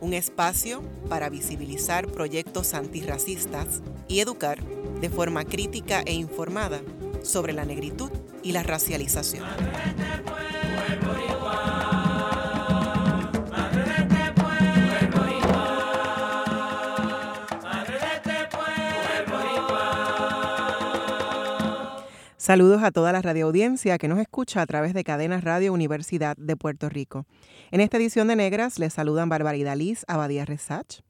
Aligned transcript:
un 0.00 0.14
espacio 0.14 0.82
para 1.08 1.28
visibilizar 1.28 2.06
proyectos 2.06 2.74
antirracistas 2.74 3.82
y 4.08 4.20
educar 4.20 4.62
de 5.00 5.10
forma 5.10 5.44
crítica 5.44 6.02
e 6.04 6.12
informada 6.12 6.80
sobre 7.22 7.52
la 7.52 7.64
negritud 7.64 8.10
y 8.42 8.52
la 8.52 8.62
racialización. 8.62 9.44
Saludos 22.44 22.82
a 22.82 22.90
toda 22.90 23.10
la 23.10 23.22
radioaudiencia 23.22 23.96
que 23.96 24.06
nos 24.06 24.18
escucha 24.18 24.60
a 24.60 24.66
través 24.66 24.92
de 24.92 25.02
Cadenas 25.02 25.44
Radio 25.44 25.72
Universidad 25.72 26.36
de 26.36 26.56
Puerto 26.56 26.90
Rico. 26.90 27.24
En 27.70 27.80
esta 27.80 27.96
edición 27.96 28.28
de 28.28 28.36
Negras 28.36 28.78
les 28.78 28.92
saludan 28.92 29.30
Barbarida 29.30 29.74
Liz 29.74 30.04
Abadía 30.08 30.44
Resach 30.44 31.00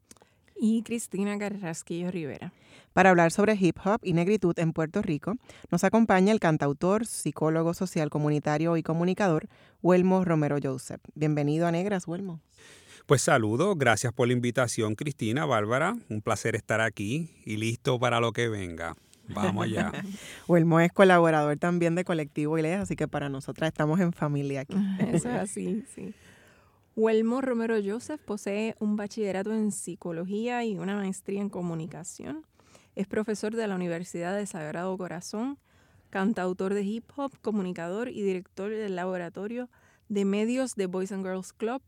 y 0.54 0.84
Cristina 0.84 1.36
Carrasquillo 1.36 2.12
Rivera. 2.12 2.52
Para 2.92 3.10
hablar 3.10 3.32
sobre 3.32 3.56
hip 3.56 3.76
hop 3.84 3.98
y 4.04 4.12
negritud 4.12 4.56
en 4.60 4.72
Puerto 4.72 5.02
Rico, 5.02 5.34
nos 5.72 5.82
acompaña 5.82 6.32
el 6.32 6.38
cantautor, 6.38 7.04
psicólogo 7.04 7.74
social 7.74 8.10
comunitario 8.10 8.76
y 8.76 8.84
comunicador, 8.84 9.48
Huelmo 9.82 10.24
Romero 10.24 10.58
Joseph. 10.62 11.00
Bienvenido 11.16 11.66
a 11.66 11.72
Negras, 11.72 12.06
Huelmo. 12.06 12.42
Pues 13.06 13.22
saludo, 13.22 13.74
gracias 13.74 14.12
por 14.12 14.28
la 14.28 14.34
invitación, 14.34 14.94
Cristina, 14.94 15.46
Bárbara. 15.46 15.96
Un 16.08 16.22
placer 16.22 16.54
estar 16.54 16.80
aquí 16.80 17.28
y 17.44 17.56
listo 17.56 17.98
para 17.98 18.20
lo 18.20 18.32
que 18.32 18.48
venga. 18.48 18.94
Vamos 19.28 19.64
allá. 19.64 19.92
Huelmo 20.48 20.80
es 20.80 20.92
colaborador 20.92 21.56
también 21.56 21.94
de 21.94 22.04
Colectivo 22.04 22.58
ILES, 22.58 22.80
así 22.80 22.96
que 22.96 23.08
para 23.08 23.28
nosotras 23.28 23.68
estamos 23.68 24.00
en 24.00 24.12
familia 24.12 24.60
aquí. 24.60 24.74
Eso 25.00 25.28
es 25.30 25.36
así, 25.36 25.84
sí. 25.94 26.14
Huelmo 26.96 27.40
Romero 27.40 27.76
Joseph 27.84 28.20
posee 28.24 28.76
un 28.78 28.96
bachillerato 28.96 29.52
en 29.52 29.72
psicología 29.72 30.64
y 30.64 30.78
una 30.78 30.96
maestría 30.96 31.40
en 31.40 31.48
comunicación. 31.48 32.46
Es 32.94 33.08
profesor 33.08 33.56
de 33.56 33.66
la 33.66 33.74
Universidad 33.74 34.36
de 34.36 34.46
Sagrado 34.46 34.96
Corazón, 34.96 35.58
cantautor 36.10 36.74
de 36.74 36.84
hip 36.84 37.10
hop, 37.16 37.32
comunicador 37.40 38.08
y 38.08 38.22
director 38.22 38.70
del 38.70 38.94
laboratorio 38.94 39.68
de 40.08 40.24
medios 40.24 40.76
de 40.76 40.86
Boys 40.86 41.10
and 41.10 41.24
Girls 41.24 41.52
Club 41.52 41.82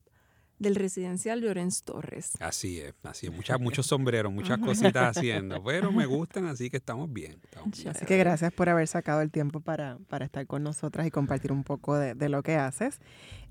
del 0.59 0.75
residencial 0.75 1.41
Llorens 1.41 1.83
Torres. 1.83 2.33
Así 2.41 2.81
es, 2.81 2.95
así 3.03 3.27
es. 3.27 3.33
Muchas, 3.37 3.61
muchos 3.61 3.87
sombreros, 3.87 4.33
muchas 4.33 4.59
cositas 4.59 4.95
haciendo, 5.17 5.63
pero 5.63 5.93
me 5.93 6.07
gustan, 6.07 6.47
así 6.47 6.71
que 6.71 6.79
estamos 6.79 7.13
bien. 7.13 7.41
Así 7.89 8.07
que 8.07 8.17
gracias 8.17 8.53
por 8.53 8.69
haber 8.69 8.89
sacado 8.89 9.21
el 9.21 9.31
tiempo 9.31 9.61
para, 9.61 9.99
para 10.09 10.25
estar 10.25 10.47
con 10.47 10.63
nosotras 10.63 11.07
y 11.07 11.11
compartir 11.11 11.53
un 11.53 11.65
poco 11.65 11.97
de, 11.97 12.15
de 12.15 12.29
lo 12.29 12.43
que 12.43 12.57
haces 12.57 13.01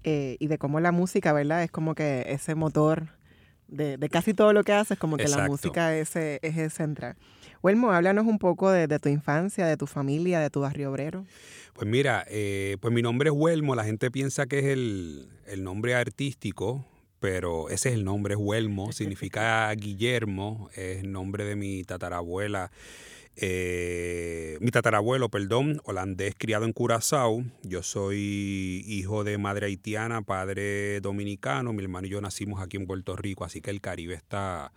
eh, 0.03 0.37
y 0.39 0.47
de 0.47 0.57
cómo 0.57 0.79
la 0.79 0.91
música, 0.91 1.33
¿verdad? 1.33 1.63
Es 1.63 1.71
como 1.71 1.95
que 1.95 2.25
ese 2.27 2.55
motor 2.55 3.09
de, 3.67 3.97
de 3.97 4.09
casi 4.09 4.33
todo 4.33 4.53
lo 4.53 4.63
que 4.63 4.73
haces, 4.73 4.97
como 4.97 5.17
que 5.17 5.27
la 5.27 5.47
música 5.47 5.95
es 5.95 6.15
eje 6.15 6.69
central. 6.69 7.15
Huelmo, 7.61 7.91
háblanos 7.91 8.27
un 8.27 8.37
poco 8.37 8.69
de, 8.69 8.87
de, 8.87 8.99
tu 8.99 9.09
infancia, 9.09 9.65
de 9.65 9.77
tu 9.77 9.87
familia, 9.87 10.39
de 10.39 10.51
tu 10.51 10.61
barrio 10.61 10.91
obrero. 10.91 11.25
Pues 11.73 11.89
mira, 11.89 12.25
eh, 12.29 12.77
pues 12.79 12.93
mi 12.93 13.01
nombre 13.01 13.29
es 13.29 13.35
Huelmo, 13.35 13.73
la 13.75 13.83
gente 13.83 14.11
piensa 14.11 14.45
que 14.45 14.59
es 14.59 14.65
el, 14.65 15.29
el 15.47 15.63
nombre 15.63 15.95
artístico, 15.95 16.85
pero 17.25 17.69
ese 17.69 17.89
es 17.89 17.95
el 17.95 18.05
nombre, 18.05 18.35
es 18.35 18.39
Huelmo, 18.39 18.91
significa 18.91 19.71
Guillermo, 19.75 20.69
es 20.75 20.99
el 20.99 21.11
nombre 21.11 21.43
de 21.43 21.55
mi 21.55 21.83
tatarabuela. 21.83 22.71
Eh, 23.35 24.59
mi 24.61 24.69
tatarabuelo, 24.69 25.29
perdón, 25.29 25.81
holandés 25.85 26.35
criado 26.37 26.65
en 26.65 26.71
Curazao. 26.71 27.43
Yo 27.63 27.81
soy 27.81 28.83
hijo 28.85 29.23
de 29.23 29.39
madre 29.39 29.65
haitiana, 29.65 30.21
padre 30.21 31.01
dominicano. 31.01 31.73
Mi 31.73 31.81
hermano 31.81 32.05
y 32.05 32.11
yo 32.11 32.21
nacimos 32.21 32.61
aquí 32.61 32.77
en 32.77 32.85
Puerto 32.85 33.15
Rico, 33.15 33.43
así 33.43 33.59
que 33.59 33.71
el 33.71 33.81
Caribe 33.81 34.13
está 34.13 34.71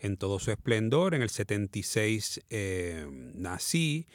en 0.00 0.16
todo 0.16 0.40
su 0.40 0.50
esplendor. 0.50 1.14
En 1.14 1.22
el 1.22 1.30
76 1.30 2.40
eh, 2.50 3.06
nací. 3.36 4.08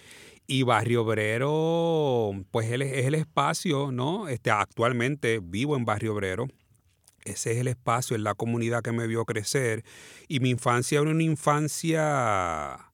Y 0.46 0.64
Barrio 0.64 1.04
Obrero, 1.04 2.34
pues 2.52 2.70
es 2.70 3.06
el 3.06 3.16
espacio, 3.16 3.94
¿no? 3.94 4.28
Este, 4.28 4.52
actualmente 4.52 5.40
vivo 5.42 5.78
en 5.78 5.86
Barrio 5.86 6.14
Obrero 6.14 6.50
ese 7.32 7.52
es 7.52 7.58
el 7.58 7.68
espacio, 7.68 8.16
es 8.16 8.22
la 8.22 8.36
comunidad 8.36 8.82
que 8.82 8.92
me 8.92 9.08
vio 9.08 9.26
crecer. 9.26 9.84
Y 10.28 10.40
mi 10.40 10.50
infancia 10.50 11.00
era 11.00 11.10
una 11.10 11.24
infancia 11.24 12.88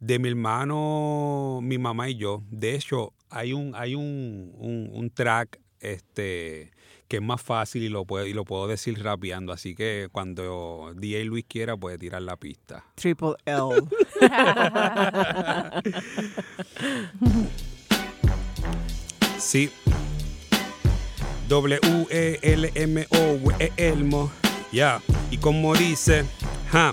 de 0.00 0.18
mi 0.18 0.28
hermano, 0.28 1.60
mi 1.62 1.78
mamá 1.78 2.08
y 2.08 2.16
yo. 2.16 2.42
De 2.50 2.74
hecho, 2.74 3.12
hay 3.28 3.52
un, 3.52 3.74
hay 3.74 3.94
un, 3.94 4.52
un, 4.58 5.10
track 5.10 5.60
este, 5.78 6.72
que 7.06 7.18
es 7.18 7.22
más 7.22 7.40
fácil 7.40 7.82
y 7.82 7.88
lo, 7.88 8.04
puedo, 8.04 8.26
y 8.26 8.32
lo 8.32 8.44
puedo 8.44 8.66
decir 8.66 9.02
rapeando. 9.02 9.52
Así 9.52 9.74
que 9.74 10.08
cuando 10.10 10.92
DJ 10.96 11.24
Luis 11.24 11.44
quiera, 11.46 11.76
puede 11.76 11.98
tirar 11.98 12.22
la 12.22 12.36
pista. 12.36 12.84
Triple 12.96 13.34
L. 13.44 13.82
sí. 19.38 19.70
W-E-L-M-O, 21.50 23.38
Elmo. 23.76 24.30
Ya, 24.70 25.02
y 25.32 25.38
como 25.38 25.74
dice, 25.74 26.24
ja. 26.70 26.92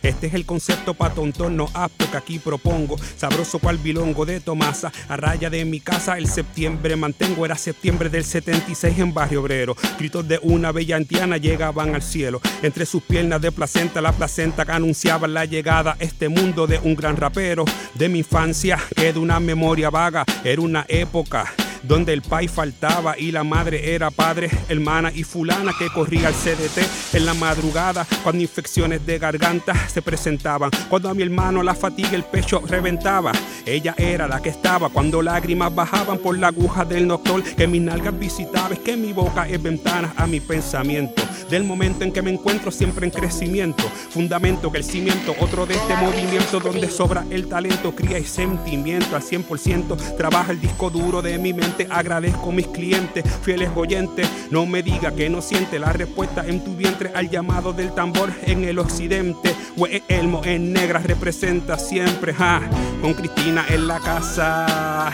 Este 0.00 0.26
es 0.26 0.34
el 0.34 0.46
concepto 0.46 0.94
pa' 0.94 1.12
tontón, 1.14 1.56
no 1.56 1.68
apto 1.72 2.10
que 2.10 2.16
aquí 2.16 2.38
propongo. 2.38 2.96
Sabroso 3.16 3.58
cual 3.58 3.76
bilongo 3.78 4.24
de 4.24 4.40
Tomasa, 4.40 4.90
a 5.08 5.16
raya 5.16 5.50
de 5.50 5.64
mi 5.66 5.80
casa 5.80 6.16
el 6.16 6.28
septiembre 6.28 6.96
mantengo. 6.96 7.44
Era 7.44 7.56
septiembre 7.56 8.08
del 8.08 8.24
76 8.24 8.98
en 8.98 9.12
Barrio 9.12 9.42
Obrero. 9.42 9.76
Gritos 9.98 10.26
de 10.28 10.38
una 10.42 10.72
bella 10.72 10.96
antiana 10.96 11.36
llegaban 11.36 11.94
al 11.94 12.02
cielo. 12.02 12.40
Entre 12.62 12.86
sus 12.86 13.02
piernas 13.02 13.42
de 13.42 13.52
placenta, 13.52 14.00
la 14.00 14.12
placenta 14.12 14.64
que 14.64 14.72
anunciaba 14.72 15.28
la 15.28 15.44
llegada 15.44 15.96
este 16.00 16.30
mundo 16.30 16.66
de 16.66 16.78
un 16.78 16.96
gran 16.96 17.16
rapero. 17.16 17.66
De 17.94 18.08
mi 18.08 18.20
infancia 18.20 18.78
queda 18.96 19.20
una 19.20 19.40
memoria 19.40 19.90
vaga, 19.90 20.24
era 20.42 20.60
una 20.62 20.86
época 20.88 21.52
donde 21.86 22.12
el 22.12 22.22
pai 22.22 22.48
faltaba 22.48 23.18
y 23.18 23.30
la 23.30 23.44
madre 23.44 23.94
era 23.94 24.10
padre, 24.10 24.50
hermana 24.68 25.12
y 25.14 25.24
fulana 25.24 25.72
que 25.78 25.88
corría 25.90 26.28
al 26.28 26.34
CDT 26.34 27.14
en 27.14 27.26
la 27.26 27.34
madrugada 27.34 28.06
cuando 28.22 28.42
infecciones 28.42 29.04
de 29.06 29.18
garganta 29.18 29.74
se 29.88 30.02
presentaban, 30.02 30.70
cuando 30.88 31.08
a 31.08 31.14
mi 31.14 31.22
hermano 31.22 31.62
la 31.62 31.74
fatiga 31.74 32.12
el 32.12 32.24
pecho 32.24 32.62
reventaba. 32.66 33.32
Ella 33.66 33.94
era 33.98 34.28
la 34.28 34.40
que 34.40 34.50
estaba 34.50 34.88
cuando 34.88 35.22
lágrimas 35.22 35.74
bajaban 35.74 36.18
por 36.18 36.38
la 36.38 36.48
aguja 36.48 36.84
del 36.84 37.08
doctor 37.08 37.42
que 37.42 37.66
mis 37.66 37.82
nalgas 37.82 38.18
visitaba, 38.18 38.74
es 38.74 38.80
que 38.80 38.96
mi 38.96 39.12
boca 39.12 39.48
es 39.48 39.62
ventana 39.62 40.12
a 40.16 40.26
mi 40.26 40.40
pensamiento. 40.40 41.22
Del 41.50 41.64
momento 41.64 42.04
en 42.04 42.12
que 42.12 42.22
me 42.22 42.30
encuentro 42.30 42.70
siempre 42.70 43.06
en 43.06 43.12
crecimiento, 43.12 43.84
fundamento 44.10 44.72
que 44.72 44.78
el 44.78 44.84
cimiento, 44.84 45.34
otro 45.40 45.66
de 45.66 45.74
este 45.74 45.94
movimiento 45.96 46.58
donde 46.60 46.90
sobra 46.90 47.24
el 47.30 47.48
talento, 47.48 47.94
cría 47.94 48.18
y 48.18 48.24
sentimiento 48.24 49.14
al 49.14 49.22
100%, 49.22 50.16
trabaja 50.16 50.52
el 50.52 50.60
disco 50.60 50.90
duro 50.90 51.20
de 51.20 51.38
mi 51.38 51.52
mente 51.52 51.73
Agradezco 51.90 52.50
a 52.50 52.52
mis 52.52 52.66
clientes, 52.68 53.24
fieles 53.42 53.70
oyentes. 53.74 54.28
No 54.50 54.66
me 54.66 54.82
diga 54.82 55.12
que 55.12 55.28
no 55.28 55.42
siente 55.42 55.78
la 55.78 55.92
respuesta 55.92 56.44
en 56.46 56.62
tu 56.62 56.74
vientre 56.76 57.10
al 57.14 57.28
llamado 57.28 57.72
del 57.72 57.92
tambor 57.92 58.32
en 58.42 58.64
el 58.64 58.78
occidente. 58.78 59.54
We 59.76 60.02
Elmo 60.08 60.42
en 60.44 60.72
negra 60.72 61.00
representa 61.00 61.78
siempre. 61.78 62.32
Ja. 62.34 62.62
Con 63.00 63.14
Cristina 63.14 63.64
en 63.68 63.88
la 63.88 63.98
casa, 64.00 65.12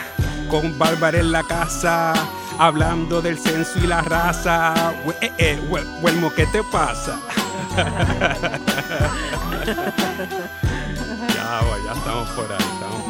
con 0.50 0.78
Bárbara 0.78 1.18
en 1.18 1.32
la 1.32 1.42
casa. 1.42 2.12
Hablando 2.58 3.22
del 3.22 3.38
censo 3.38 3.78
y 3.82 3.86
la 3.86 4.02
raza. 4.02 4.94
We, 5.06 5.14
eh, 5.22 5.32
eh, 5.38 5.58
Elmo, 6.06 6.30
¿qué 6.34 6.46
te 6.46 6.62
pasa? 6.64 7.18
ya, 11.34 11.60
ya 11.84 11.92
estamos 11.92 12.28
por 12.30 12.44
estamos 12.44 13.02
por 13.06 13.09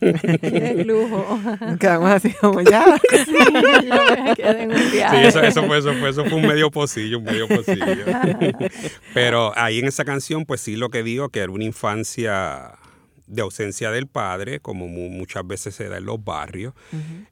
Qué 0.00 0.84
lujo. 0.86 1.38
quedamos 1.78 2.10
así 2.10 2.32
como 2.40 2.60
ya. 2.60 2.84
Sí, 3.10 3.32
me 3.52 4.34
quedé 4.34 4.62
en 4.62 4.72
un 4.72 4.78
Sí, 4.78 4.98
eso, 5.22 5.40
eso, 5.40 5.62
fue, 5.66 5.78
eso, 5.78 5.92
fue, 5.94 6.10
eso 6.10 6.24
fue 6.24 6.34
un 6.38 6.46
medio 6.46 6.70
pocillo, 6.70 7.18
un 7.18 7.24
medio 7.24 7.48
pocillo. 7.48 7.84
Pero 9.14 9.52
ahí 9.56 9.78
en 9.78 9.86
esa 9.86 10.04
canción, 10.04 10.44
pues 10.44 10.60
sí 10.60 10.76
lo 10.76 10.88
que 10.90 11.02
digo, 11.02 11.28
que 11.28 11.40
era 11.40 11.52
una 11.52 11.64
infancia 11.64 12.72
de 13.26 13.42
ausencia 13.42 13.90
del 13.92 14.08
padre, 14.08 14.58
como 14.58 14.88
muchas 14.88 15.46
veces 15.46 15.74
se 15.74 15.88
da 15.88 15.98
en 15.98 16.04
los 16.04 16.22
barrios, 16.24 16.74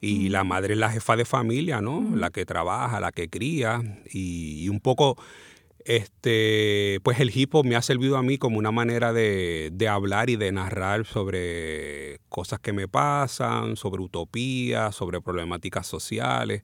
y 0.01 0.29
la 0.29 0.45
madre 0.45 0.75
es 0.75 0.79
la 0.79 0.91
jefa 0.91 1.17
de 1.17 1.25
familia, 1.25 1.81
¿no? 1.81 2.15
La 2.15 2.31
que 2.31 2.47
trabaja, 2.47 3.01
la 3.01 3.11
que 3.11 3.29
cría, 3.29 3.83
y, 4.09 4.63
y 4.65 4.69
un 4.69 4.79
poco 4.79 5.19
este, 5.89 7.01
pues 7.03 7.19
el 7.19 7.35
hip 7.35 7.55
hop 7.55 7.65
me 7.65 7.75
ha 7.75 7.81
servido 7.81 8.19
a 8.19 8.23
mí 8.23 8.37
como 8.37 8.59
una 8.59 8.71
manera 8.71 9.15
de, 9.15 9.71
de, 9.73 9.89
hablar 9.89 10.29
y 10.29 10.37
de 10.37 10.53
narrar 10.53 11.07
sobre 11.07 12.21
cosas 12.29 12.61
que 12.61 12.75
me 12.75 12.87
pasan, 12.89 13.75
sobre 13.77 14.03
utopía, 14.03 14.93
sobre 14.93 15.23
problemáticas 15.23 15.87
sociales. 15.87 16.63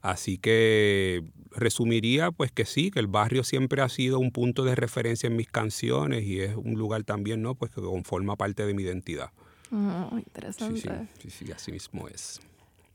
Así 0.00 0.38
que 0.38 1.22
resumiría 1.50 2.30
pues 2.30 2.50
que 2.50 2.64
sí, 2.64 2.90
que 2.90 2.98
el 2.98 3.08
barrio 3.08 3.44
siempre 3.44 3.82
ha 3.82 3.90
sido 3.90 4.18
un 4.18 4.30
punto 4.30 4.64
de 4.64 4.74
referencia 4.74 5.26
en 5.26 5.36
mis 5.36 5.48
canciones 5.48 6.24
y 6.24 6.40
es 6.40 6.56
un 6.56 6.78
lugar 6.78 7.04
también, 7.04 7.42
¿no? 7.42 7.54
Pues 7.54 7.70
que 7.70 7.82
conforma 7.82 8.36
parte 8.36 8.64
de 8.64 8.72
mi 8.72 8.84
identidad. 8.84 9.32
Oh, 9.70 10.16
interesante. 10.16 10.80
Sí, 10.80 10.88
sí, 11.20 11.30
sí, 11.30 11.44
sí, 11.44 11.52
así 11.52 11.72
mismo 11.72 12.08
es. 12.08 12.40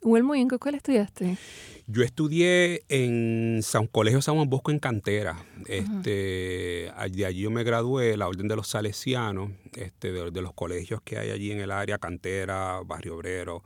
Huelmo, 0.07 0.36
¿y 0.36 0.42
en 0.42 0.48
qué 0.48 0.56
escuela 0.56 0.77
estudiaste? 0.77 1.38
Yo 1.88 2.04
estudié 2.04 2.83
en 2.89 3.62
San 3.63 3.88
Colegio 3.88 4.21
San 4.21 4.36
Juan 4.36 4.50
Bosco 4.50 4.71
en 4.71 4.80
Cantera. 4.80 5.45
Este, 5.68 6.92
de 7.12 7.25
allí 7.25 7.42
yo 7.42 7.51
me 7.51 7.63
gradué, 7.63 8.18
la 8.18 8.27
Orden 8.27 8.48
de 8.48 8.56
los 8.56 8.68
Salesianos, 8.68 9.51
este, 9.74 10.12
de, 10.12 10.31
de, 10.31 10.42
los 10.42 10.54
colegios 10.54 11.01
que 11.01 11.18
hay 11.18 11.30
allí 11.30 11.51
en 11.51 11.59
el 11.59 11.71
área, 11.71 11.98
Cantera, 11.98 12.81
Barrio 12.86 13.15
Obrero, 13.15 13.63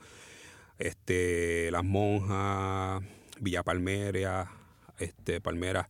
este, 0.77 1.69
Las 1.71 1.83
Monjas, 1.83 3.01
Villa 3.39 3.63
Palmera, 3.63 4.51
este, 4.99 5.41
Palmera, 5.41 5.89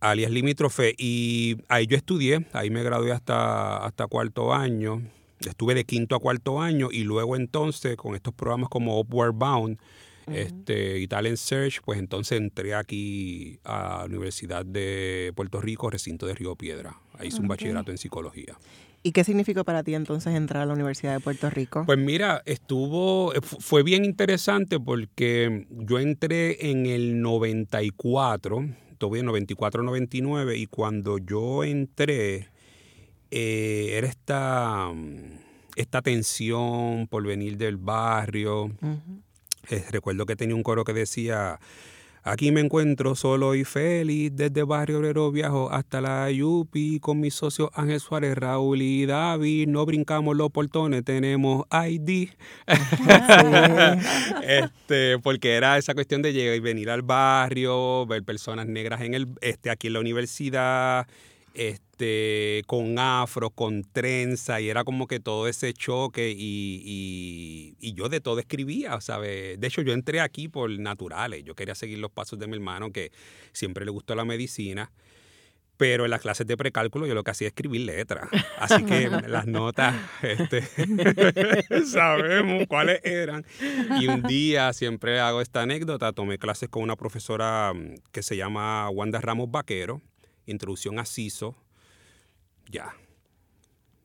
alias 0.00 0.30
Limítrofe. 0.30 0.94
Y 0.98 1.56
ahí 1.68 1.86
yo 1.86 1.96
estudié, 1.96 2.46
ahí 2.52 2.70
me 2.70 2.82
gradué 2.82 3.12
hasta, 3.12 3.78
hasta 3.78 4.06
cuarto 4.06 4.52
año. 4.52 5.02
Estuve 5.40 5.74
de 5.74 5.84
quinto 5.84 6.16
a 6.16 6.20
cuarto 6.20 6.60
año 6.60 6.88
y 6.90 7.04
luego 7.04 7.36
entonces 7.36 7.96
con 7.96 8.14
estos 8.14 8.34
programas 8.34 8.68
como 8.68 8.98
Upward 8.98 9.34
Bound 9.34 9.78
uh 10.26 10.30
-huh. 10.30 10.36
este, 10.36 10.98
y 10.98 11.08
Talent 11.08 11.36
Search, 11.36 11.80
pues 11.84 11.98
entonces 11.98 12.38
entré 12.38 12.74
aquí 12.74 13.58
a 13.64 13.98
la 14.00 14.06
Universidad 14.06 14.64
de 14.64 15.32
Puerto 15.34 15.60
Rico, 15.60 15.90
recinto 15.90 16.26
de 16.26 16.34
Río 16.34 16.56
Piedra. 16.56 17.00
Ahí 17.18 17.28
hice 17.28 17.36
okay. 17.36 17.42
un 17.42 17.48
bachillerato 17.48 17.90
en 17.90 17.98
psicología. 17.98 18.56
¿Y 19.06 19.12
qué 19.12 19.22
significó 19.22 19.62
para 19.62 19.84
ti 19.84 19.94
entonces 19.94 20.34
entrar 20.34 20.64
a 20.64 20.66
la 20.66 20.72
Universidad 20.72 21.14
de 21.14 21.20
Puerto 21.20 21.48
Rico? 21.48 21.84
Pues 21.86 21.96
mira, 21.96 22.42
estuvo, 22.44 23.32
fue 23.40 23.84
bien 23.84 24.04
interesante 24.04 24.80
porque 24.80 25.68
yo 25.70 26.00
entré 26.00 26.70
en 26.70 26.86
el 26.86 27.20
94, 27.20 28.68
todavía 28.98 29.22
94-99, 29.22 30.58
y 30.58 30.66
cuando 30.66 31.18
yo 31.18 31.62
entré, 31.62 32.48
eh, 33.30 33.90
era 33.92 34.06
esta, 34.06 34.92
esta 35.76 36.02
tensión 36.02 37.06
por 37.08 37.24
venir 37.24 37.56
del 37.56 37.76
barrio. 37.76 38.64
Uh 38.64 38.70
-huh. 38.80 39.22
eh, 39.70 39.84
recuerdo 39.90 40.26
que 40.26 40.36
tenía 40.36 40.54
un 40.54 40.62
coro 40.62 40.84
que 40.84 40.92
decía, 40.92 41.58
aquí 42.26 42.50
me 42.50 42.60
encuentro 42.60 43.14
solo 43.14 43.54
y 43.54 43.64
feliz, 43.64 44.32
desde 44.34 44.64
Barrio 44.64 44.98
Obrero 44.98 45.30
viajo 45.30 45.70
hasta 45.70 46.00
la 46.00 46.28
Yupi, 46.30 46.98
con 46.98 47.20
mis 47.20 47.34
socios 47.34 47.70
Ángel 47.72 48.00
Suárez, 48.00 48.36
Raúl 48.36 48.82
y 48.82 49.06
David, 49.06 49.68
no 49.68 49.86
brincamos 49.86 50.36
los 50.36 50.50
portones, 50.50 51.04
tenemos 51.04 51.66
ID. 51.70 52.30
este, 54.42 55.20
porque 55.20 55.54
era 55.54 55.78
esa 55.78 55.94
cuestión 55.94 56.20
de 56.20 56.32
llegar 56.32 56.56
y 56.56 56.60
venir 56.60 56.90
al 56.90 57.02
barrio, 57.02 58.06
ver 58.06 58.24
personas 58.24 58.66
negras 58.66 59.02
en 59.02 59.14
el, 59.14 59.28
este, 59.40 59.70
aquí 59.70 59.86
en 59.86 59.92
la 59.92 60.00
universidad, 60.00 61.06
este, 61.56 62.62
con 62.66 62.98
afro, 62.98 63.50
con 63.50 63.82
trenza, 63.82 64.60
y 64.60 64.68
era 64.68 64.84
como 64.84 65.06
que 65.06 65.20
todo 65.20 65.48
ese 65.48 65.72
choque, 65.72 66.30
y, 66.30 66.82
y, 66.84 67.76
y, 67.80 67.94
yo 67.94 68.08
de 68.08 68.20
todo 68.20 68.38
escribía, 68.38 69.00
¿sabes? 69.00 69.58
De 69.58 69.66
hecho, 69.66 69.80
yo 69.82 69.94
entré 69.94 70.20
aquí 70.20 70.48
por 70.48 70.70
naturales, 70.78 71.44
yo 71.44 71.54
quería 71.54 71.74
seguir 71.74 71.98
los 71.98 72.10
pasos 72.10 72.38
de 72.38 72.46
mi 72.46 72.54
hermano, 72.54 72.92
que 72.92 73.10
siempre 73.52 73.86
le 73.86 73.90
gustó 73.90 74.14
la 74.14 74.26
medicina, 74.26 74.92
pero 75.78 76.04
en 76.04 76.10
las 76.10 76.20
clases 76.20 76.46
de 76.46 76.56
precálculo 76.56 77.06
yo 77.06 77.14
lo 77.14 77.24
que 77.24 77.30
hacía 77.30 77.48
es 77.48 77.52
escribir 77.52 77.82
letras, 77.82 78.28
así 78.58 78.84
que 78.84 79.08
las 79.28 79.46
notas, 79.46 79.94
este, 80.22 80.62
sabemos 81.86 82.66
cuáles 82.68 83.00
eran, 83.04 83.46
y 83.98 84.08
un 84.08 84.22
día 84.22 84.72
siempre 84.74 85.20
hago 85.20 85.40
esta 85.40 85.62
anécdota, 85.62 86.12
tomé 86.12 86.38
clases 86.38 86.68
con 86.68 86.82
una 86.82 86.96
profesora 86.96 87.72
mm, 87.74 87.94
que 88.12 88.22
se 88.22 88.36
llama 88.36 88.90
Wanda 88.90 89.20
Ramos 89.20 89.50
Vaquero, 89.50 90.02
introducción 90.46 90.98
a 90.98 91.04
CISO, 91.04 91.56
ya. 92.70 92.94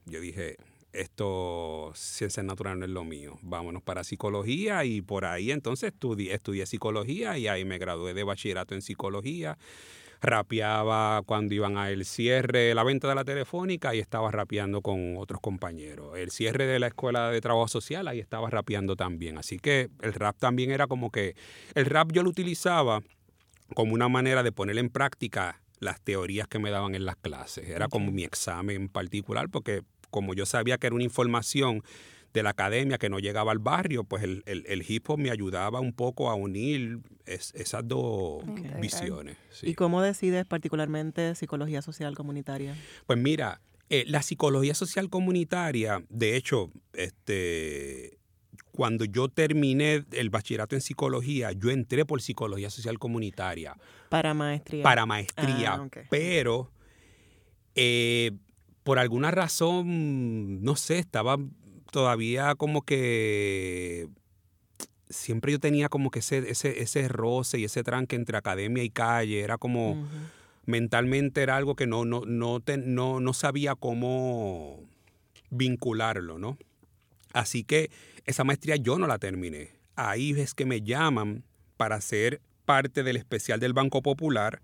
Yo 0.05 0.19
dije, 0.19 0.57
esto, 0.93 1.91
ciencias 1.95 2.45
naturales 2.45 2.79
no 2.79 2.85
es 2.85 2.91
lo 2.91 3.03
mío. 3.03 3.39
Vámonos 3.41 3.81
para 3.81 4.03
psicología 4.03 4.83
y 4.83 5.01
por 5.01 5.25
ahí 5.25 5.51
entonces 5.51 5.93
estudié, 5.93 6.33
estudié 6.33 6.65
psicología 6.65 7.37
y 7.37 7.47
ahí 7.47 7.63
me 7.63 7.77
gradué 7.77 8.13
de 8.13 8.23
bachillerato 8.23 8.75
en 8.75 8.81
psicología. 8.81 9.57
Rapeaba 10.21 11.23
cuando 11.25 11.55
iban 11.55 11.77
a 11.77 11.89
el 11.89 12.05
cierre, 12.05 12.75
la 12.75 12.83
venta 12.83 13.07
de 13.07 13.15
la 13.15 13.23
telefónica 13.23 13.95
y 13.95 13.99
estaba 13.99 14.29
rapeando 14.29 14.81
con 14.81 15.17
otros 15.17 15.41
compañeros. 15.41 16.15
El 16.15 16.29
cierre 16.29 16.67
de 16.67 16.77
la 16.77 16.87
escuela 16.87 17.31
de 17.31 17.41
trabajo 17.41 17.67
social, 17.67 18.07
ahí 18.07 18.19
estaba 18.19 18.49
rapeando 18.49 18.95
también. 18.95 19.37
Así 19.39 19.57
que 19.57 19.89
el 20.01 20.13
rap 20.13 20.37
también 20.37 20.71
era 20.71 20.85
como 20.85 21.09
que, 21.09 21.35
el 21.73 21.85
rap 21.85 22.11
yo 22.11 22.21
lo 22.21 22.29
utilizaba 22.29 23.01
como 23.73 23.93
una 23.93 24.09
manera 24.09 24.43
de 24.43 24.51
poner 24.51 24.77
en 24.77 24.89
práctica 24.89 25.61
las 25.81 25.99
teorías 25.99 26.47
que 26.47 26.59
me 26.59 26.69
daban 26.69 26.95
en 26.95 27.05
las 27.05 27.17
clases. 27.17 27.67
Era 27.67 27.89
como 27.89 28.11
mi 28.11 28.23
examen 28.23 28.87
particular, 28.87 29.49
porque 29.49 29.81
como 30.09 30.33
yo 30.33 30.45
sabía 30.45 30.77
que 30.77 30.87
era 30.87 30.95
una 30.95 31.03
información 31.03 31.83
de 32.33 32.43
la 32.43 32.51
academia 32.51 32.97
que 32.97 33.09
no 33.09 33.19
llegaba 33.19 33.51
al 33.51 33.59
barrio, 33.59 34.05
pues 34.05 34.23
el, 34.23 34.43
el, 34.45 34.63
el 34.67 34.85
hip 34.87 35.09
hop 35.09 35.19
me 35.19 35.31
ayudaba 35.31 35.81
un 35.81 35.91
poco 35.91 36.29
a 36.29 36.35
unir 36.35 36.99
es, 37.25 37.51
esas 37.55 37.85
dos 37.85 38.43
okay. 38.43 38.71
visiones. 38.79 39.37
Sí. 39.49 39.69
¿Y 39.69 39.73
cómo 39.73 40.01
decides 40.01 40.45
particularmente 40.45 41.35
psicología 41.35 41.81
social 41.81 42.15
comunitaria? 42.15 42.75
Pues 43.05 43.19
mira, 43.19 43.59
eh, 43.89 44.05
la 44.07 44.21
psicología 44.21 44.75
social 44.75 45.09
comunitaria, 45.09 46.03
de 46.09 46.37
hecho, 46.37 46.71
este, 46.93 48.19
cuando 48.71 49.05
yo 49.05 49.27
terminé 49.27 50.05
el 50.11 50.29
bachillerato 50.29 50.75
en 50.75 50.81
psicología, 50.81 51.51
yo 51.51 51.69
entré 51.69 52.05
por 52.05 52.21
psicología 52.21 52.69
social 52.69 52.99
comunitaria. 52.99 53.75
Para 54.09 54.33
maestría. 54.33 54.83
Para 54.83 55.05
maestría. 55.05 55.73
Ah, 55.73 55.81
okay. 55.81 56.03
Pero 56.09 56.71
eh, 57.75 58.31
por 58.83 58.99
alguna 58.99 59.31
razón, 59.31 60.61
no 60.63 60.75
sé, 60.75 60.99
estaba 60.99 61.37
todavía 61.91 62.55
como 62.55 62.83
que 62.83 64.07
siempre 65.09 65.51
yo 65.51 65.59
tenía 65.59 65.89
como 65.89 66.09
que 66.09 66.19
ese, 66.19 66.49
ese, 66.49 66.81
ese 66.81 67.07
roce 67.07 67.59
y 67.59 67.65
ese 67.65 67.83
tranque 67.83 68.15
entre 68.15 68.37
academia 68.37 68.83
y 68.83 68.89
calle. 68.89 69.41
Era 69.41 69.57
como, 69.57 69.91
uh 69.91 69.95
-huh. 69.95 70.29
mentalmente 70.65 71.43
era 71.43 71.57
algo 71.57 71.75
que 71.75 71.87
no, 71.87 72.05
no, 72.05 72.21
no, 72.25 72.59
te, 72.61 72.77
no, 72.77 73.19
no 73.19 73.33
sabía 73.33 73.75
cómo 73.75 74.79
vincularlo, 75.49 76.39
¿no? 76.39 76.57
Así 77.33 77.63
que 77.63 77.91
esa 78.25 78.43
maestría 78.43 78.75
yo 78.75 78.97
no 78.97 79.07
la 79.07 79.19
terminé. 79.19 79.71
Ahí 79.95 80.31
es 80.31 80.53
que 80.53 80.65
me 80.65 80.81
llaman 80.81 81.43
para 81.77 81.99
ser 82.01 82.41
parte 82.65 83.03
del 83.03 83.17
especial 83.17 83.59
del 83.59 83.73
Banco 83.73 84.01
Popular, 84.01 84.61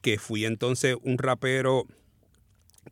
que 0.00 0.18
fui 0.18 0.44
entonces 0.44 0.96
un 1.02 1.18
rapero 1.18 1.86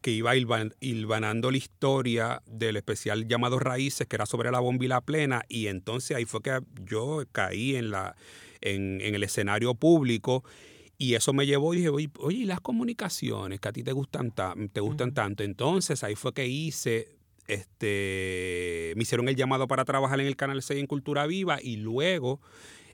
que 0.02 0.12
iba 0.12 0.34
hilvanando 0.36 1.50
la 1.50 1.56
historia 1.56 2.42
del 2.46 2.76
especial 2.76 3.26
llamado 3.26 3.58
Raíces, 3.58 4.06
que 4.06 4.16
era 4.16 4.24
sobre 4.24 4.50
la 4.50 4.60
bomba 4.60 4.84
y 4.84 4.88
la 4.88 5.00
plena, 5.00 5.42
y 5.48 5.66
entonces 5.66 6.16
ahí 6.16 6.24
fue 6.24 6.42
que 6.42 6.60
yo 6.84 7.24
caí 7.32 7.74
en, 7.74 7.90
la, 7.90 8.14
en, 8.60 9.00
en 9.00 9.14
el 9.14 9.24
escenario 9.24 9.74
público 9.74 10.44
y 11.00 11.14
eso 11.14 11.32
me 11.32 11.46
llevó 11.46 11.72
y 11.72 11.78
dije, 11.78 11.88
oye, 11.88 12.10
oye 12.18 12.44
las 12.44 12.60
comunicaciones 12.60 13.58
que 13.58 13.68
a 13.68 13.72
ti 13.72 13.82
te 13.82 13.92
gustan, 13.92 14.32
te 14.70 14.80
gustan 14.80 15.08
uh 15.08 15.12
-huh. 15.12 15.14
tanto. 15.14 15.42
Entonces 15.42 16.04
ahí 16.04 16.14
fue 16.14 16.34
que 16.34 16.46
hice 16.46 17.16
este, 17.46 18.49
me 19.00 19.04
hicieron 19.04 19.30
el 19.30 19.36
llamado 19.36 19.66
para 19.66 19.86
trabajar 19.86 20.20
en 20.20 20.26
el 20.26 20.36
Canal 20.36 20.60
6 20.60 20.78
en 20.78 20.86
Cultura 20.86 21.26
Viva 21.26 21.58
y 21.62 21.76
luego 21.76 22.38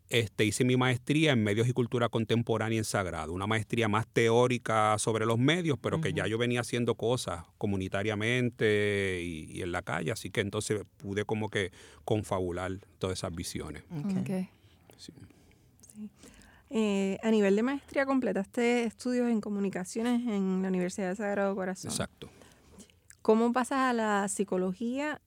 este, 0.08 0.44
hice 0.44 0.64
mi 0.64 0.76
maestría 0.76 1.32
en 1.32 1.42
medios 1.42 1.66
y 1.66 1.72
cultura 1.72 2.08
contemporánea 2.08 2.78
en 2.78 2.84
Sagrado, 2.84 3.32
una 3.32 3.48
maestría 3.48 3.88
más 3.88 4.06
teórica 4.06 4.96
sobre 5.00 5.26
los 5.26 5.36
medios, 5.36 5.80
pero 5.82 5.96
uh 5.96 5.98
-huh. 5.98 6.02
que 6.04 6.12
ya 6.12 6.28
yo 6.28 6.38
venía 6.38 6.60
haciendo 6.60 6.94
cosas 6.94 7.44
comunitariamente 7.58 9.20
y, 9.20 9.50
y, 9.50 9.62
en 9.62 9.72
la 9.72 9.82
calle, 9.82 10.12
así 10.12 10.30
que 10.30 10.42
entonces 10.42 10.84
pude 10.96 11.24
como 11.24 11.48
que 11.48 11.72
confabular 12.04 12.70
todas 13.00 13.18
esas 13.18 13.34
visiones. 13.34 13.82
Okay. 13.90 14.18
Okay. 14.18 14.48
Sí. 14.96 15.12
Sí. 15.92 16.10
Eh, 16.70 17.18
a 17.24 17.32
nivel 17.32 17.56
de 17.56 17.64
maestría, 17.64 18.06
completaste 18.06 18.84
estudios 18.84 19.28
en 19.28 19.40
comunicaciones 19.40 20.20
en 20.20 20.62
la 20.62 20.68
Universidad 20.68 21.08
de 21.08 21.16
Sagrado 21.16 21.56
Corazón. 21.56 21.90
Exacto. 21.90 22.30
¿Cómo 23.22 23.52
pasas 23.52 23.78
a 23.78 23.92
la 23.92 24.28
psicología, 24.28 25.20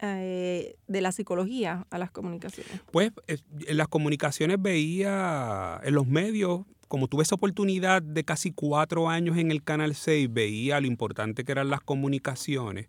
eh, 0.00 0.76
de 0.86 1.00
la 1.00 1.10
psicología 1.10 1.86
a 1.90 1.98
las 1.98 2.10
comunicaciones? 2.10 2.80
Pues 2.90 3.12
en 3.26 3.76
las 3.76 3.88
comunicaciones 3.88 4.60
veía 4.60 5.80
en 5.82 5.94
los 5.94 6.06
medios, 6.06 6.66
como 6.88 7.08
tuve 7.08 7.22
esa 7.22 7.34
oportunidad 7.36 8.02
de 8.02 8.22
casi 8.24 8.52
cuatro 8.52 9.08
años 9.08 9.38
en 9.38 9.50
el 9.50 9.62
Canal 9.62 9.94
6, 9.94 10.32
veía 10.32 10.80
lo 10.80 10.86
importante 10.86 11.44
que 11.44 11.52
eran 11.52 11.70
las 11.70 11.80
comunicaciones. 11.80 12.88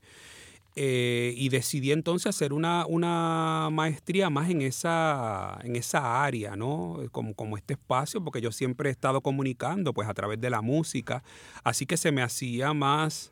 eh, 0.79 1.33
y 1.35 1.49
decidí 1.49 1.91
entonces 1.91 2.27
hacer 2.27 2.53
una, 2.53 2.85
una, 2.85 3.69
maestría 3.71 4.29
más 4.29 4.49
en 4.51 4.61
esa, 4.61 5.57
en 5.63 5.75
esa 5.75 6.23
área, 6.23 6.55
¿no? 6.55 6.99
Como, 7.11 7.33
como 7.33 7.57
este 7.57 7.73
espacio, 7.73 8.23
porque 8.23 8.41
yo 8.41 8.51
siempre 8.51 8.89
he 8.89 8.91
estado 8.91 9.21
comunicando 9.21 9.91
pues 9.91 10.07
a 10.07 10.13
través 10.13 10.39
de 10.39 10.51
la 10.51 10.61
música, 10.61 11.23
así 11.63 11.87
que 11.87 11.97
se 11.97 12.11
me 12.11 12.21
hacía 12.21 12.73
más, 12.73 13.31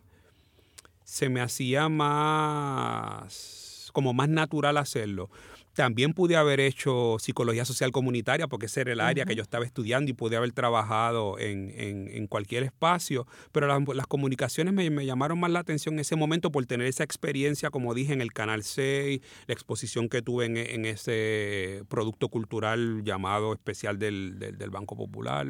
se 1.04 1.30
me 1.30 1.40
hacía 1.40 1.88
más, 1.88 3.65
como 3.96 4.14
más 4.14 4.28
natural 4.28 4.76
hacerlo. 4.76 5.30
También 5.74 6.14
pude 6.14 6.36
haber 6.36 6.60
hecho 6.60 7.16
psicología 7.18 7.64
social 7.64 7.92
comunitaria 7.92 8.48
porque 8.48 8.66
ese 8.66 8.82
era 8.82 8.92
el 8.92 9.00
área 9.00 9.24
que 9.26 9.36
yo 9.36 9.42
estaba 9.42 9.64
estudiando 9.64 10.12
y 10.12 10.14
pude 10.14 10.36
haber 10.36 10.52
trabajado 10.52 11.40
en, 11.40 11.72
en, 11.78 12.28
cualquier 12.28 12.64
espacio, 12.64 13.26
pero 13.54 13.68
las, 13.94 14.08
comunicaciones 14.08 14.74
me, 14.74 14.90
me, 14.90 15.06
llamaron 15.06 15.40
más 15.40 15.50
la 15.50 15.60
atención 15.60 15.96
en 15.96 16.02
ese 16.02 16.18
momento 16.18 16.52
por 16.52 16.66
tener 16.66 16.88
esa 16.88 17.04
experiencia, 17.04 17.70
como 17.70 17.94
dije, 17.94 18.12
en 18.12 18.22
el 18.22 18.34
Canal 18.34 18.64
6, 18.64 19.22
la 19.48 19.54
exposición 19.54 20.10
que 20.10 20.22
tuve 20.22 20.46
en, 20.46 20.58
en 20.58 20.86
ese 20.86 21.84
producto 21.88 22.28
cultural 22.28 23.04
llamado 23.04 23.54
especial 23.54 23.98
del, 23.98 24.40
del, 24.40 24.70
Banco 24.70 24.98
Popular, 24.98 25.48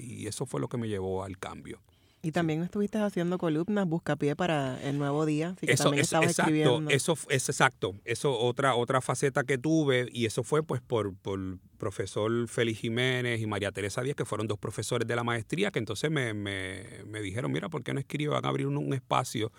y, 0.00 0.22
y 0.22 0.26
eso 0.26 0.46
fue 0.46 0.60
lo 0.60 0.68
que 0.68 0.78
me 0.78 0.88
llevó 0.88 1.22
al 1.22 1.38
cambio. 1.38 1.80
Y 2.20 2.32
también 2.32 2.62
estuviste 2.62 2.98
haciendo 2.98 3.38
columnas, 3.38 3.86
buscapié 3.86 4.34
para 4.34 4.82
el 4.82 4.98
nuevo 4.98 5.24
día, 5.24 5.50
así 5.50 5.66
que 5.66 5.72
eso, 5.72 5.84
también 5.84 6.02
estabas 6.02 6.30
exacto, 6.30 6.50
escribiendo. 6.50 6.90
Eso 6.90 7.16
es 7.28 7.48
exacto, 7.48 7.94
eso 8.04 8.36
otra 8.36 8.74
otra 8.74 9.00
faceta 9.00 9.44
que 9.44 9.56
tuve 9.56 10.08
y 10.12 10.26
eso 10.26 10.42
fue 10.42 10.64
pues 10.64 10.80
por, 10.80 11.14
por 11.14 11.40
profesor 11.78 12.48
Félix 12.48 12.80
Jiménez 12.80 13.40
y 13.40 13.46
María 13.46 13.70
Teresa 13.70 14.02
Díaz, 14.02 14.16
que 14.16 14.24
fueron 14.24 14.48
dos 14.48 14.58
profesores 14.58 15.06
de 15.06 15.14
la 15.14 15.22
maestría, 15.22 15.70
que 15.70 15.78
entonces 15.78 16.10
me, 16.10 16.34
me, 16.34 16.84
me 17.06 17.22
dijeron, 17.22 17.52
mira, 17.52 17.68
¿por 17.68 17.84
qué 17.84 17.94
no 17.94 18.00
escribo? 18.00 18.34
Van 18.34 18.44
a 18.44 18.48
abrir 18.48 18.66
un, 18.66 18.92
espacio 18.92 19.52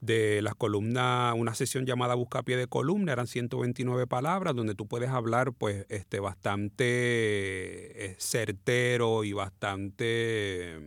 de 0.00 0.42
las 0.42 0.54
columnas, 0.54 1.34
una 1.36 1.54
sesión 1.54 1.86
llamada 1.86 2.14
Buscapié 2.14 2.56
de 2.56 2.66
columna, 2.66 3.12
eran 3.12 3.26
129 3.26 4.06
palabras, 4.06 4.54
donde 4.54 4.74
tú 4.74 4.86
puedes 4.86 5.08
hablar 5.08 5.52
pues 5.52 5.86
este 5.88 6.20
bastante 6.20 6.84
eh, 6.84 8.16
certero 8.18 9.24
y 9.24 9.32
bastante 9.32 10.78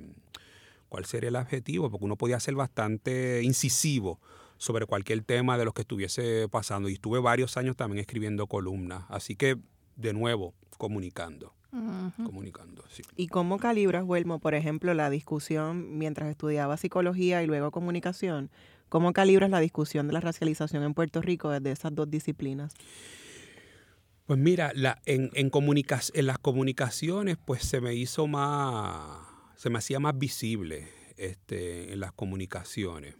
cuál 0.89 1.05
sería 1.05 1.29
el 1.29 1.35
objetivo, 1.35 1.89
porque 1.89 2.05
uno 2.05 2.15
podía 2.15 2.39
ser 2.39 2.55
bastante 2.55 3.41
incisivo 3.43 4.19
sobre 4.57 4.85
cualquier 4.85 5.23
tema 5.23 5.57
de 5.57 5.65
los 5.65 5.73
que 5.73 5.81
estuviese 5.81 6.47
pasando. 6.49 6.89
Y 6.89 6.93
estuve 6.93 7.19
varios 7.19 7.57
años 7.57 7.75
también 7.75 7.99
escribiendo 7.99 8.47
columnas. 8.47 9.03
Así 9.09 9.35
que, 9.35 9.57
de 9.95 10.13
nuevo, 10.13 10.53
comunicando. 10.77 11.53
Comunicando, 12.23 12.83
sí. 12.89 13.03
¿Y 13.15 13.27
cómo 13.27 13.59
calibras, 13.59 14.03
Huelmo, 14.03 14.39
por 14.39 14.55
ejemplo, 14.55 14.93
la 14.93 15.09
discusión 15.09 15.97
mientras 15.97 16.29
estudiaba 16.29 16.75
psicología 16.77 17.43
y 17.43 17.45
luego 17.45 17.69
comunicación? 17.71 18.49
¿Cómo 18.89 19.13
calibras 19.13 19.49
la 19.49 19.59
discusión 19.59 20.07
de 20.07 20.13
la 20.13 20.21
racialización 20.21 20.83
en 20.83 20.93
Puerto 20.93 21.21
Rico 21.21 21.51
desde 21.51 21.71
esas 21.71 21.93
dos 21.93 22.09
disciplinas? 22.09 22.73
Pues 24.25 24.39
mira, 24.39 24.71
la, 24.73 25.01
en, 25.05 25.29
en, 25.33 25.51
en 25.51 26.25
las 26.25 26.39
comunicaciones, 26.39 27.37
pues 27.45 27.63
se 27.63 27.79
me 27.79 27.93
hizo 27.93 28.27
más 28.27 29.26
se 29.57 29.71
me 29.71 29.79
hacía 29.79 29.99
más 29.99 30.17
visible 30.17 30.87
este, 31.17 31.91
en 31.91 31.99
las 31.99 32.13
comunicaciones. 32.13 33.15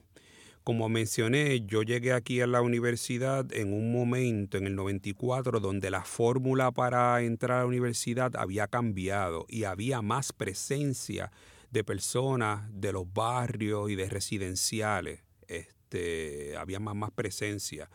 Como 0.64 0.88
mencioné, 0.88 1.62
yo 1.66 1.82
llegué 1.82 2.14
aquí 2.14 2.42
a 2.42 2.48
la 2.48 2.62
universidad 2.62 3.52
en 3.54 3.74
un 3.74 3.92
momento, 3.92 4.58
en 4.58 4.68
el 4.68 4.76
94, 4.76 5.60
donde 5.60 5.90
la 5.90 6.04
fórmula 6.04 6.72
para 6.72 7.22
entrar 7.22 7.60
a 7.60 7.62
la 7.62 7.68
universidad 7.68 8.36
había 8.36 8.68
cambiado 8.68 9.46
y 9.50 9.64
había 9.64 10.02
más 10.02 10.32
presencia 10.32 11.32
de 11.72 11.84
personas 11.84 12.70
de 12.72 12.92
los 12.92 13.12
barrios 13.12 13.90
y 13.90 13.96
de 13.96 14.10
residenciales. 14.10 15.22
Este, 15.48 16.56
había 16.58 16.80
más, 16.80 16.96
más 16.96 17.12
presencia 17.12 17.90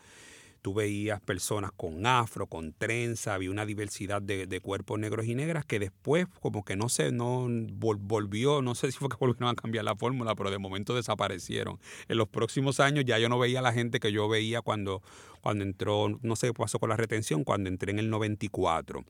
tú 0.63 0.73
veías 0.73 1.19
personas 1.19 1.71
con 1.73 2.07
afro, 2.07 2.47
con 2.47 2.71
trenza, 2.71 3.33
había 3.33 3.51
una 3.51 3.65
diversidad 3.65 4.21
de, 4.21 4.61
cuerpos 4.61 4.97
negros 4.97 5.25
y 5.25 5.35
negras 5.35 5.65
que 5.65 5.77
después 5.77 6.25
como 6.39 6.63
que 6.63 6.77
no 6.77 6.87
se, 6.87 7.11
no 7.11 7.47
volvió, 7.49 8.61
no 8.61 8.73
sé 8.73 8.91
si 8.91 8.97
fue 8.97 9.09
que 9.09 9.17
volvieron 9.19 9.49
a 9.49 9.55
cambiar 9.55 9.83
la 9.83 9.95
fórmula, 9.95 10.35
pero 10.35 10.49
de 10.49 10.57
momento 10.57 10.95
desaparecieron. 10.95 11.79
En 12.07 12.17
los 12.17 12.29
próximos 12.29 12.79
años 12.79 13.03
ya 13.05 13.19
yo 13.19 13.27
no 13.27 13.37
veía 13.37 13.59
a 13.59 13.61
la 13.61 13.73
gente 13.73 13.99
que 13.99 14.13
yo 14.13 14.29
veía 14.29 14.61
cuando, 14.61 15.03
cuando 15.41 15.65
entró, 15.65 16.17
no 16.21 16.35
sé 16.37 16.47
qué 16.47 16.53
pasó 16.53 16.79
con 16.79 16.89
la 16.89 16.97
retención, 16.97 17.43
cuando 17.43 17.67
entré 17.67 17.91
en 17.91 17.99
el 17.99 18.09
94. 18.09 19.03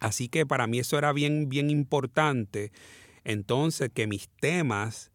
Así 0.00 0.28
que 0.28 0.44
para 0.44 0.66
mí 0.66 0.80
eso 0.80 0.98
era 0.98 1.14
bien, 1.14 1.48
bien 1.48 1.70
importante. 1.70 2.72
Entonces, 3.24 3.90
que 3.94 4.06
mis 4.06 4.28
temas 4.28 5.10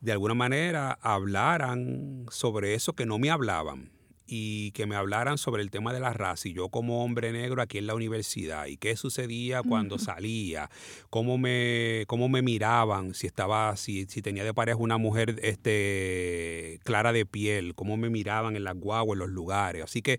de 0.00 0.12
alguna 0.12 0.34
manera 0.34 0.98
hablaran 1.02 2.24
sobre 2.30 2.72
eso 2.72 2.94
que 2.94 3.04
no 3.04 3.18
me 3.18 3.30
hablaban 3.30 3.91
y 4.34 4.70
que 4.70 4.86
me 4.86 4.96
hablaran 4.96 5.36
sobre 5.36 5.60
el 5.60 5.70
tema 5.70 5.92
de 5.92 6.00
la 6.00 6.14
raza 6.14 6.48
y 6.48 6.54
yo 6.54 6.70
como 6.70 7.04
hombre 7.04 7.32
negro 7.32 7.60
aquí 7.60 7.76
en 7.76 7.86
la 7.86 7.94
universidad 7.94 8.64
y 8.64 8.78
qué 8.78 8.96
sucedía 8.96 9.62
cuando 9.62 9.98
salía, 9.98 10.70
cómo 11.10 11.36
me, 11.36 12.04
cómo 12.06 12.30
me 12.30 12.40
miraban, 12.40 13.12
si 13.12 13.26
estaba, 13.26 13.76
si, 13.76 14.06
si 14.06 14.22
tenía 14.22 14.42
de 14.42 14.54
pareja 14.54 14.78
una 14.78 14.96
mujer 14.96 15.38
este, 15.42 16.80
clara 16.82 17.12
de 17.12 17.26
piel, 17.26 17.74
cómo 17.74 17.98
me 17.98 18.08
miraban 18.08 18.56
en 18.56 18.64
las 18.64 18.74
guaguas, 18.74 19.16
en 19.16 19.18
los 19.18 19.28
lugares. 19.28 19.84
Así 19.84 20.00
que, 20.00 20.18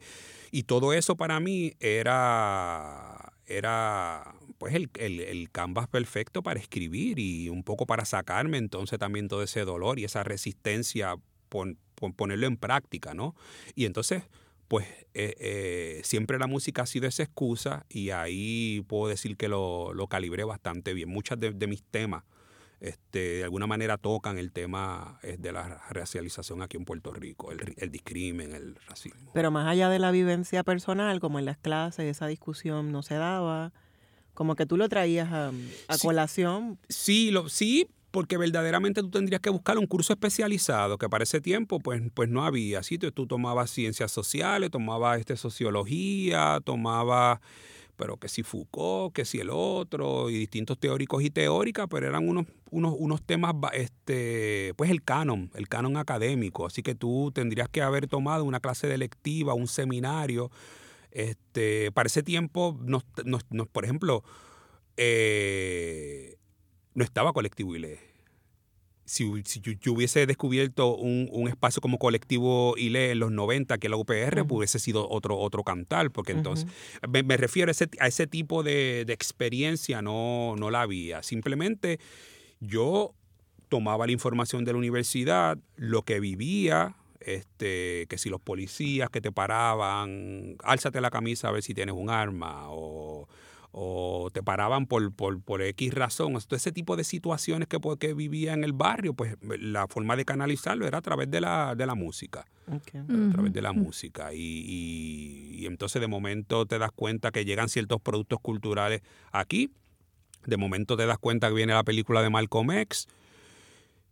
y 0.51 0.61
todo 0.61 0.93
eso 0.93 1.15
para 1.15 1.39
mí 1.39 1.73
era, 1.79 3.33
era 3.47 4.35
pues 4.59 4.75
el, 4.75 4.91
el, 4.99 5.49
canvas 5.49 5.87
perfecto 5.87 6.43
para 6.43 6.59
escribir 6.59 7.17
y 7.17 7.49
un 7.49 7.63
poco 7.63 7.87
para 7.87 8.05
sacarme 8.05 8.59
entonces 8.59 8.99
también 8.99 9.27
todo 9.27 9.41
ese 9.41 9.65
dolor 9.65 9.97
y 9.97 10.03
esa 10.03 10.23
resistencia 10.23 11.15
por, 11.49 11.75
ponerlo 12.11 12.47
en 12.47 12.57
práctica, 12.57 13.13
¿no? 13.13 13.35
Y 13.75 13.85
entonces, 13.85 14.23
pues 14.67 14.85
eh, 15.13 15.35
eh, 15.39 16.01
siempre 16.03 16.39
la 16.39 16.47
música 16.47 16.81
ha 16.81 16.85
sido 16.85 17.07
esa 17.07 17.23
excusa 17.23 17.85
y 17.89 18.09
ahí 18.09 18.83
puedo 18.87 19.07
decir 19.07 19.37
que 19.37 19.47
lo, 19.47 19.93
lo 19.93 20.07
calibré 20.07 20.43
bastante 20.43 20.93
bien. 20.93 21.07
Muchas 21.07 21.39
de, 21.39 21.67
mis 21.67 21.83
temas 21.83 22.23
este, 22.81 23.19
de 23.19 23.43
alguna 23.43 23.67
manera 23.67 23.97
tocan 23.97 24.37
el 24.37 24.51
tema 24.51 25.19
eh, 25.23 25.37
de 25.39 25.53
la 25.53 25.81
racialización 25.89 26.61
aquí 26.61 26.75
en 26.75 26.83
Puerto 26.83 27.13
Rico, 27.13 27.51
el, 27.51 27.75
el, 27.77 27.91
discrimen, 27.91 28.53
el 28.53 28.75
racismo. 28.87 29.31
Pero 29.33 29.51
más 29.51 29.67
allá 29.67 29.89
de 29.89 29.99
la 29.99 30.11
vivencia 30.11 30.63
personal, 30.63 31.19
como 31.19 31.39
en 31.39 31.45
las 31.45 31.57
clases, 31.57 32.05
esa 32.05 32.27
discusión 32.27 32.91
no 32.91 33.03
se 33.03 33.15
daba, 33.15 33.71
como 34.33 34.55
que 34.55 34.65
tú 34.65 34.77
lo 34.77 34.89
traías 34.89 35.31
a, 35.31 35.51
colación. 36.01 36.79
Sí, 36.89 37.31
lo, 37.31 37.47
sí, 37.49 37.87
porque 38.13 38.37
verdaderamente 38.37 39.01
tú 39.01 39.09
tendrías 39.09 39.41
que 39.41 39.49
buscar 39.49 39.79
un 39.79 39.87
curso 39.87 40.13
especializado, 40.13 40.99
que 40.99 41.09
para 41.09 41.23
ese 41.23 41.41
tiempo 41.41 41.79
pues, 41.79 41.99
pues 42.13 42.29
no 42.29 42.45
había. 42.45 42.77
Así 42.77 42.99
tú 42.99 43.25
tomabas 43.25 43.71
ciencias 43.71 44.11
sociales, 44.11 44.69
tomabas 44.69 45.19
este, 45.19 45.35
sociología, 45.35 46.59
tomabas, 46.63 47.39
pero 47.95 48.17
que 48.17 48.29
si 48.29 48.43
Foucault, 48.43 49.15
que 49.15 49.25
si 49.25 49.39
el 49.39 49.49
otro, 49.49 50.29
y 50.29 50.37
distintos 50.37 50.77
teóricos 50.77 51.23
y 51.23 51.31
teóricas, 51.31 51.87
pero 51.89 52.07
eran 52.07 52.29
unos, 52.29 52.45
unos, 52.69 52.93
unos 52.99 53.23
temas, 53.23 53.55
este, 53.73 54.75
pues 54.75 54.91
el 54.91 55.01
canon, 55.01 55.49
el 55.55 55.67
canon 55.67 55.97
académico. 55.97 56.67
Así 56.67 56.83
que 56.83 56.93
tú 56.93 57.31
tendrías 57.33 57.67
que 57.67 57.81
haber 57.81 58.07
tomado 58.07 58.43
una 58.43 58.59
clase 58.59 58.85
de 58.85 58.99
lectiva, 58.99 59.55
un 59.55 59.67
seminario. 59.67 60.51
Este, 61.09 61.91
para 61.91 62.05
ese 62.05 62.21
tiempo, 62.21 62.77
nos, 62.79 63.05
nos, 63.25 63.43
por 63.69 63.85
ejemplo, 63.85 64.23
eh, 64.97 66.37
no 66.93 67.03
estaba 67.03 67.33
colectivo 67.33 67.75
ILE. 67.75 67.99
Si, 69.05 69.29
si 69.43 69.59
yo, 69.59 69.91
hubiese 69.91 70.25
descubierto 70.25 70.95
un, 70.95 71.47
espacio 71.49 71.81
como 71.81 71.99
colectivo 71.99 72.75
ILE 72.77 73.11
en 73.11 73.19
los 73.19 73.31
90, 73.31 73.77
que 73.77 73.89
la 73.89 73.97
UPR, 73.97 74.45
hubiese 74.49 74.79
sido 74.79 75.09
otro, 75.09 75.37
otro 75.37 75.63
cantar, 75.63 76.09
porque 76.11 76.31
entonces 76.31 76.67
me, 77.09 77.35
refiero 77.35 77.69
a 77.69 77.73
ese, 77.73 77.89
a 77.99 78.07
ese 78.07 78.27
tipo 78.27 78.63
de, 78.63 79.01
experiencia, 79.09 80.01
no, 80.01 80.55
no 80.57 80.71
la 80.71 80.81
había. 80.81 81.21
Simplemente 81.21 81.99
yo 82.61 83.13
tomaba 83.67 84.05
la 84.05 84.13
información 84.13 84.63
de 84.63 84.71
la 84.71 84.77
universidad, 84.77 85.57
lo 85.75 86.03
que 86.03 86.21
vivía, 86.21 86.95
este, 87.19 88.05
que 88.07 88.17
si 88.17 88.29
los 88.29 88.39
policías 88.39 89.09
que 89.09 89.19
te 89.19 89.31
paraban, 89.31 90.55
álzate 90.63 91.01
la 91.01 91.09
camisa 91.09 91.49
a 91.49 91.51
ver 91.51 91.63
si 91.63 91.73
tienes 91.73 91.95
un 91.95 92.09
arma, 92.09 92.67
o 92.69 93.27
o 93.75 94.29
te 94.31 94.43
paraban 94.43 94.85
por, 94.85 95.11
por, 95.13 95.41
por 95.41 95.63
X 95.63 95.93
razón. 95.93 96.33
Todo 96.33 96.55
ese 96.55 96.71
tipo 96.71 96.95
de 96.95 97.03
situaciones 97.03 97.67
que, 97.67 97.79
pues, 97.79 97.97
que 97.97 98.13
vivía 98.13 98.53
en 98.53 98.63
el 98.63 98.71
barrio, 98.71 99.15
pues 99.15 99.35
la 99.41 99.87
forma 99.87 100.15
de 100.15 100.25
canalizarlo 100.25 100.85
era 100.85 100.99
a 100.99 101.01
través 101.01 101.29
de 101.31 101.41
la, 101.41 101.73
de 101.75 101.87
la 101.87 101.95
música. 101.95 102.45
A 102.67 103.31
través 103.31 103.51
de 103.51 103.61
la 103.63 103.73
música. 103.73 104.31
Y, 104.31 105.57
y, 105.59 105.65
entonces 105.65 105.99
de 105.99 106.07
momento 106.07 106.67
te 106.67 106.77
das 106.77 106.91
cuenta 106.91 107.31
que 107.31 107.45
llegan 107.45 107.67
ciertos 107.67 107.99
productos 107.99 108.39
culturales 108.41 109.01
aquí. 109.31 109.71
De 110.45 110.57
momento 110.57 110.95
te 110.95 111.07
das 111.07 111.17
cuenta 111.17 111.47
que 111.47 111.55
viene 111.55 111.73
la 111.73 111.83
película 111.83 112.21
de 112.21 112.29
Malcolm 112.29 112.71
X 112.71 113.07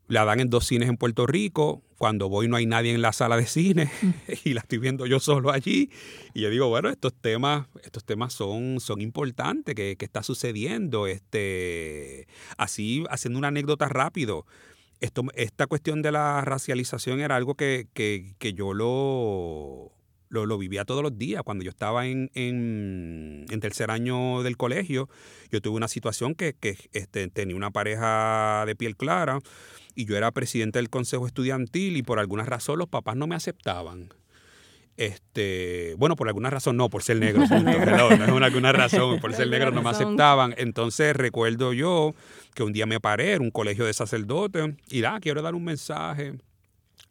la 0.07 0.25
dan 0.25 0.39
en 0.39 0.49
dos 0.49 0.67
cines 0.67 0.89
en 0.89 0.97
Puerto 0.97 1.25
Rico. 1.25 1.81
Cuando 1.97 2.29
voy 2.29 2.47
no 2.47 2.57
hay 2.57 2.65
nadie 2.65 2.93
en 2.93 3.01
la 3.01 3.13
sala 3.13 3.37
de 3.37 3.45
cine 3.45 3.91
y 4.43 4.53
la 4.53 4.61
estoy 4.61 4.79
viendo 4.79 5.05
yo 5.05 5.19
solo 5.19 5.51
allí. 5.51 5.89
Y 6.33 6.41
yo 6.41 6.49
digo, 6.49 6.67
bueno, 6.67 6.89
estos 6.89 7.13
temas, 7.13 7.67
estos 7.83 8.03
temas 8.03 8.33
son, 8.33 8.79
son 8.79 9.01
importantes, 9.01 9.75
¿qué, 9.75 9.95
está 9.99 10.23
sucediendo? 10.23 11.07
Este, 11.07 12.27
así, 12.57 13.03
haciendo 13.09 13.39
una 13.39 13.49
anécdota 13.49 13.87
rápido. 13.87 14.45
esto, 14.99 15.23
esta 15.35 15.67
cuestión 15.67 16.01
de 16.01 16.11
la 16.11 16.41
racialización 16.41 17.19
era 17.19 17.35
algo 17.35 17.55
que, 17.55 17.87
que, 17.93 18.35
que 18.39 18.53
yo 18.53 18.73
lo, 18.73 19.91
lo, 20.31 20.45
lo, 20.45 20.57
vivía 20.57 20.85
todos 20.85 21.03
los 21.03 21.17
días. 21.17 21.43
Cuando 21.43 21.63
yo 21.63 21.69
estaba 21.69 22.07
en, 22.07 22.31
en, 22.33 23.45
en, 23.49 23.59
tercer 23.59 23.91
año 23.91 24.41
del 24.41 24.57
colegio, 24.57 25.09
yo 25.51 25.61
tuve 25.61 25.75
una 25.75 25.87
situación 25.87 26.33
que, 26.33 26.53
que 26.53 26.77
este, 26.93 27.27
tenía 27.27 27.55
una 27.55 27.71
pareja 27.71 28.63
de 28.65 28.75
piel 28.75 28.95
clara 28.95 29.39
y 29.93 30.05
yo 30.05 30.17
era 30.17 30.31
presidente 30.31 30.79
del 30.79 30.89
consejo 30.89 31.27
estudiantil 31.27 31.97
y 31.97 32.03
por 32.03 32.19
alguna 32.19 32.43
razón 32.43 32.79
los 32.79 32.87
papás 32.87 33.15
no 33.15 33.27
me 33.27 33.35
aceptaban. 33.35 34.09
Este, 34.97 35.95
bueno, 35.97 36.15
por 36.15 36.27
alguna 36.27 36.49
razón 36.49 36.77
no, 36.77 36.89
por 36.89 37.01
ser 37.03 37.17
negro, 37.17 37.41
punto, 37.49 37.71
no, 37.85 38.15
no 38.17 38.23
es 38.25 38.31
una, 38.31 38.45
alguna 38.45 38.71
razón, 38.71 39.19
por 39.19 39.33
ser 39.35 39.49
negro 39.49 39.71
no 39.71 39.81
me 39.81 39.89
aceptaban. 39.89 40.53
Entonces 40.57 41.15
recuerdo 41.15 41.73
yo 41.73 42.13
que 42.53 42.63
un 42.63 42.73
día 42.73 42.85
me 42.85 42.99
paré, 42.99 43.33
en 43.33 43.41
un 43.41 43.51
colegio 43.51 43.85
de 43.85 43.93
sacerdotes, 43.93 44.75
y 44.89 45.01
da, 45.01 45.19
quiero 45.19 45.41
dar 45.41 45.55
un 45.55 45.63
mensaje. 45.63 46.33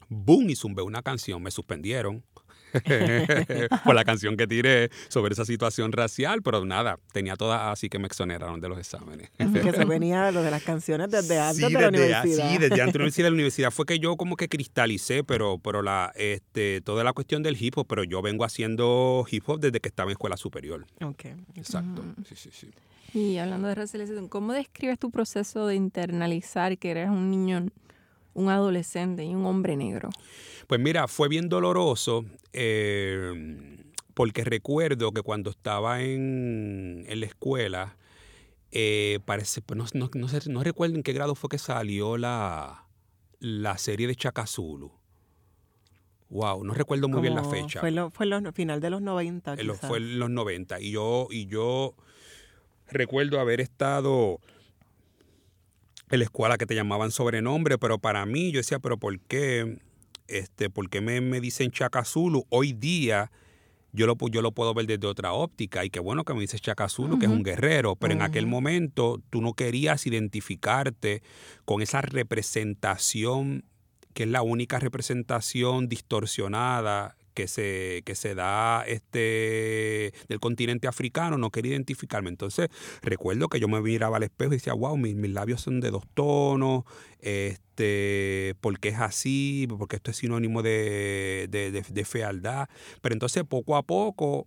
Boom, 0.09 0.51
y 0.51 0.57
zumbé 0.57 0.83
una 0.83 1.03
canción, 1.03 1.43
me 1.43 1.51
suspendieron. 1.51 2.25
por 3.85 3.95
la 3.95 4.05
canción 4.05 4.37
que 4.37 4.47
tiré 4.47 4.91
sobre 5.09 5.33
esa 5.33 5.45
situación 5.45 5.93
racial, 5.93 6.43
pero 6.43 6.65
nada, 6.65 6.99
tenía 7.13 7.37
todas 7.37 7.61
así 7.73 7.89
que 7.89 7.99
me 7.99 8.07
exoneraron 8.07 8.61
de 8.61 8.69
los 8.69 8.79
exámenes. 8.79 9.31
que 9.31 9.69
eso 9.69 9.87
venía 9.87 10.31
lo 10.31 10.43
de 10.43 10.51
las 10.51 10.63
canciones 10.63 11.11
desde 11.11 11.39
antes 11.39 11.67
sí, 11.67 11.73
de 11.73 11.81
la 11.81 11.91
desde, 11.91 12.05
universidad. 12.05 12.51
Sí, 12.51 12.59
desde 12.59 12.81
antes 12.81 12.93
de 12.93 12.99
la 12.99 13.05
universidad. 13.05 13.29
La 13.29 13.35
universidad 13.35 13.71
fue 13.71 13.87
que 13.87 13.99
yo 13.99 14.17
como 14.17 14.37
que 14.37 14.49
cristalicé, 14.49 15.25
pero, 15.25 15.59
pero 15.59 15.83
la, 15.83 16.13
este, 16.17 16.81
toda 16.81 17.05
la 17.05 17.13
cuestión 17.13 17.43
del 17.43 17.57
hip 17.61 17.77
hop, 17.77 17.87
pero 17.87 18.05
yo 18.05 18.23
vengo 18.23 18.45
haciendo 18.45 19.25
hip 19.31 19.49
hop 19.49 19.61
desde 19.61 19.81
que 19.81 19.89
estaba 19.89 20.11
en 20.11 20.13
escuela 20.13 20.37
superior. 20.37 20.87
Ok. 21.03 21.27
Exacto. 21.55 22.03
Mm. 22.03 22.25
Sí, 22.25 22.35
sí, 22.37 22.51
sí. 22.53 22.71
Y 23.13 23.39
hablando 23.39 23.69
de 23.69 23.75
racialización, 23.75 24.29
¿cómo 24.29 24.53
describes 24.53 24.99
tu 24.99 25.11
proceso 25.11 25.67
de 25.67 25.75
internalizar 25.75 26.79
que 26.79 26.93
eres 26.93 27.09
un 27.09 27.31
niño, 27.31 27.67
un 28.35 28.49
adolescente 28.49 29.25
y 29.25 29.35
un 29.35 29.47
hombre 29.47 29.77
negro? 29.77 30.11
Pues 30.71 30.81
mira, 30.81 31.09
fue 31.09 31.27
bien 31.27 31.49
doloroso 31.49 32.25
eh, 32.53 33.77
porque 34.15 34.45
recuerdo 34.45 35.11
que 35.11 35.21
cuando 35.21 35.51
estaba 35.51 36.01
en, 36.01 37.05
en 37.09 37.19
la 37.19 37.27
escuela, 37.27 37.97
eh, 38.71 39.19
parece, 39.25 39.63
no, 39.75 39.85
no, 39.95 40.11
no, 40.15 40.29
sé, 40.29 40.49
no, 40.49 40.63
recuerdo 40.63 40.95
en 40.95 41.03
qué 41.03 41.13
grado 41.13 41.35
fue 41.35 41.51
que 41.51 41.59
salió 41.59 42.17
la, 42.17 42.87
la 43.41 43.79
serie 43.79 44.07
de 44.07 44.15
Chacazulu. 44.15 44.93
Wow, 46.29 46.63
no 46.63 46.73
recuerdo 46.73 47.09
muy 47.09 47.21
bien 47.21 47.35
la 47.35 47.43
fecha. 47.43 47.81
Fue, 47.81 47.91
lo, 47.91 48.13
fue 48.13 48.27
el 48.27 48.53
final 48.53 48.81
de 48.81 48.91
los 48.91 49.03
90. 49.03 49.57
Quizás. 49.57 49.81
Fue 49.81 49.99
en 49.99 50.21
los 50.21 50.31
90. 50.31 50.81
Y 50.81 50.93
yo, 50.93 51.27
y 51.33 51.47
yo 51.47 51.97
recuerdo 52.87 53.41
haber 53.41 53.61
estado 53.61 54.39
en 56.11 56.21
la 56.21 56.25
escuela 56.27 56.59
que 56.59 56.67
te 56.67 56.77
llamaban 56.77 57.11
sobrenombre, 57.11 57.77
pero 57.77 57.99
para 57.99 58.25
mí 58.25 58.53
yo 58.53 58.59
decía, 58.59 58.79
pero 58.79 58.99
¿por 58.99 59.19
qué? 59.19 59.81
Este, 60.31 60.71
¿Por 60.71 60.89
qué 60.89 61.01
me, 61.01 61.21
me 61.21 61.41
dicen 61.41 61.71
Chacazulu? 61.71 62.47
Hoy 62.51 62.73
día 62.73 63.31
yo 63.93 64.07
lo, 64.07 64.17
yo 64.31 64.43
lo 64.43 64.53
puedo 64.53 64.73
ver 64.75 64.87
desde 64.87 65.07
otra 65.07 65.33
óptica 65.33 65.85
y 65.85 65.91
qué 65.91 65.99
bueno 65.99 66.25
que 66.25 66.33
me 66.33 66.41
dices 66.41 66.61
Chacazulu, 66.61 67.15
uh 67.15 67.17
-huh. 67.17 67.21
que 67.21 67.27
es 67.27 67.33
un 67.33 67.43
guerrero, 67.43 67.97
pero 67.97 68.15
uh 68.15 68.17
-huh. 68.17 68.21
en 68.21 68.23
aquel 68.23 68.47
momento 68.47 69.21
tú 69.31 69.43
no 69.43 69.55
querías 69.55 70.07
identificarte 70.07 71.23
con 71.65 71.83
esa 71.83 72.01
representación 72.01 73.65
que 74.15 74.25
es 74.25 74.29
la 74.29 74.43
única 74.43 74.79
representación 74.79 75.89
distorsionada 75.89 77.17
que 77.41 77.49
se, 77.49 78.03
que 78.05 78.15
se 78.15 78.35
da 78.35 78.85
este, 78.87 80.13
del 80.29 80.41
continente 80.41 80.87
africano, 80.87 81.39
no 81.39 81.51
quería 81.51 81.73
identificarme. 81.73 82.29
Entonces, 82.29 82.69
recuerdo 83.01 83.49
que 83.49 83.59
yo 83.59 83.67
me 83.67 83.81
miraba 83.81 84.19
al 84.19 84.25
espejo 84.25 84.53
y 84.53 84.57
decía, 84.57 84.75
wow, 84.75 84.95
mis, 84.99 85.15
mis 85.15 85.31
labios 85.31 85.63
son 85.63 85.81
de 85.81 85.91
dos 85.91 86.05
tonos, 86.13 86.85
este, 87.21 88.57
porque 88.61 88.91
es 88.91 88.99
así, 88.99 89.67
porque 89.71 89.97
esto 89.97 90.11
es 90.11 90.19
sinónimo 90.19 90.63
de, 90.63 91.49
de, 91.51 92.05
fealdad. 92.05 92.69
Pero 93.01 93.15
entonces, 93.15 93.43
poco 93.49 93.77
a 93.77 93.85
poco, 93.85 94.47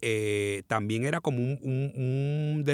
eh, 0.00 0.64
también 0.66 1.04
era 1.04 1.20
como 1.20 1.38
un, 1.38 1.60
un 1.62 2.64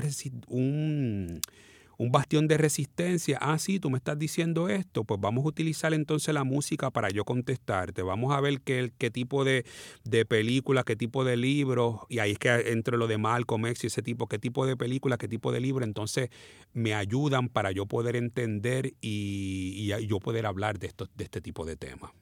un 1.99 2.13
bastión 2.13 2.47
de 2.49 2.57
resistencia. 2.57 3.39
Ah, 3.41 3.59
sí, 3.59 3.81
tú 3.81 3.91
me 3.91 3.99
estás 3.99 4.19
diciendo 4.19 4.69
esto, 4.69 5.05
pues 5.05 5.21
vamos 5.21 5.45
a 5.45 5.49
utilizar 5.49 5.93
entonces 5.93 6.33
la 6.33 6.45
música 6.45 6.91
para 6.91 7.11
yo 7.11 7.25
contestarte. 7.25 8.03
Vamos 8.03 8.33
a 8.35 8.41
ver 8.41 8.61
qué, 8.61 8.93
qué 8.97 9.11
tipo 9.11 9.45
de, 9.45 9.65
de 10.05 10.25
película, 10.25 10.85
qué 10.85 10.97
tipo 10.97 11.25
de 11.25 11.37
libros, 11.37 11.97
y 12.09 12.21
ahí 12.21 12.33
es 12.33 12.39
que 12.39 12.73
entre 12.73 12.97
lo 12.97 13.09
de 13.09 13.19
Malcolm 13.19 13.67
X 13.67 13.85
y 13.85 13.87
ese 13.89 14.03
tipo, 14.03 14.29
qué 14.29 14.39
tipo 14.39 14.65
de 14.65 14.77
película, 14.77 15.19
qué 15.19 15.29
tipo 15.29 15.53
de 15.53 15.61
libro, 15.61 15.85
entonces 15.85 16.31
me 16.73 16.95
ayudan 16.95 17.49
para 17.49 17.73
yo 17.73 17.87
poder 17.87 18.15
entender 18.17 18.95
y, 19.01 19.93
y 19.93 20.07
yo 20.07 20.21
poder 20.21 20.47
hablar 20.47 20.79
de, 20.79 20.87
esto, 20.87 21.09
de 21.17 21.25
este 21.25 21.41
tipo 21.41 21.67
de 21.67 21.77
temas. 21.77 22.13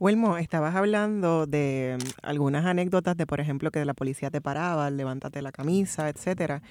Wilmo, 0.00 0.38
estabas 0.38 0.74
hablando 0.74 1.46
de 1.46 1.96
mm, 1.98 2.08
algunas 2.22 2.64
anécdotas 2.66 3.16
de, 3.16 3.26
por 3.26 3.40
ejemplo, 3.40 3.70
que 3.70 3.84
la 3.84 3.94
policía 3.94 4.30
te 4.30 4.40
paraba, 4.40 4.90
levántate 4.90 5.40
la 5.40 5.52
camisa, 5.52 6.08
etcétera. 6.08 6.62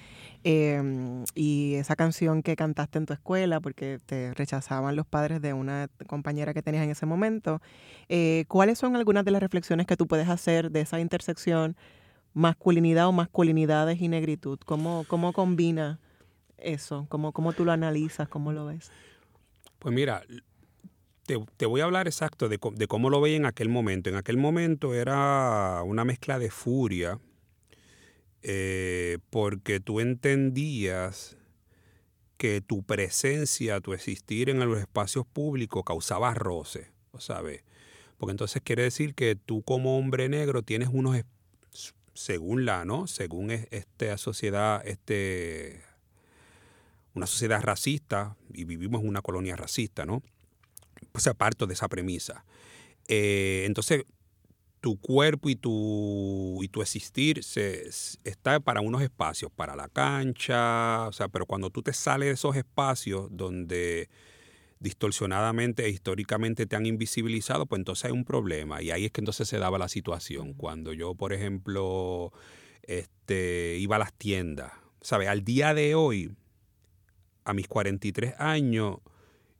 Eh, 0.44 1.24
y 1.34 1.74
esa 1.74 1.96
canción 1.96 2.42
que 2.42 2.54
cantaste 2.54 2.98
en 2.98 3.06
tu 3.06 3.14
escuela 3.14 3.60
porque 3.60 3.98
te 4.04 4.34
rechazaban 4.34 4.94
los 4.94 5.06
padres 5.06 5.40
de 5.40 5.54
una 5.54 5.88
compañera 6.06 6.52
que 6.52 6.62
tenías 6.62 6.84
en 6.84 6.90
ese 6.90 7.06
momento. 7.06 7.62
Eh, 8.08 8.44
¿Cuáles 8.48 8.78
son 8.78 8.94
algunas 8.94 9.24
de 9.24 9.30
las 9.30 9.40
reflexiones 9.40 9.86
que 9.86 9.96
tú 9.96 10.06
puedes 10.06 10.28
hacer 10.28 10.70
de 10.70 10.82
esa 10.82 11.00
intersección 11.00 11.76
masculinidad 12.34 13.06
o 13.06 13.12
masculinidades 13.12 14.02
y 14.02 14.08
negritud? 14.08 14.58
¿Cómo, 14.66 15.04
cómo 15.08 15.32
combina 15.32 15.98
eso? 16.58 17.06
¿Cómo, 17.08 17.32
¿Cómo 17.32 17.54
tú 17.54 17.64
lo 17.64 17.72
analizas? 17.72 18.28
¿Cómo 18.28 18.52
lo 18.52 18.66
ves? 18.66 18.90
Pues 19.78 19.94
mira, 19.94 20.22
te, 21.24 21.66
voy 21.66 21.80
a 21.80 21.84
hablar 21.84 22.06
exacto 22.06 22.48
de, 22.48 22.58
de, 22.74 22.86
cómo 22.86 23.10
lo 23.10 23.20
veía 23.20 23.36
en 23.36 23.46
aquel 23.46 23.68
momento. 23.68 24.10
En 24.10 24.16
aquel 24.16 24.36
momento 24.36 24.94
era 24.94 25.82
una 25.84 26.04
mezcla 26.04 26.38
de 26.38 26.50
furia, 26.50 27.18
eh, 28.42 29.18
porque 29.30 29.80
tú 29.80 30.00
entendías 30.00 31.36
que 32.36 32.60
tu 32.60 32.82
presencia, 32.82 33.80
tu 33.80 33.94
existir 33.94 34.50
en 34.50 34.58
los 34.58 34.78
espacios 34.78 35.26
públicos 35.26 35.82
causaba 35.84 36.34
roce, 36.34 36.90
¿sabes? 37.18 37.64
Porque 38.18 38.32
entonces 38.32 38.60
quiere 38.62 38.82
decir 38.82 39.14
que 39.14 39.34
tú 39.34 39.62
como 39.62 39.98
hombre 39.98 40.28
negro 40.28 40.62
tienes 40.62 40.90
unos, 40.92 41.16
según 42.12 42.66
la, 42.66 42.84
¿no? 42.84 43.06
Según 43.06 43.50
esta 43.50 44.18
sociedad, 44.18 44.86
este, 44.86 45.82
una 47.14 47.26
sociedad 47.26 47.62
racista, 47.62 48.36
y 48.52 48.64
vivimos 48.64 49.02
en 49.02 49.08
una 49.08 49.22
colonia 49.22 49.56
racista, 49.56 50.04
¿no? 50.04 50.22
O 51.14 51.20
sea, 51.20 51.34
parto 51.34 51.66
de 51.66 51.74
esa 51.74 51.88
premisa. 51.88 52.44
Eh, 53.08 53.64
entonces, 53.66 54.04
tu 54.80 54.98
cuerpo 55.00 55.48
y 55.48 55.56
tu, 55.56 56.58
y 56.62 56.68
tu 56.68 56.82
existir 56.82 57.42
se, 57.42 57.88
está 58.24 58.60
para 58.60 58.82
unos 58.82 59.00
espacios, 59.00 59.50
para 59.50 59.76
la 59.76 59.88
cancha, 59.88 61.08
o 61.08 61.12
sea, 61.12 61.28
pero 61.28 61.46
cuando 61.46 61.70
tú 61.70 61.82
te 61.82 61.94
sales 61.94 62.28
de 62.28 62.34
esos 62.34 62.56
espacios 62.56 63.28
donde 63.30 64.10
distorsionadamente 64.80 65.86
e 65.86 65.88
históricamente 65.88 66.66
te 66.66 66.76
han 66.76 66.84
invisibilizado, 66.84 67.64
pues 67.64 67.78
entonces 67.78 68.06
hay 68.06 68.12
un 68.12 68.24
problema. 68.24 68.82
Y 68.82 68.90
ahí 68.90 69.06
es 69.06 69.12
que 69.12 69.22
entonces 69.22 69.48
se 69.48 69.58
daba 69.58 69.78
la 69.78 69.88
situación. 69.88 70.52
Cuando 70.52 70.92
yo, 70.92 71.14
por 71.14 71.32
ejemplo, 71.32 72.32
este, 72.82 73.78
iba 73.78 73.96
a 73.96 74.00
las 74.00 74.12
tiendas, 74.12 74.72
¿sabes? 75.00 75.28
Al 75.28 75.44
día 75.44 75.72
de 75.72 75.94
hoy, 75.94 76.36
a 77.44 77.54
mis 77.54 77.68
43 77.68 78.34
años, 78.38 78.98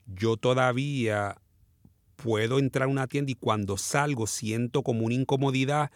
yo 0.07 0.37
todavía 0.37 1.37
puedo 2.17 2.59
entrar 2.59 2.89
a 2.89 2.91
una 2.91 3.07
tienda 3.07 3.33
y 3.33 3.35
cuando 3.35 3.77
salgo 3.77 4.27
siento 4.27 4.83
como 4.83 5.07
una 5.07 5.15
incomodidad 5.15 5.91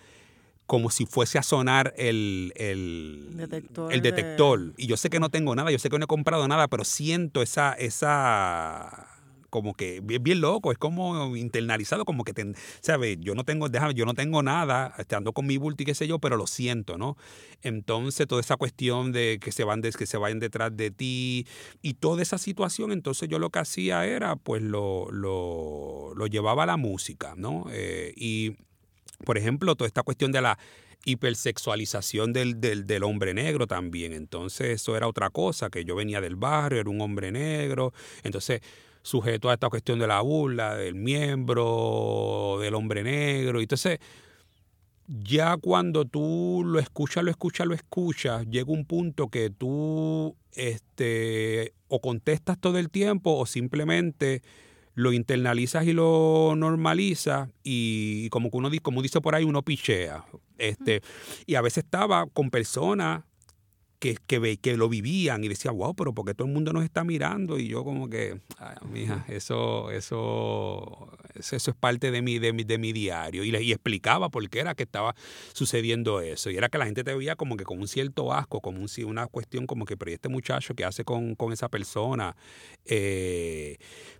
como 0.66 0.90
si 0.90 1.06
fuese 1.06 1.38
a 1.38 1.42
sonar 1.42 1.94
el, 1.96 2.52
el 2.56 3.30
detector. 3.36 3.92
El 3.92 4.02
detector. 4.02 4.74
De... 4.74 4.82
Y 4.82 4.86
yo 4.86 4.98
sé 4.98 5.08
que 5.08 5.18
no 5.18 5.30
tengo 5.30 5.54
nada, 5.54 5.70
yo 5.70 5.78
sé 5.78 5.88
que 5.88 5.98
no 5.98 6.04
he 6.04 6.08
comprado 6.08 6.46
nada, 6.46 6.68
pero 6.68 6.84
siento 6.84 7.40
esa, 7.40 7.72
esa 7.72 9.17
como 9.50 9.74
que 9.74 10.00
bien, 10.02 10.22
bien 10.22 10.40
loco, 10.40 10.72
es 10.72 10.78
como 10.78 11.36
internalizado, 11.36 12.04
como 12.04 12.24
que, 12.24 12.34
te, 12.34 12.52
¿sabes? 12.80 13.18
Yo 13.20 13.34
no 13.34 13.44
tengo, 13.44 13.68
déjame, 13.68 13.94
yo 13.94 14.04
no 14.04 14.14
tengo 14.14 14.42
nada, 14.42 14.94
este, 14.98 15.16
ando 15.16 15.32
con 15.32 15.46
mi 15.46 15.56
bulto 15.56 15.84
qué 15.84 15.94
sé 15.94 16.06
yo, 16.06 16.18
pero 16.18 16.36
lo 16.36 16.46
siento, 16.46 16.98
¿no? 16.98 17.16
Entonces, 17.62 18.26
toda 18.26 18.40
esa 18.40 18.56
cuestión 18.56 19.12
de 19.12 19.38
que 19.40 19.52
se 19.52 19.64
van 19.64 19.80
de, 19.80 19.90
que 19.92 20.06
se 20.06 20.16
vayan 20.16 20.38
detrás 20.38 20.76
de 20.76 20.90
ti 20.90 21.46
y 21.82 21.94
toda 21.94 22.22
esa 22.22 22.38
situación, 22.38 22.92
entonces 22.92 23.28
yo 23.28 23.38
lo 23.38 23.50
que 23.50 23.60
hacía 23.60 24.04
era, 24.06 24.36
pues 24.36 24.62
lo, 24.62 25.10
lo, 25.10 26.12
lo 26.14 26.26
llevaba 26.26 26.64
a 26.64 26.66
la 26.66 26.76
música, 26.76 27.34
¿no? 27.36 27.66
Eh, 27.70 28.12
y, 28.16 28.56
por 29.24 29.38
ejemplo, 29.38 29.74
toda 29.76 29.86
esta 29.86 30.02
cuestión 30.02 30.32
de 30.32 30.42
la 30.42 30.58
hipersexualización 31.04 32.32
del, 32.32 32.60
del, 32.60 32.86
del, 32.86 33.02
hombre 33.02 33.34
negro 33.34 33.66
también. 33.66 34.12
Entonces, 34.12 34.82
eso 34.82 34.96
era 34.96 35.08
otra 35.08 35.30
cosa, 35.30 35.70
que 35.70 35.84
yo 35.84 35.94
venía 35.94 36.20
del 36.20 36.36
barrio, 36.36 36.80
era 36.80 36.90
un 36.90 37.00
hombre 37.00 37.32
negro. 37.32 37.92
Entonces, 38.22 38.60
sujeto 39.08 39.48
a 39.48 39.54
esta 39.54 39.70
cuestión 39.70 39.98
de 39.98 40.06
la 40.06 40.20
burla, 40.20 40.74
del 40.74 40.94
miembro, 40.94 42.58
del 42.60 42.74
hombre 42.74 43.02
negro. 43.02 43.60
Entonces, 43.60 43.98
ya 45.06 45.56
cuando 45.56 46.04
tú 46.04 46.62
lo 46.66 46.78
escuchas, 46.78 47.24
lo 47.24 47.30
escuchas, 47.30 47.66
lo 47.66 47.74
escuchas, 47.74 48.46
llega 48.50 48.70
un 48.70 48.84
punto 48.84 49.28
que 49.28 49.48
tú 49.48 50.36
este, 50.52 51.72
o 51.88 52.00
contestas 52.00 52.60
todo 52.60 52.78
el 52.78 52.90
tiempo 52.90 53.34
o 53.34 53.46
simplemente 53.46 54.42
lo 54.94 55.12
internalizas 55.12 55.86
y 55.86 55.94
lo 55.94 56.54
normalizas 56.54 57.48
y 57.62 58.28
como 58.28 58.50
que 58.50 58.58
uno 58.58 58.68
como 58.82 59.00
dice 59.00 59.22
por 59.22 59.34
ahí, 59.34 59.44
uno 59.44 59.62
pichea. 59.62 60.26
Este, 60.58 61.00
y 61.46 61.54
a 61.54 61.62
veces 61.62 61.84
estaba 61.84 62.26
con 62.26 62.50
personas 62.50 63.22
que, 63.98 64.16
que, 64.26 64.58
que, 64.58 64.76
lo 64.76 64.88
vivían 64.88 65.42
y 65.42 65.48
decía, 65.48 65.70
wow, 65.70 65.94
pero 65.94 66.14
porque 66.14 66.34
todo 66.34 66.46
el 66.46 66.54
mundo 66.54 66.72
nos 66.72 66.84
está 66.84 67.04
mirando? 67.04 67.58
Y 67.58 67.68
yo 67.68 67.84
como 67.84 68.08
que, 68.08 68.40
ay, 68.58 68.76
mija, 68.90 69.24
eso, 69.28 69.90
eso, 69.90 71.10
eso, 71.34 71.56
es 71.56 71.76
parte 71.78 72.10
de 72.10 72.22
mi, 72.22 72.38
de 72.38 72.52
mi, 72.52 72.64
de 72.64 72.78
mi 72.78 72.92
diario. 72.92 73.42
Y, 73.44 73.50
le, 73.50 73.62
y 73.62 73.72
explicaba 73.72 74.28
por 74.28 74.48
qué 74.48 74.60
era 74.60 74.74
que 74.74 74.84
estaba 74.84 75.14
sucediendo 75.52 76.20
eso. 76.20 76.50
Y 76.50 76.56
era 76.56 76.68
que 76.68 76.78
la 76.78 76.86
gente 76.86 77.02
te 77.02 77.14
veía 77.14 77.34
como 77.34 77.56
que 77.56 77.64
con 77.64 77.80
un 77.80 77.88
cierto 77.88 78.32
asco, 78.32 78.60
como 78.60 78.78
un, 78.78 78.88
una 79.04 79.26
cuestión 79.26 79.66
como 79.66 79.84
que, 79.84 79.96
pero 79.96 80.12
este 80.12 80.28
muchacho 80.28 80.74
qué 80.74 80.84
hace 80.84 81.04
con, 81.04 81.34
con 81.34 81.52
esa 81.52 81.68
persona? 81.68 82.36
Eh, 82.84 83.78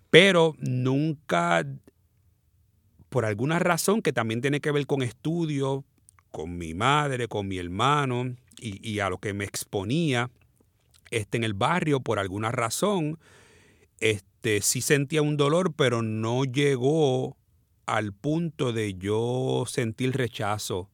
pero 0.09 0.55
nunca, 0.59 1.65
por 3.09 3.25
alguna 3.25 3.59
razón 3.59 4.01
que 4.01 4.11
también 4.11 4.41
tiene 4.41 4.59
que 4.59 4.71
ver 4.71 4.85
con 4.85 5.01
estudios, 5.03 5.83
con 6.31 6.57
mi 6.57 6.73
madre, 6.73 7.27
con 7.27 7.47
mi 7.47 7.57
hermano, 7.57 8.35
y, 8.61 8.99
a 8.99 9.09
lo 9.09 9.17
que 9.17 9.33
me 9.33 9.45
exponía 9.45 10.29
este, 11.11 11.37
en 11.37 11.43
el 11.43 11.53
barrio 11.53 11.99
por 11.99 12.19
alguna 12.19 12.51
razón, 12.51 13.19
este, 13.99 14.61
sí 14.61 14.81
sentía 14.81 15.21
un 15.21 15.37
dolor, 15.37 15.73
pero 15.73 16.01
no 16.01 16.43
llegó 16.45 17.35
al 17.85 18.13
punto 18.13 18.71
de 18.71 18.93
yo 18.95 19.65
sentir 19.67 20.15
rechazo 20.15 20.89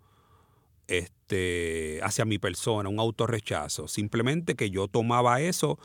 este, 0.88 2.00
hacia 2.04 2.26
mi 2.26 2.38
persona, 2.38 2.90
un 2.90 3.00
autorrechazo. 3.00 3.88
Simplemente 3.88 4.56
que 4.56 4.70
yo 4.70 4.88
tomaba 4.88 5.42
eso 5.42 5.78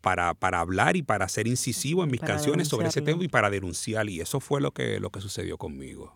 para, 0.00 0.34
para 0.34 0.60
hablar 0.60 0.96
y 0.96 1.02
para 1.02 1.28
ser 1.28 1.46
incisivo 1.46 2.04
en 2.04 2.10
mis 2.10 2.20
canciones 2.20 2.68
sobre 2.68 2.88
ese 2.88 3.02
tema 3.02 3.24
y 3.24 3.28
para 3.28 3.50
denunciar. 3.50 4.08
Y 4.08 4.20
eso 4.20 4.40
fue 4.40 4.60
lo 4.60 4.70
que, 4.72 5.00
lo 5.00 5.10
que 5.10 5.20
sucedió 5.20 5.58
conmigo. 5.58 6.14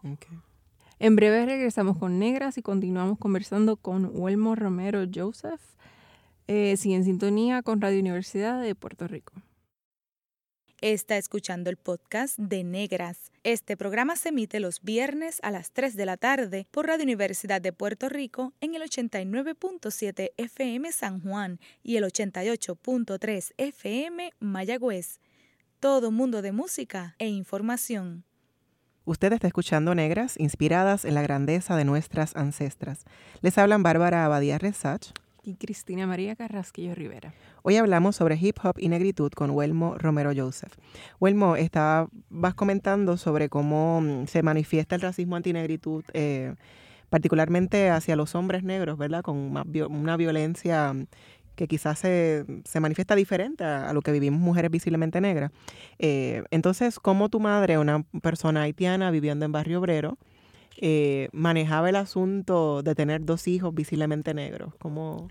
En 1.03 1.17
breve 1.17 1.45
regresamos 1.45 1.99
con 1.99 2.21
Negras 2.21 2.59
y 2.59 2.63
continuamos 2.63 3.19
conversando 3.19 3.77
con 3.77 4.09
Huelmo 4.15 4.55
Romero 4.55 5.03
Joseph. 5.13 5.61
Eh, 6.47 6.77
en 6.81 7.03
sintonía 7.03 7.65
con 7.65 7.81
Radio 7.81 7.99
Universidad 7.99 8.63
de 8.63 8.77
Puerto 8.77 9.09
Rico. 9.09 9.33
Está 10.81 11.17
escuchando 11.17 11.71
el 11.71 11.77
podcast 11.77 12.39
de 12.39 12.63
Negras. 12.63 13.33
Este 13.43 13.77
programa 13.77 14.15
se 14.15 14.29
emite 14.29 14.61
los 14.61 14.81
viernes 14.81 15.41
a 15.43 15.51
las 15.51 15.73
3 15.73 15.97
de 15.97 16.07
la 16.07 16.17
tarde 16.17 16.69
por 16.71 16.87
Radio 16.87 17.03
Universidad 17.03 17.61
de 17.61 17.73
Puerto 17.73 18.09
Rico 18.09 18.53
en 18.61 18.77
el 18.77 18.83
89.7 18.83 20.31
FM 20.37 20.93
San 20.93 21.21
Juan 21.21 21.59
y 21.83 21.97
el 21.97 22.05
88.3 22.05 23.55
FM 23.57 24.35
Mayagüez. 24.39 25.19
Todo 25.81 26.13
mundo 26.13 26.43
de 26.43 26.53
música 26.53 27.17
e 27.19 27.27
información. 27.27 28.25
Usted 29.05 29.33
está 29.33 29.49
escuchando 29.49 29.97
Negras, 29.97 30.39
inspiradas 30.39 31.05
en 31.05 31.15
la 31.15 31.23
grandeza 31.23 31.75
de 31.77 31.85
nuestras 31.85 32.37
ancestras. 32.37 33.05
Les 33.41 33.59
hablan 33.59 33.83
Bárbara 33.83 34.25
Abadía 34.25 34.59
Resach 34.59 35.09
y 35.43 35.57
Cristina 35.57 36.07
María 36.07 36.37
Carrasquillo 36.37 36.95
Rivera. 36.95 37.35
Hoy 37.63 37.77
hablamos 37.79 38.15
sobre 38.15 38.37
hip 38.41 38.59
hop 38.63 38.77
y 38.79 38.89
negritud 38.89 39.33
con 39.33 39.51
Huelmo 39.51 39.99
Romero 39.99 40.31
Joseph. 40.37 40.75
Huelmo, 41.19 41.57
vas 42.31 42.55
comentando 42.55 43.17
sobre 43.17 43.49
cómo 43.49 44.01
mm, 44.03 44.27
se 44.29 44.45
manifiesta 44.45 44.95
el 44.95 45.01
racismo 45.01 45.35
antinegritud, 45.35 46.05
eh, 46.13 46.55
particularmente 47.11 47.91
hacia 47.91 48.15
los 48.15 48.37
hombres 48.37 48.63
negros, 48.63 48.99
¿verdad? 48.99 49.23
Con 49.23 49.37
una 49.37 50.17
violencia 50.17 50.95
que 51.55 51.69
quizás 51.69 51.99
se, 51.99 52.45
manifiesta 52.81 53.15
diferente 53.15 53.65
a, 53.65 53.93
lo 53.93 54.03
que 54.03 54.13
vivimos 54.13 54.41
mujeres 54.41 54.71
visiblemente 54.71 55.21
negras. 55.21 55.53
Eh, 55.99 56.45
entonces, 56.51 56.99
¿cómo 56.99 57.29
tu 57.29 57.41
madre, 57.41 57.79
una 57.79 58.05
persona 58.23 58.63
haitiana 58.63 59.11
viviendo 59.11 59.45
en 59.45 59.53
Barrio 59.53 59.81
Obrero, 59.81 60.19
eh, 60.79 61.29
manejaba 61.33 61.91
el 61.91 61.97
asunto 61.97 62.83
de 62.83 62.95
tener 62.95 63.25
dos 63.25 63.47
hijos 63.49 63.75
visiblemente 63.75 64.35
negros? 64.35 64.75
¿Cómo 64.79 65.29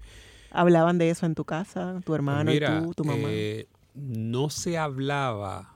hablaban 0.52 0.98
de 0.98 1.10
eso 1.10 1.26
en 1.26 1.36
tu 1.36 1.46
casa, 1.46 2.00
tu 2.06 2.14
hermano 2.14 2.54
y 2.54 2.60
tú, 2.60 2.94
tu 2.94 3.04
mamá? 3.04 3.28
Eh, 3.28 3.68
no 3.96 4.50
se 4.50 4.78
hablaba 4.78 5.76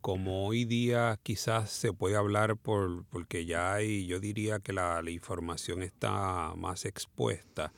como 0.00 0.46
hoy 0.46 0.64
día 0.64 1.18
quizás 1.22 1.68
se 1.70 1.92
puede 1.92 2.16
hablar 2.16 2.56
por, 2.56 3.04
porque 3.10 3.44
ya 3.44 3.74
hay, 3.74 4.06
yo 4.06 4.18
diría 4.18 4.58
que 4.58 4.72
la, 4.72 5.02
la 5.02 5.10
información 5.10 5.82
está 5.82 6.54
más 6.56 6.86
expuesta. 6.86 7.70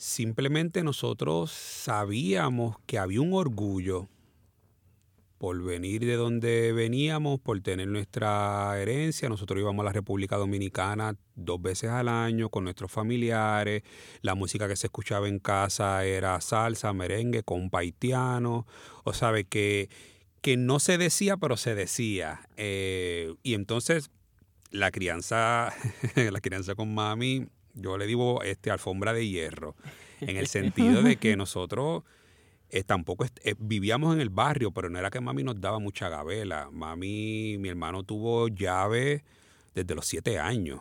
Simplemente 0.00 0.82
nosotros 0.82 1.50
sabíamos 1.50 2.76
que 2.86 2.98
había 2.98 3.20
un 3.20 3.34
orgullo 3.34 4.08
por 5.36 5.62
venir 5.62 6.06
de 6.06 6.14
donde 6.14 6.72
veníamos, 6.72 7.38
por 7.38 7.60
tener 7.60 7.86
nuestra 7.86 8.80
herencia. 8.80 9.28
Nosotros 9.28 9.60
íbamos 9.60 9.82
a 9.82 9.84
la 9.84 9.92
República 9.92 10.38
Dominicana 10.38 11.18
dos 11.34 11.60
veces 11.60 11.90
al 11.90 12.08
año 12.08 12.48
con 12.48 12.64
nuestros 12.64 12.90
familiares. 12.90 13.82
La 14.22 14.34
música 14.34 14.68
que 14.68 14.76
se 14.76 14.86
escuchaba 14.86 15.28
en 15.28 15.38
casa 15.38 16.02
era 16.06 16.40
salsa, 16.40 16.94
merengue, 16.94 17.42
compaitiano. 17.42 18.66
O 19.04 19.12
sabe 19.12 19.44
que, 19.44 19.90
que 20.40 20.56
no 20.56 20.80
se 20.80 20.96
decía, 20.96 21.36
pero 21.36 21.58
se 21.58 21.74
decía. 21.74 22.48
Eh, 22.56 23.34
y 23.42 23.52
entonces 23.52 24.10
la 24.70 24.90
crianza, 24.92 25.74
la 26.16 26.40
crianza 26.40 26.74
con 26.74 26.94
mami 26.94 27.48
yo 27.74 27.98
le 27.98 28.06
digo 28.06 28.42
este, 28.42 28.70
alfombra 28.70 29.12
de 29.12 29.28
hierro, 29.28 29.76
en 30.20 30.36
el 30.36 30.46
sentido 30.46 31.02
de 31.02 31.16
que 31.16 31.36
nosotros 31.36 32.04
eh, 32.72 32.84
tampoco 32.84 33.24
eh, 33.24 33.54
vivíamos 33.58 34.14
en 34.14 34.20
el 34.20 34.30
barrio, 34.30 34.70
pero 34.70 34.88
no 34.90 34.98
era 34.98 35.10
que 35.10 35.20
mami 35.20 35.42
nos 35.42 35.60
daba 35.60 35.78
mucha 35.80 36.08
gabela. 36.08 36.70
Mami, 36.70 37.56
mi 37.58 37.68
hermano 37.68 38.04
tuvo 38.04 38.48
llave 38.48 39.24
desde 39.74 39.94
los 39.94 40.06
siete 40.06 40.38
años. 40.38 40.80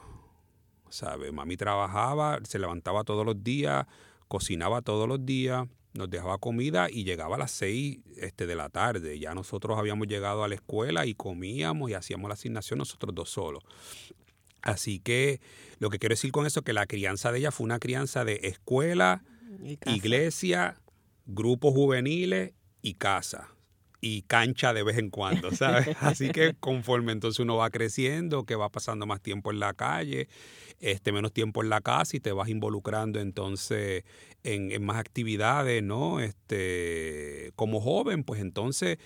¿Sabe? 0.90 1.32
Mami 1.32 1.58
trabajaba, 1.58 2.40
se 2.44 2.60
levantaba 2.60 3.04
todos 3.04 3.26
los 3.26 3.44
días, 3.44 3.86
cocinaba 4.28 4.82
todos 4.82 5.08
los 5.08 5.26
días, 5.26 5.68
nos 5.94 6.10
dejaba 6.10 6.38
comida 6.38 6.90
y 6.90 7.04
llegaba 7.04 7.36
a 7.36 7.40
las 7.40 7.52
seis 7.52 8.00
este, 8.18 8.46
de 8.46 8.56
la 8.56 8.70
tarde. 8.70 9.18
Ya 9.18 9.34
nosotros 9.34 9.78
habíamos 9.78 10.08
llegado 10.08 10.44
a 10.44 10.48
la 10.48 10.56
escuela 10.56 11.06
y 11.06 11.16
comíamos 11.16 11.90
y 11.90 11.96
hacíamos 11.96 12.28
la 12.28 12.34
asignación 12.34 12.78
nosotros 12.80 13.14
dos 13.16 13.30
solos. 13.30 13.64
Así 14.62 15.00
que 15.00 15.42
lo 15.80 15.90
que 15.90 16.00
quiero 16.00 16.14
decir 16.14 16.32
con 16.32 16.46
eso 16.46 16.60
es 16.60 16.66
que 16.66 16.74
la 16.74 16.86
crianza 16.86 17.32
de 17.32 17.40
ella 17.40 17.52
fue 17.52 17.66
una 17.66 17.80
crianza 17.80 18.26
de 18.26 18.40
escuela, 18.44 19.24
iglesia, 19.86 20.80
grupos 21.26 21.74
juveniles 21.74 22.54
y 22.82 22.96
casa. 22.96 23.50
Y 24.02 24.22
cancha 24.24 24.74
de 24.74 24.84
vez 24.84 24.98
en 24.98 25.10
cuando, 25.10 25.52
¿sabes? 25.56 25.96
Así 26.00 26.30
que 26.30 26.56
conforme 26.60 27.12
entonces 27.12 27.40
uno 27.40 27.58
va 27.58 27.70
creciendo, 27.70 28.46
que 28.46 28.56
va 28.56 28.70
pasando 28.70 29.06
más 29.06 29.22
tiempo 29.22 29.52
en 29.52 29.60
la 29.60 29.74
calle, 29.74 30.30
este, 30.80 31.12
menos 31.12 31.34
tiempo 31.34 31.62
en 31.62 31.70
la 31.70 31.82
casa 31.82 32.16
y 32.16 32.22
te 32.22 32.32
vas 32.32 32.48
involucrando 32.48 33.20
entonces 33.20 34.06
en, 34.44 34.72
en 34.72 34.86
más 34.86 34.98
actividades, 34.98 35.84
¿no? 35.84 36.22
Este, 36.22 37.52
como 37.56 37.82
joven, 37.82 38.24
pues 38.24 38.40
entonces 38.40 39.00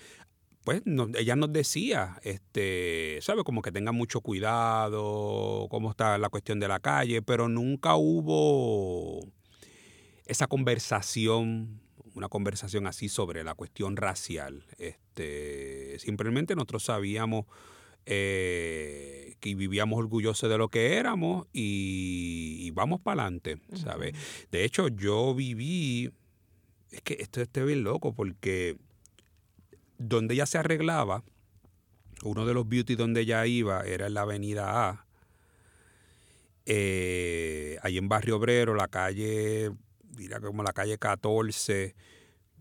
pues 0.63 0.82
ella 1.17 1.36
nos 1.36 1.52
decía, 1.52 2.19
este, 2.23 3.19
¿sabe? 3.21 3.43
Como 3.43 3.62
que 3.62 3.71
tenga 3.71 3.91
mucho 3.91 4.21
cuidado, 4.21 5.67
cómo 5.69 5.91
está 5.91 6.17
la 6.17 6.30
cuestión 6.30 6.60
de 6.60 6.67
la 6.67 6.80
calle, 6.80 7.21
pero 7.21 7.49
nunca 7.49 7.95
hubo 7.95 9.19
esa 10.26 10.47
conversación, 10.47 11.82
una 12.15 12.30
conversación 12.30 12.88
así 12.88 13.10
sobre 13.10 13.43
la 13.43 13.56
cuestión 13.56 13.97
racial. 13.97 14.65
Este, 14.78 15.99
simplemente 15.99 16.56
nosotros 16.56 16.84
sabíamos 16.84 17.45
eh, 18.06 19.36
que 19.41 19.56
vivíamos 19.56 19.99
orgullosos 19.99 20.49
de 20.49 20.58
lo 20.58 20.69
que 20.69 20.95
éramos 20.95 21.47
y, 21.52 22.71
vamos 22.71 23.02
para 23.02 23.23
adelante, 23.23 23.60
¿sabes? 23.73 24.13
De 24.49 24.63
hecho, 24.63 24.88
yo 24.88 25.36
viví, 25.36 26.10
es 26.91 27.02
que 27.02 27.17
esto 27.19 27.41
está 27.41 27.63
bien 27.63 27.84
loco 27.84 28.13
porque 28.13 28.78
donde 30.08 30.36
ella 30.36 30.46
se 30.46 30.58
arreglaba, 30.58 31.24
uno 32.24 32.46
de 32.46 32.54
los 32.54 32.68
beauty 32.68 32.96
donde 32.96 33.22
ella 33.22 33.46
iba 33.46 33.84
era 33.84 34.08
en 34.08 34.13
la 34.13 34.22
avenida 34.22 34.89
A, 34.89 35.06
eh, 36.66 37.78
ahí 37.82 37.98
en 37.98 38.08
Barrio 38.08 38.38
Obrero, 38.38 38.76
la 38.76 38.88
calle, 38.88 39.72
mira 40.18 40.39
como 40.39 40.63
la 40.63 40.74
calle 40.74 40.98
14, 40.98 41.96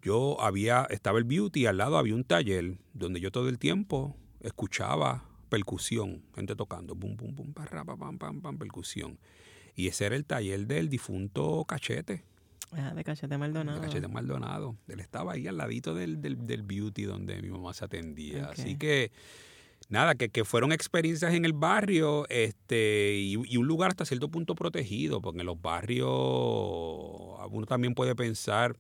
yo 0.03 0.41
había, 0.41 0.87
estaba 0.91 1.19
el 1.19 1.25
beauty, 1.25 1.67
al 1.67 1.79
lado 1.79 1.97
había 1.97 2.15
un 2.15 2.25
taller 2.25 2.77
donde 2.93 3.21
yo 3.21 3.31
todo 3.31 3.49
el 3.49 3.59
tiempo 3.59 4.17
escuchaba 4.41 5.29
percusión, 5.49 6.25
gente 6.35 6.57
tocando, 6.57 6.97
pum, 6.97 7.17
pum, 7.17 7.35
pum, 7.35 7.53
pam, 7.53 8.19
pam, 8.19 8.41
pam, 8.41 8.59
percusión. 8.59 9.19
Y 9.75 9.89
ese 9.89 10.07
era 10.07 10.17
el 10.17 10.25
taller 10.25 10.67
del 10.67 10.89
difunto 10.89 11.65
Cachete. 11.67 12.25
Ah, 12.77 12.95
de 12.95 13.05
Cachete 13.05 13.37
Maldonado. 13.37 13.81
De 13.81 13.87
Cachete 13.87 14.09
Maldonado. 14.09 14.77
Él 14.89 15.01
estaba 15.01 15.33
ahí 15.33 15.47
al 15.47 15.59
ladito 15.59 15.95
del, 15.95 16.21
del, 16.21 16.63
beauty 16.63 17.05
donde 17.05 17.41
mi 17.43 17.51
mamá 17.51 17.75
se 17.75 17.85
atendía. 17.85 18.47
Así 18.47 18.77
que, 18.77 19.13
nada, 19.89 20.15
que, 20.15 20.31
que, 20.31 20.45
fueron 20.45 20.73
experiencias 20.73 21.35
en 21.35 21.45
el 21.45 21.53
barrio 21.53 22.27
este 22.29 23.17
y, 23.19 23.37
un 23.37 23.67
lugar 23.67 23.91
hasta 23.91 24.07
cierto 24.07 24.31
punto 24.31 24.55
protegido, 24.55 25.21
porque 25.21 25.41
en 25.41 25.47
los 25.47 25.61
barrios 25.61 26.09
uno 26.09 27.67
también 27.67 27.95
puede 27.95 28.15
pensar 28.15 28.77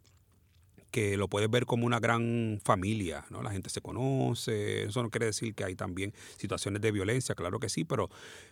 que 0.90 1.16
lo 1.16 1.28
puedes 1.28 1.50
ver 1.50 1.64
como 1.64 1.87
una 1.87 2.00
gran 2.00 2.61
familia, 2.62 3.24
¿no? 3.31 3.42
La 3.42 3.50
gente 3.50 3.70
se 3.70 3.81
conoce, 3.81 4.85
eso 4.85 5.02
no 5.02 5.11
quiere 5.11 5.26
decir 5.26 5.55
que 5.55 5.64
hay 5.64 5.74
también 5.74 6.12
situaciones 6.37 6.83
de 6.83 6.92
violencia, 6.92 7.35
claro 7.35 7.59
que 7.59 7.70
sí, 7.70 7.85
pero 7.85 8.11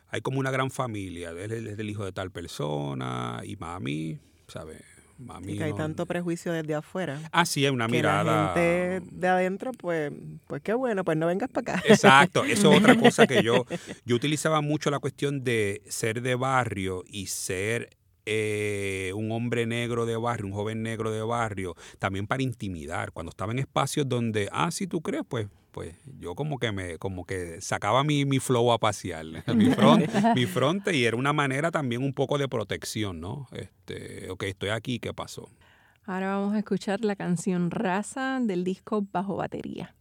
hay 0.09 0.23
como 0.23 0.41
una 0.41 0.51
gran 0.51 0.71
familia, 0.71 1.31
él 1.31 1.53
es 1.53 1.79
el 1.79 1.91
hijo 1.91 2.03
de 2.03 2.13
tal 2.13 2.31
persona 2.31 3.43
y 3.45 3.57
mami, 3.57 4.19
¿sabes? 4.49 4.83
Y 5.47 5.57
que 5.57 5.65
hay 5.65 5.73
tanto 5.73 6.07
prejuicio 6.07 6.53
desde 6.53 6.75
afuera. 6.75 7.19
Ah, 7.33 7.47
sí, 7.47 7.65
es 7.65 7.71
una 7.71 7.89
mirada. 7.89 8.25
La 8.25 8.55
gente 8.55 9.07
de 9.11 9.29
adentro, 9.29 9.73
pues, 9.73 10.13
pues 10.47 10.63
qué 10.63 10.75
bueno, 10.75 11.05
pues 11.05 11.17
no 11.17 11.27
vengas 11.27 11.51
para 11.51 11.75
acá. 11.75 11.83
Exacto, 11.87 12.45
eso 12.45 12.73
es 12.73 12.79
otra 12.79 12.97
cosa 12.97 13.27
que 13.27 13.43
yo, 13.43 13.65
yo 14.05 14.17
utilizaba 14.17 14.61
mucho 14.61 14.91
la 14.91 14.99
cuestión 14.99 15.45
de 15.45 15.83
ser 15.89 16.23
de 16.23 16.35
barrio 16.35 17.05
y 17.07 17.27
ser 17.27 17.91
eh, 18.27 19.13
un 19.15 19.33
hombre 19.33 19.67
negro 19.67 20.07
de 20.07 20.17
barrio, 20.17 20.47
un 20.47 20.53
joven 20.53 20.83
negro 20.83 21.11
de 21.11 21.23
barrio, 21.23 21.75
también 21.99 22.27
para 22.27 22.43
intimidar. 22.43 23.13
Cuando 23.13 23.31
estaba 23.31 23.53
en 23.53 23.59
espacios 23.59 24.09
donde, 24.09 24.49
ah, 24.53 24.71
si 24.71 24.87
tú 24.87 25.01
crees, 25.01 25.25
pues 25.29 25.49
pues 25.71 25.95
yo 26.19 26.35
como 26.35 26.59
que 26.59 26.73
me 26.73 26.99
como 26.99 27.25
que 27.25 27.61
sacaba 27.61 28.05
mi, 28.05 28.25
mi 28.25 28.39
flow 28.39 28.73
a 28.73 28.79
pasear, 28.79 29.25
mi 29.55 29.71
front, 29.71 30.07
mi 30.35 30.47
fronte 30.47 30.97
y 30.97 31.05
era 31.05 31.17
una 31.17 31.33
manera 31.33 31.71
también 31.71 32.03
un 32.03 32.13
poco 32.13 32.39
de 32.39 32.49
protección, 32.49 33.21
¿no? 33.21 33.47
Este, 33.53 34.31
ok, 34.31 34.45
estoy 34.45 34.71
aquí, 34.71 34.99
¿qué 34.99 35.15
pasó? 35.15 35.49
Ahora 36.05 36.37
vamos 36.37 36.55
a 36.55 36.59
escuchar 36.59 37.05
la 37.05 37.15
canción 37.15 37.71
Raza 37.71 38.41
del 38.41 38.65
disco 38.65 39.07
Bajo 39.13 39.37
Batería. 39.37 39.95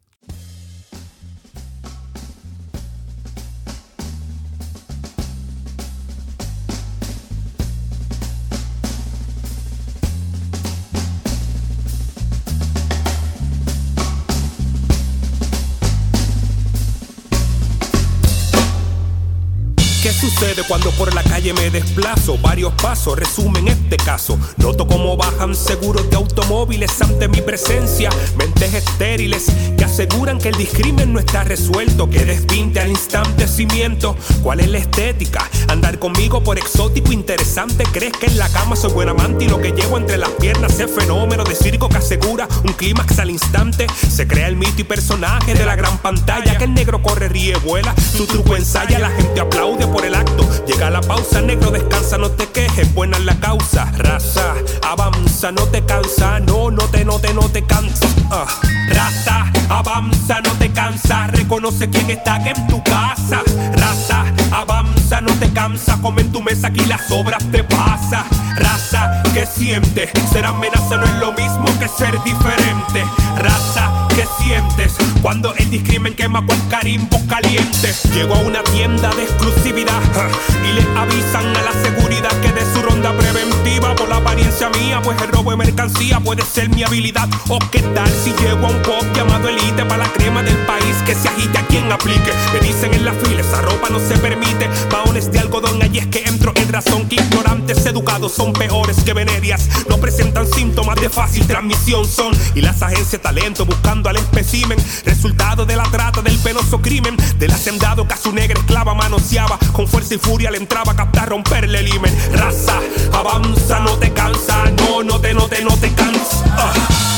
Cuando 20.68 20.92
por 20.92 21.14
la 21.14 21.24
calle 21.24 21.54
me 21.54 21.70
desplazo? 21.70 22.38
Varios 22.38 22.74
pasos 22.74 23.18
resumen 23.18 23.68
este 23.68 23.98
caso. 23.98 24.38
Noto 24.58 24.88
cómo 24.88 25.16
bajan 25.16 25.56
seguros 25.56 26.10
de 26.10 26.16
automóviles 26.16 27.02
ante 27.02 27.28
mi 27.28 27.42
presencia. 27.42 28.10
Mentes 28.38 28.74
estériles 28.74 29.48
que 29.78 29.86
aseguran 29.86 30.40
que 30.40 30.50
el 30.50 30.56
discrimen 30.56 31.14
no 31.14 31.20
está 31.20 31.44
resuelto. 31.44 32.10
Que 32.10 32.26
despinte 32.26 32.80
al 32.80 32.90
instante 32.90 33.48
cimiento. 33.48 34.16
¿Cuál 34.44 34.60
es 34.60 34.70
la 34.70 34.80
estética? 34.80 35.48
Andar 35.68 36.00
conmigo 36.00 36.44
por 36.44 36.58
exótico 36.58 37.12
interesante. 37.12 37.84
¿Crees 37.92 38.14
que 38.14 38.28
en 38.28 38.38
la 38.38 38.50
cama 38.50 38.76
soy 38.76 38.92
buen 38.92 39.10
amante 39.10 39.46
y 39.46 39.48
lo 39.48 39.60
que 39.60 39.72
llevo 39.72 39.98
entre 39.98 40.18
las 40.18 40.30
piernas 40.32 40.80
es 40.80 40.92
fenómeno 40.92 41.44
de 41.44 41.56
circo 41.56 41.90
que 41.90 41.98
asegura 41.98 42.48
un 42.64 42.74
clímax 42.74 43.20
al 43.20 43.30
instante? 43.30 43.88
Se 44.10 44.28
crea 44.28 44.48
el 44.48 44.56
mito 44.56 44.82
y 44.82 44.84
personaje 44.84 45.54
de 45.54 45.66
la 45.66 45.76
gran 45.76 45.98
pantalla. 46.00 46.58
Que 46.58 46.64
el 46.66 46.74
negro 46.74 47.02
corre, 47.02 47.30
ríe, 47.30 47.56
vuela. 47.58 47.94
Tu 48.18 48.26
truco 48.26 48.56
ensaya, 48.56 49.00
la 49.00 49.10
gente 49.12 49.40
aplaude 49.40 49.88
por 49.88 50.06
el 50.06 50.16
acto. 50.16 50.49
Llega 50.68 50.90
la 50.90 51.02
pausa, 51.02 51.42
negro, 51.42 51.72
descansa, 51.72 52.18
no 52.18 52.30
te 52.32 52.48
quejes, 52.48 52.94
buena 52.94 53.20
la 53.20 53.40
causa. 53.40 53.92
Raza, 53.98 54.54
avanza, 54.88 55.52
no 55.52 55.64
te 55.68 55.84
cansa, 55.86 56.40
no, 56.40 56.72
no 56.72 56.84
te, 56.90 57.06
no 57.06 57.20
te, 57.20 57.34
no 57.34 57.50
te 57.50 57.64
cansa. 57.64 58.08
Uh. 58.30 58.70
Raza, 58.94 59.52
avanza, 59.70 60.42
no 60.42 60.52
te 60.54 60.72
cansa, 60.72 61.28
reconoce 61.28 61.90
quién 61.90 62.10
está 62.10 62.38
en 62.38 62.68
tu 62.68 62.84
casa. 62.84 63.42
Raza, 63.74 64.26
avanza, 64.52 65.22
no 65.22 65.34
te 65.34 65.50
cansa, 65.52 65.98
come 66.02 66.22
en 66.22 66.32
tu 66.32 66.42
mesa 66.42 66.68
aquí 66.68 66.86
las 66.86 67.02
sobras 67.08 67.44
te 67.52 67.64
pasa. 67.64 68.26
Raza, 68.56 69.24
que 69.34 69.46
siente, 69.46 70.10
ser 70.32 70.46
amenaza 70.46 70.98
no 70.98 71.04
es 71.06 71.16
lo 71.16 71.32
mismo 71.34 71.66
que 71.80 71.88
ser 71.88 72.22
diferente. 72.24 73.04
Raza, 73.38 73.99
que 74.20 74.44
sientes 74.44 74.96
cuando 75.22 75.54
el 75.56 75.70
discrimen 75.70 76.14
quema 76.14 76.46
con 76.46 76.60
carimbo 76.68 77.18
caliente. 77.28 77.94
Llego 78.14 78.36
a 78.36 78.40
una 78.40 78.62
tienda 78.64 79.10
de 79.16 79.24
exclusividad 79.24 80.02
y 80.70 80.74
le 80.74 80.82
avisan 81.00 81.56
a 81.56 81.62
la 81.62 81.72
seguridad 81.72 82.32
que 82.42 82.52
de 82.52 82.62
su 82.74 82.82
ronda 82.82 83.16
preventiva 83.16 83.96
por 83.96 84.10
la 84.10 84.18
apariencia 84.18 84.70
mía, 84.72 85.00
pues 85.02 85.22
el 85.22 85.30
robo 85.30 85.52
de 85.52 85.58
mercancía 85.58 86.20
puede 86.20 86.42
ser 86.42 86.68
mi 86.70 86.84
habilidad. 86.84 87.30
O 87.48 87.60
qué 87.72 87.80
tal 87.80 88.10
si 88.10 88.34
llego 88.34 88.68
a 88.68 88.70
un 88.70 88.82
pop 88.82 89.06
llamado 89.16 89.48
Elite 89.48 89.86
para 89.86 90.04
la 90.04 90.12
crema 90.12 90.44
del 90.44 90.58
país 90.66 90.98
que 91.06 91.16
se 91.16 91.30
agite 91.30 91.58
a 91.58 91.66
quien 91.68 91.90
aplique. 91.90 92.34
Me 92.52 92.60
dicen 92.60 92.94
en 92.94 93.06
la 93.06 93.14
fila, 93.14 93.40
esa 93.40 93.62
ropa 93.62 93.90
no 93.90 94.00
se 94.00 94.18
permite. 94.18 94.68
Paones 94.90 95.32
de 95.32 95.40
algodón, 95.40 95.82
allí 95.82 96.00
es 96.00 96.08
que 96.08 96.24
entro 96.26 96.52
en 96.56 96.74
razón 96.74 97.08
que 97.08 97.16
ignorantes 97.16 97.86
educados 97.86 98.34
son 98.34 98.52
peores 98.52 98.98
que 99.04 99.14
venerias. 99.14 99.70
No 99.88 99.98
presentan 99.98 100.46
síntomas 100.46 101.00
de 101.00 101.10
fácil 101.10 101.48
transmisión 101.48 102.06
son 102.06 102.34
y 102.54 102.62
las 102.62 102.82
agencias 102.82 103.12
de 103.12 103.20
talento 103.20 103.66
buscando 103.66 104.09
al 104.10 104.18
especimen. 104.18 104.78
Resultado 105.06 105.66
de 105.66 105.76
la 105.76 105.84
trata 105.84 106.22
del 106.22 106.38
penoso 106.40 106.82
crimen 106.82 107.16
del 107.38 107.52
hacendado 107.52 108.08
que 108.08 108.14
a 108.14 108.18
su 108.18 108.32
negra 108.32 108.60
esclava 108.60 108.94
manoseaba 108.94 109.58
con 109.74 109.88
fuerza 109.88 110.16
y 110.16 110.18
furia 110.18 110.52
le 110.52 110.58
entraba 110.58 110.92
a 110.92 110.96
captar, 110.96 111.30
romperle 111.30 111.80
el 111.80 111.88
himen. 111.88 112.16
Raza, 112.34 112.80
avanza, 113.14 113.80
no 113.80 113.98
te 113.98 114.12
cansa, 114.12 114.66
no, 114.78 115.04
no 115.04 115.20
te, 115.20 115.34
no 115.34 115.48
te, 115.48 115.64
no 115.64 115.78
te 115.78 115.92
cansa. 115.94 116.44
Ah, 116.58 116.74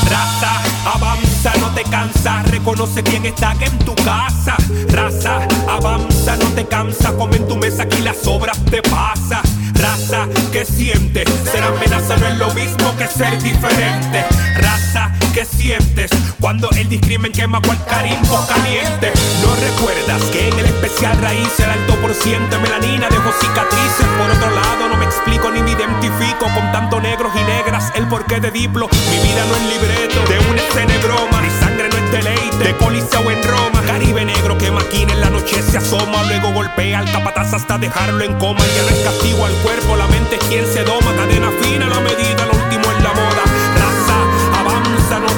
raza, 0.10 0.62
avanza, 0.94 1.54
no 1.60 1.74
te 1.74 1.84
cansa, 1.84 2.44
reconoce 2.44 3.04
quién 3.04 3.26
está 3.26 3.52
aquí 3.52 3.66
en 3.66 3.80
tu 3.80 3.96
casa. 3.96 4.56
Raza, 4.90 5.48
avanza, 5.70 6.36
no 6.38 6.46
te 6.50 6.66
cansa, 6.66 7.14
come 7.14 7.38
en 7.38 7.48
tu 7.48 7.56
mesa 7.56 7.84
aquí 7.84 8.02
las 8.02 8.28
obras 8.28 8.58
te 8.70 8.82
pasa. 8.82 9.42
Raza, 9.74 10.28
que 10.52 10.66
siente, 10.66 11.24
ser 11.52 11.64
amenaza 11.64 12.16
no 12.18 12.28
es 12.28 12.38
lo 12.38 12.54
mismo 12.54 12.96
que 12.98 13.08
ser 13.08 13.42
diferente. 13.42 14.26
Raza, 14.56 15.12
que 15.34 15.46
sientes 15.46 16.12
cuando 16.41 16.70
el 16.72 16.89
discrimen 16.89 17.32
quema 17.32 17.62
cual 17.62 17.78
carimbo 17.86 18.46
caliente. 18.48 19.12
No 19.41 19.56
recuerdas 19.56 20.22
que 20.32 20.50
en 20.50 20.60
el 20.60 20.65
especial 20.65 21.17
raíz 21.22 21.58
el 21.60 21.70
alto 21.70 21.96
por 22.02 22.13
ciento 22.13 22.58
de 22.58 22.62
melanina 22.62 23.08
dejó 23.10 23.32
cicatrices. 23.39 24.06
Por 24.17 24.30
otro 24.30 24.50
lado, 24.50 24.89
no 24.89 24.98
me 24.98 25.06
explico 25.06 25.50
ni 25.52 25.62
me 25.62 25.72
identifico 25.72 26.46
con 26.54 26.72
tanto 26.72 27.00
negros 27.00 27.32
y 27.36 27.44
negras 27.44 27.91
el 27.96 28.08
porqué 28.08 28.39
de 28.41 28.52
diplo. 28.52 28.89
Mi 29.10 29.17
vida 29.20 29.46
no 29.48 29.56
es 29.56 29.63
libreto 29.74 30.22
de 30.28 30.39
una 30.50 30.62
escena 30.62 30.98
broma. 30.98 31.41
Mi 31.41 31.50
sangre 31.60 31.88
no 31.88 31.98
es 31.98 32.12
deleite 32.12 32.63
de 32.63 32.76
coliseo 32.76 33.32
en 33.32 33.44
Roma. 33.44 33.82
Caribe 33.86 34.26
negro 34.26 34.58
que 34.58 34.70
maquina 34.70 35.13
en 35.13 35.22
la 35.22 35.30
noche 35.30 35.62
se 35.62 35.78
asoma. 35.78 36.24
Luego 36.24 36.52
golpea 36.52 37.00
al 37.00 37.12
capataz 37.12 37.54
hasta 37.54 37.78
dejarlo 37.78 38.24
en 38.24 38.34
coma. 38.38 38.62
Y 38.65 38.96
el 38.96 39.04
castigo 39.04 39.46
al 39.46 39.54
cuerpo, 39.63 39.96
la 39.96 40.08
mente 40.08 40.38
quien 40.50 40.65
se 40.65 40.84
doma. 40.84 41.15
Cadena 41.15 41.52
fina, 41.62 41.88
la 41.88 42.02
medida, 42.02 42.46
lo 42.46 42.63
último 42.63 42.91
en 42.91 43.04
la 43.04 43.13
moda. 43.13 43.51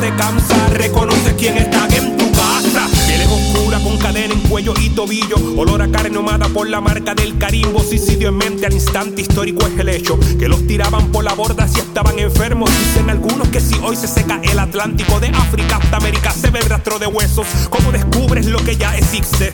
Te 0.04 0.14
cansa. 0.18 0.68
Reconoce 0.74 1.34
quién 1.38 1.56
está 1.56 1.88
en 1.96 2.18
tu 2.18 2.30
casa. 2.34 2.90
Piel 3.08 3.22
es 3.22 3.28
oscura 3.32 3.80
con 3.80 3.98
cadena 3.98 4.34
en 4.34 4.42
cuello 4.42 4.74
y 4.78 4.90
tobillo. 4.90 5.38
Olor 5.56 5.82
a 5.82 5.88
carne 5.88 6.18
ahumada 6.18 6.50
por 6.50 6.68
la 6.68 6.82
marca 6.82 7.16
del 7.16 7.38
carimbo. 7.38 7.80
Suicidio 7.82 8.28
en 8.28 8.36
mente 8.36 8.66
al 8.66 8.74
instante 8.74 9.22
histórico 9.22 9.66
es 9.66 9.80
el 9.80 9.88
hecho. 9.88 10.20
Que 10.38 10.50
los 10.50 10.68
tiraban 10.68 11.10
por 11.14 11.24
la 11.24 11.32
borda 11.32 11.70
si 11.70 11.80
estaban 11.80 12.20
enfermos. 12.20 12.70
Dicen 12.80 13.10
algunos 13.10 13.48
que 13.48 13.62
si 13.62 13.76
hoy 13.76 13.96
se 13.96 14.10
seca 14.10 14.42
el 14.44 14.60
Atlántico 14.60 15.22
de 15.22 15.30
África 15.30 15.78
hasta 15.78 15.96
América 15.96 16.32
se 16.32 16.50
ve 16.50 16.60
el 16.60 16.66
rastro 16.66 17.00
de 17.00 17.08
huesos. 17.08 17.48
¿Cómo 17.70 17.94
descubres 17.94 18.46
lo 18.48 18.62
que 18.62 18.76
ya 18.76 18.98
existe? 18.98 19.54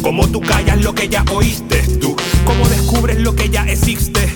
¿Cómo 0.00 0.26
tú 0.28 0.40
callas 0.40 0.80
lo 0.80 0.94
que 0.94 1.10
ya 1.10 1.26
oíste? 1.30 1.84
¿cómo 2.46 2.66
descubres 2.70 3.18
lo 3.18 3.36
que 3.36 3.50
ya 3.50 3.64
existe? 3.64 4.34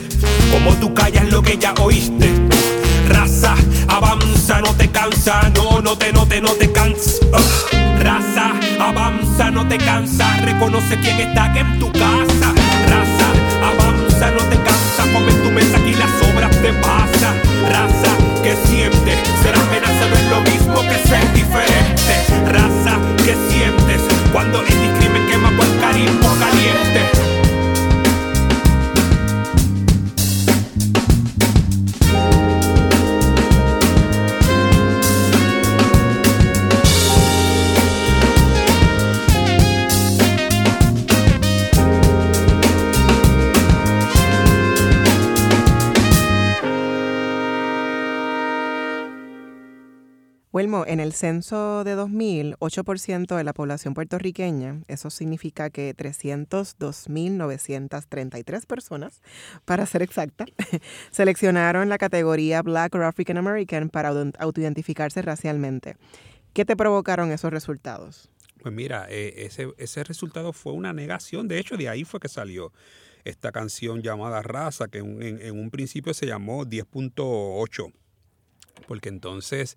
¿Cómo 0.52 0.74
tú 0.74 0.92
callas 0.92 1.26
lo 1.30 1.40
que 1.40 1.56
ya 1.56 1.72
oíste? 1.80 2.83
Raza, 3.08 3.54
avanza, 3.88 4.60
no 4.60 4.74
te 4.74 4.88
cansa, 4.90 5.50
no, 5.54 5.80
no 5.80 5.96
te, 5.96 6.12
no 6.12 6.26
te, 6.26 6.40
no 6.40 6.50
te 6.50 6.70
cansa. 6.72 7.24
Ugh. 7.32 7.84
Raza, 8.00 8.52
avanza, 8.80 9.50
no 9.50 9.66
te 9.68 9.78
cansa, 9.78 10.36
reconoce 10.42 10.98
quién 10.98 11.20
está 11.20 11.44
aquí 11.44 11.60
en 11.60 11.78
tu 11.78 11.92
casa. 11.92 12.52
Raza, 12.90 13.28
avanza, 13.62 14.30
no 14.30 14.42
te 14.50 14.56
cansa, 14.56 15.02
come 15.12 15.32
tu 15.32 15.50
mesa 15.50 15.76
aquí 15.78 15.94
las 15.94 16.10
obras 16.30 16.50
te 16.60 16.72
pasa. 16.74 17.34
Raza, 17.70 18.12
que 18.42 18.56
siente, 18.66 19.16
ser 19.42 19.54
amenaza 19.54 20.08
no 20.08 20.16
es 20.16 20.30
lo 20.30 20.40
mismo 20.42 20.80
que 20.82 21.08
ser 21.08 21.32
diferente. 21.32 22.14
Raza, 22.50 22.98
que 23.18 23.34
sientes 23.48 24.02
cuando 24.32 24.60
el 24.60 24.66
discrimen 24.66 25.23
en 50.94 51.00
el 51.00 51.12
censo 51.12 51.82
de 51.82 51.96
2000, 51.96 52.54
8% 52.60 53.36
de 53.36 53.44
la 53.44 53.52
población 53.52 53.94
puertorriqueña, 53.94 54.84
eso 54.86 55.10
significa 55.10 55.68
que 55.68 55.92
302.933 55.96 58.64
personas, 58.64 59.20
para 59.64 59.86
ser 59.86 60.02
exacta, 60.02 60.44
seleccionaron 61.10 61.88
la 61.88 61.98
categoría 61.98 62.62
Black 62.62 62.94
or 62.94 63.02
African 63.02 63.38
American 63.38 63.90
para 63.90 64.10
autoidentificarse 64.38 65.20
racialmente. 65.20 65.96
¿Qué 66.52 66.64
te 66.64 66.76
provocaron 66.76 67.32
esos 67.32 67.50
resultados? 67.50 68.30
Pues 68.62 68.72
mira, 68.72 69.08
eh, 69.10 69.50
ese, 69.76 70.04
resultado 70.04 70.52
fue 70.52 70.74
una 70.74 70.92
negación. 70.92 71.48
De 71.48 71.58
hecho, 71.58 71.76
de 71.76 71.88
ahí 71.88 72.04
fue 72.04 72.20
que 72.20 72.28
salió 72.28 72.72
esta 73.24 73.50
canción 73.50 74.00
llamada 74.00 74.42
Raza, 74.42 74.86
que 74.86 74.98
en 74.98 75.58
un 75.58 75.70
principio 75.70 76.14
se 76.14 76.26
llamó 76.26 76.64
10.8, 76.64 77.92
porque 78.86 79.08
entonces 79.08 79.76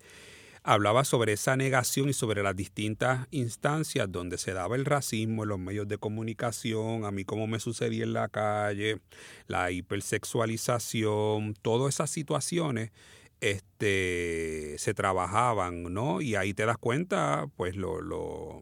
hablaba 0.67 1.06
sobre 1.06 1.32
esa 1.32 1.56
negación 1.56 2.10
y 2.10 2.13
sobre 2.13 2.43
las 2.43 2.53
distintas 2.53 3.25
instancias 3.32 4.12
donde 4.12 4.38
se 4.38 4.51
daba 4.51 4.75
el 4.75 4.84
racismo 4.84 5.43
en 5.43 5.49
los 5.49 5.60
medios 5.60 5.88
de 5.88 5.97
comunicación, 5.97 7.06
a 7.06 7.12
mí 7.12 7.23
como 7.23 7.47
me 7.47 7.62
sucedía 7.62 8.03
en 8.03 8.12
la 8.12 8.27
calle, 8.27 8.99
la 9.47 9.71
hipersexualización, 9.71 11.53
todas 11.62 11.95
esas 11.95 12.10
situaciones 12.10 12.91
este, 13.39 14.75
se 14.77 14.93
trabajaban, 14.93 15.84
¿no? 15.93 16.19
Y 16.19 16.36
ahí 16.36 16.53
te 16.53 16.65
das 16.65 16.77
cuenta, 16.77 17.47
pues, 17.56 17.77
lo, 17.77 18.01
lo, 18.01 18.62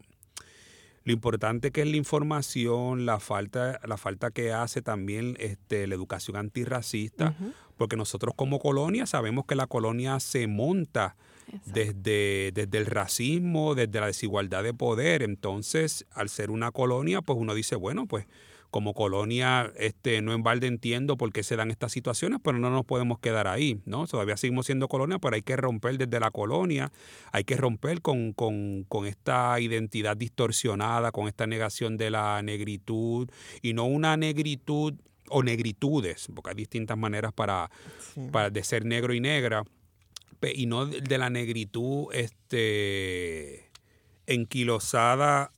lo 1.02 1.12
importante 1.12 1.72
que 1.72 1.82
es 1.82 1.88
la 1.88 1.96
información, 1.96 3.04
la 3.04 3.18
falta, 3.18 3.80
la 3.84 3.96
falta 3.96 4.30
que 4.30 4.52
hace 4.52 4.80
también 4.80 5.36
este, 5.40 5.88
la 5.88 5.96
educación 5.96 6.36
antirracista, 6.36 7.34
porque 7.76 7.96
nosotros 7.96 8.32
como 8.36 8.60
colonia 8.60 9.06
sabemos 9.06 9.44
que 9.44 9.56
la 9.56 9.66
colonia 9.66 10.20
se 10.20 10.46
monta 10.46 11.16
desde, 11.64 12.52
desde 12.52 12.78
el 12.78 12.86
racismo, 12.86 13.74
desde 13.74 14.00
la 14.00 14.06
desigualdad 14.06 14.62
de 14.62 14.74
poder. 14.74 15.22
Entonces, 15.22 16.06
al 16.12 16.28
ser 16.28 16.50
una 16.50 16.72
colonia, 16.72 17.22
pues 17.22 17.38
uno 17.38 17.54
dice, 17.54 17.76
bueno, 17.76 18.06
pues 18.06 18.26
como 18.70 18.94
colonia, 18.94 19.72
este, 19.76 20.20
no 20.20 20.34
en 20.34 20.42
balde 20.42 20.66
entiendo 20.66 21.16
por 21.16 21.32
qué 21.32 21.42
se 21.42 21.56
dan 21.56 21.70
estas 21.70 21.92
situaciones, 21.92 22.40
pero 22.42 22.58
no 22.58 22.68
nos 22.68 22.84
podemos 22.84 23.18
quedar 23.20 23.46
ahí, 23.46 23.80
¿no? 23.86 24.06
Todavía 24.06 24.36
seguimos 24.36 24.66
siendo 24.66 24.88
colonia, 24.88 25.18
pero 25.18 25.34
hay 25.34 25.42
que 25.42 25.56
romper 25.56 25.96
desde 25.96 26.20
la 26.20 26.30
colonia, 26.30 26.92
hay 27.32 27.44
que 27.44 27.56
romper 27.56 28.02
con, 28.02 28.32
con, 28.32 28.84
con 28.88 29.06
esta 29.06 29.58
identidad 29.60 30.16
distorsionada, 30.16 31.12
con 31.12 31.28
esta 31.28 31.46
negación 31.46 31.96
de 31.96 32.10
la 32.10 32.42
negritud, 32.42 33.30
y 33.62 33.72
no 33.72 33.84
una 33.86 34.16
negritud 34.16 34.94
o 35.28 35.42
negritudes, 35.42 36.28
porque 36.34 36.50
hay 36.50 36.56
distintas 36.56 36.98
maneras 36.98 37.32
para, 37.32 37.70
para 38.30 38.50
de 38.50 38.62
ser 38.62 38.84
negro 38.84 39.14
y 39.14 39.20
negra, 39.20 39.64
y 40.42 40.66
no 40.66 40.86
de 40.86 41.18
la 41.18 41.30
negritud 41.30 42.12
este, 42.12 43.70
enquilosada 44.26 45.52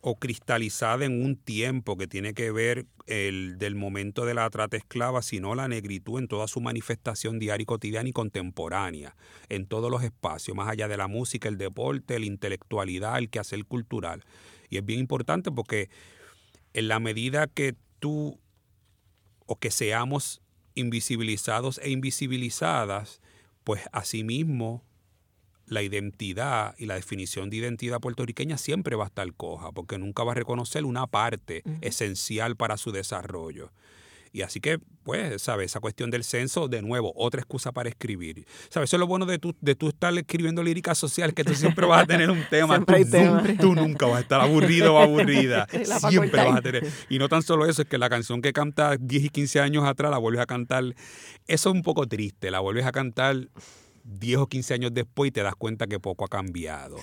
o 0.00 0.16
cristalizada 0.16 1.04
en 1.04 1.22
un 1.22 1.36
tiempo 1.36 1.96
que 1.96 2.06
tiene 2.06 2.32
que 2.34 2.50
ver 2.50 2.86
el 3.06 3.58
del 3.58 3.74
momento 3.74 4.24
de 4.26 4.34
la 4.34 4.48
trata 4.50 4.76
esclava, 4.76 5.22
sino 5.22 5.54
la 5.54 5.66
negritud 5.66 6.18
en 6.18 6.28
toda 6.28 6.46
su 6.46 6.60
manifestación 6.60 7.38
diaria 7.38 7.62
y 7.62 7.66
cotidiana 7.66 8.08
y 8.08 8.12
contemporánea, 8.12 9.16
en 9.48 9.66
todos 9.66 9.90
los 9.90 10.04
espacios, 10.04 10.56
más 10.56 10.68
allá 10.68 10.88
de 10.88 10.96
la 10.96 11.08
música, 11.08 11.48
el 11.48 11.58
deporte, 11.58 12.18
la 12.18 12.26
intelectualidad, 12.26 13.18
el 13.18 13.30
quehacer 13.30 13.64
cultural. 13.64 14.24
Y 14.68 14.76
es 14.76 14.84
bien 14.84 15.00
importante 15.00 15.50
porque 15.50 15.88
en 16.74 16.88
la 16.88 17.00
medida 17.00 17.46
que 17.46 17.74
tú 17.98 18.38
o 19.46 19.56
que 19.56 19.70
seamos 19.70 20.42
invisibilizados 20.74 21.78
e 21.82 21.90
invisibilizadas, 21.90 23.20
pues 23.68 23.82
asimismo 23.92 24.82
la 25.66 25.82
identidad 25.82 26.74
y 26.78 26.86
la 26.86 26.94
definición 26.94 27.50
de 27.50 27.58
identidad 27.58 28.00
puertorriqueña 28.00 28.56
siempre 28.56 28.96
va 28.96 29.04
a 29.04 29.08
estar 29.08 29.30
coja, 29.34 29.72
porque 29.72 29.98
nunca 29.98 30.24
va 30.24 30.32
a 30.32 30.36
reconocer 30.36 30.86
una 30.86 31.06
parte 31.06 31.62
esencial 31.82 32.56
para 32.56 32.78
su 32.78 32.92
desarrollo. 32.92 33.70
Y 34.32 34.42
así 34.42 34.60
que, 34.60 34.78
pues, 35.04 35.42
¿sabes? 35.42 35.72
Esa 35.72 35.80
cuestión 35.80 36.10
del 36.10 36.24
censo, 36.24 36.68
de 36.68 36.82
nuevo, 36.82 37.12
otra 37.16 37.40
excusa 37.40 37.72
para 37.72 37.88
escribir. 37.88 38.46
¿Sabes? 38.68 38.90
Eso 38.90 38.96
es 38.96 39.00
lo 39.00 39.06
bueno 39.06 39.26
de 39.26 39.38
tú, 39.38 39.54
de 39.60 39.74
tú 39.74 39.88
estar 39.88 40.16
escribiendo 40.16 40.62
lírica 40.62 40.94
social, 40.94 41.34
que 41.34 41.44
tú 41.44 41.54
siempre 41.54 41.86
vas 41.86 42.02
a 42.02 42.06
tener 42.06 42.30
un 42.30 42.44
tema. 42.50 42.84
tú, 43.60 43.74
nunca 43.74 44.06
vas 44.06 44.18
a 44.18 44.20
estar 44.20 44.40
aburrido 44.40 44.94
o 44.94 44.98
aburrida. 44.98 45.66
siempre 46.10 46.44
vas 46.44 46.58
a 46.58 46.62
tener. 46.62 46.86
Y 47.08 47.18
no 47.18 47.28
tan 47.28 47.42
solo 47.42 47.66
eso, 47.66 47.82
es 47.82 47.88
que 47.88 47.98
la 47.98 48.08
canción 48.08 48.42
que 48.42 48.52
canta 48.52 48.96
10 48.98 49.24
y 49.24 49.28
15 49.30 49.60
años 49.60 49.84
atrás 49.84 50.10
la 50.10 50.18
vuelves 50.18 50.42
a 50.42 50.46
cantar. 50.46 50.84
Eso 51.46 51.70
es 51.70 51.74
un 51.74 51.82
poco 51.82 52.06
triste, 52.06 52.50
la 52.50 52.60
vuelves 52.60 52.86
a 52.86 52.92
cantar 52.92 53.48
10 54.08 54.38
o 54.38 54.46
15 54.46 54.74
años 54.74 54.94
después 54.94 55.28
y 55.28 55.32
te 55.32 55.42
das 55.42 55.54
cuenta 55.54 55.86
que 55.86 56.00
poco 56.00 56.24
ha 56.24 56.28
cambiado. 56.28 56.96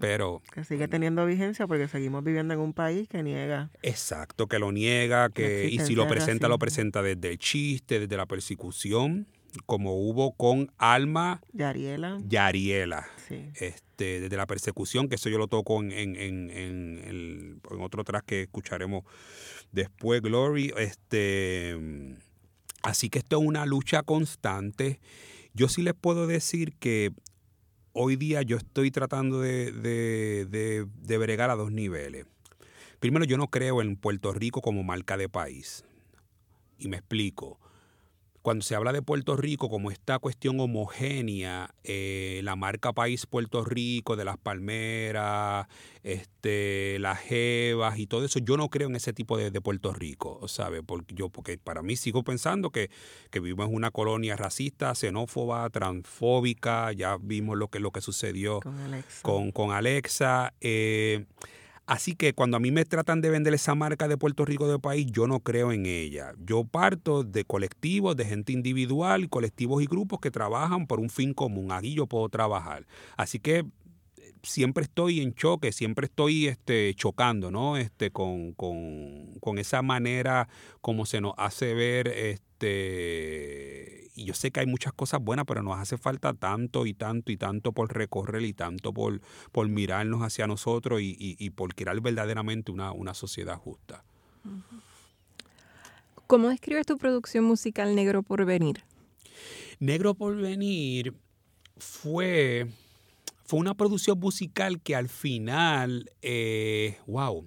Pero... 0.00 0.42
Que 0.52 0.64
sigue 0.64 0.86
teniendo 0.86 1.24
vigencia 1.24 1.66
porque 1.66 1.88
seguimos 1.88 2.22
viviendo 2.22 2.52
en 2.52 2.60
un 2.60 2.74
país 2.74 3.08
que 3.08 3.22
niega. 3.22 3.70
Exacto, 3.82 4.46
que 4.46 4.58
lo 4.58 4.70
niega, 4.70 5.30
que 5.30 5.68
y 5.70 5.78
si 5.80 5.94
lo 5.94 6.06
presenta, 6.06 6.48
lo 6.48 6.58
presenta 6.58 7.02
desde 7.02 7.30
el 7.30 7.38
chiste, 7.38 8.00
desde 8.00 8.16
la 8.16 8.26
persecución, 8.26 9.26
como 9.64 9.94
hubo 9.94 10.32
con 10.32 10.70
Alma... 10.76 11.40
Yariela. 11.52 12.18
Yariela. 12.26 13.06
Este, 13.54 14.20
desde 14.20 14.36
la 14.36 14.46
persecución, 14.46 15.08
que 15.08 15.14
eso 15.14 15.30
yo 15.30 15.38
lo 15.38 15.48
toco 15.48 15.82
en, 15.82 15.90
en, 15.92 16.16
en, 16.16 16.50
en, 16.50 17.60
otro 17.80 18.04
track 18.04 18.26
que 18.26 18.42
escucharemos 18.42 19.04
después, 19.72 20.20
Glory. 20.20 20.72
Este, 20.76 21.78
así 22.82 23.08
que 23.08 23.20
esto 23.20 23.40
es 23.40 23.46
una 23.46 23.64
lucha 23.64 24.02
constante 24.02 25.00
yo 25.54 25.68
sí 25.68 25.82
les 25.82 25.94
puedo 25.94 26.26
decir 26.26 26.74
que 26.74 27.12
hoy 27.92 28.16
día 28.16 28.42
yo 28.42 28.56
estoy 28.56 28.90
tratando 28.90 29.40
de, 29.40 29.72
de, 29.72 30.86
de, 30.86 31.18
bregar 31.18 31.50
a 31.50 31.56
dos 31.56 31.70
niveles. 31.70 32.26
Primero, 33.00 33.24
yo 33.24 33.36
no 33.36 33.48
creo 33.48 33.82
en 33.82 33.96
Puerto 33.96 34.32
Rico 34.32 34.62
como 34.62 34.82
marca 34.82 35.16
de 35.16 35.28
país. 35.28 35.84
Y 36.78 36.88
me 36.88 36.96
explico 36.96 37.58
cuando 38.42 38.64
se 38.64 38.74
habla 38.74 38.92
de 38.92 39.02
Puerto 39.02 39.36
Rico 39.36 39.70
como 39.70 39.90
esta 39.90 40.18
cuestión 40.18 40.58
homogénea, 40.58 41.74
eh, 41.84 42.40
la 42.42 42.56
marca 42.56 42.92
país 42.92 43.24
Puerto 43.26 43.64
Rico, 43.64 44.16
de 44.16 44.24
las 44.24 44.36
palmeras, 44.36 45.68
este, 46.02 46.98
las 46.98 47.20
jevas 47.20 47.98
y 47.98 48.08
todo 48.08 48.24
eso, 48.24 48.40
yo 48.40 48.56
no 48.56 48.68
creo 48.68 48.88
en 48.88 48.96
ese 48.96 49.12
tipo 49.12 49.38
de, 49.38 49.52
Puerto 49.60 49.92
Rico, 49.92 50.48
¿sabe? 50.48 50.82
Porque 50.82 51.14
yo, 51.14 51.28
porque 51.28 51.56
para 51.56 51.82
mí 51.82 51.94
sigo 51.94 52.24
pensando 52.24 52.70
que, 52.70 52.90
que, 53.30 53.38
vivimos 53.38 53.68
en 53.68 53.76
una 53.76 53.92
colonia 53.92 54.34
racista, 54.34 54.92
xenófoba, 54.96 55.70
transfóbica, 55.70 56.92
ya 56.92 57.16
vimos 57.20 57.56
lo 57.56 57.68
que, 57.68 57.78
lo 57.78 57.92
que 57.92 58.00
sucedió 58.00 58.58
con 58.60 58.76
Alexa. 58.80 59.22
Con, 59.22 59.52
con 59.52 59.70
Alexa 59.70 60.52
eh, 60.60 61.26
Así 61.92 62.14
que 62.14 62.32
cuando 62.32 62.56
a 62.56 62.60
mí 62.60 62.70
me 62.70 62.86
tratan 62.86 63.20
de 63.20 63.28
vender 63.28 63.52
esa 63.52 63.74
marca 63.74 64.08
de 64.08 64.16
Puerto 64.16 64.46
Rico 64.46 64.66
de 64.66 64.78
país, 64.78 65.06
yo 65.12 65.26
no 65.26 65.40
creo 65.40 65.72
en 65.72 65.84
ella. 65.84 66.32
Yo 66.42 66.64
parto 66.64 67.22
de 67.22 67.44
colectivos, 67.44 68.16
de 68.16 68.24
gente 68.24 68.54
individual, 68.54 69.28
colectivos 69.28 69.82
y 69.82 69.84
grupos 69.84 70.18
que 70.18 70.30
trabajan 70.30 70.86
por 70.86 71.00
un 71.00 71.10
fin 71.10 71.34
común. 71.34 71.70
Aquí 71.70 71.92
yo 71.92 72.06
puedo 72.06 72.30
trabajar. 72.30 72.86
Así 73.18 73.40
que 73.40 73.66
siempre 74.42 74.84
estoy 74.84 75.20
en 75.20 75.34
choque, 75.34 75.72
siempre 75.72 76.06
estoy 76.06 76.48
este, 76.48 76.94
chocando, 76.94 77.50
¿no? 77.50 77.76
Este, 77.76 78.10
con, 78.10 78.52
con, 78.52 79.34
con 79.40 79.58
esa 79.58 79.82
manera 79.82 80.48
como 80.80 81.06
se 81.06 81.20
nos 81.20 81.34
hace 81.36 81.74
ver 81.74 82.08
este, 82.08 84.10
y 84.14 84.24
yo 84.24 84.34
sé 84.34 84.50
que 84.50 84.60
hay 84.60 84.66
muchas 84.66 84.92
cosas 84.92 85.20
buenas, 85.22 85.46
pero 85.46 85.62
nos 85.62 85.78
hace 85.78 85.96
falta 85.96 86.34
tanto 86.34 86.86
y 86.86 86.94
tanto 86.94 87.32
y 87.32 87.36
tanto 87.36 87.72
por 87.72 87.94
recorrer 87.94 88.42
y 88.42 88.52
tanto 88.52 88.92
por, 88.92 89.20
por 89.52 89.68
mirarnos 89.68 90.22
hacia 90.22 90.46
nosotros 90.46 91.00
y, 91.02 91.50
por 91.50 91.74
crear 91.74 91.98
verdaderamente 92.00 92.72
una, 92.72 92.92
una 92.92 93.14
sociedad 93.14 93.56
justa. 93.56 94.04
¿Cómo 96.26 96.48
describes 96.48 96.86
tu 96.86 96.98
producción 96.98 97.44
musical 97.44 97.94
Negro 97.94 98.22
por 98.22 98.44
Venir? 98.44 98.84
Negro 99.78 100.14
por 100.14 100.36
Venir 100.36 101.14
fue, 101.78 102.68
fue 103.52 103.60
una 103.60 103.74
producción 103.74 104.18
musical 104.18 104.80
que 104.80 104.96
al 104.96 105.10
final, 105.10 106.10
eh, 106.22 106.96
wow, 107.06 107.46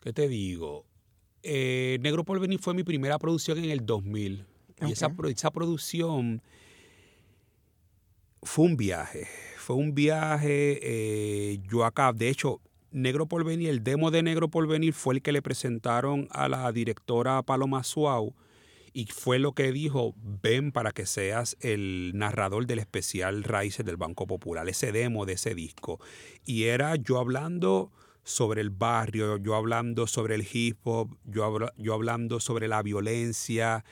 ¿qué 0.00 0.12
te 0.12 0.28
digo? 0.28 0.84
Eh, 1.42 1.98
Negro 2.02 2.22
por 2.22 2.38
Venir 2.38 2.60
fue 2.60 2.72
mi 2.72 2.84
primera 2.84 3.18
producción 3.18 3.58
en 3.58 3.64
el 3.64 3.84
2000. 3.84 4.46
Y 4.82 4.92
esa, 4.92 5.12
esa 5.28 5.50
producción 5.50 6.40
fue 8.44 8.66
un 8.66 8.76
viaje. 8.76 9.26
Fue 9.56 9.74
un 9.74 9.92
viaje. 9.92 10.78
Eh, 10.80 11.58
yo 11.68 11.84
acá, 11.84 12.12
de 12.12 12.28
hecho, 12.28 12.60
Negro 12.92 13.26
por 13.26 13.42
Venir, 13.42 13.70
el 13.70 13.82
demo 13.82 14.12
de 14.12 14.22
Negro 14.22 14.50
por 14.50 14.68
Venir 14.68 14.92
fue 14.92 15.14
el 15.16 15.22
que 15.22 15.32
le 15.32 15.42
presentaron 15.42 16.28
a 16.30 16.48
la 16.48 16.70
directora 16.70 17.42
Paloma 17.42 17.82
Suau 17.82 18.36
y 18.92 19.06
fue 19.06 19.38
lo 19.38 19.52
que 19.52 19.72
dijo, 19.72 20.14
ven 20.16 20.72
para 20.72 20.92
que 20.92 21.06
seas 21.06 21.56
el 21.60 22.12
narrador 22.14 22.66
del 22.66 22.78
especial 22.78 23.44
Raíces 23.44 23.84
del 23.86 23.96
Banco 23.96 24.26
Popular, 24.26 24.68
ese 24.68 24.92
demo 24.92 25.26
de 25.26 25.34
ese 25.34 25.54
disco. 25.54 26.00
Y 26.44 26.64
era 26.64 26.96
yo 26.96 27.18
hablando 27.18 27.92
sobre 28.22 28.60
el 28.60 28.70
barrio, 28.70 29.38
yo 29.38 29.54
hablando 29.54 30.06
sobre 30.06 30.34
el 30.34 30.46
hip 30.50 30.78
hop, 30.84 31.16
yo, 31.24 31.68
yo 31.76 31.94
hablando 31.94 32.40
sobre 32.40 32.68
la 32.68 32.82
violencia, 32.82 33.84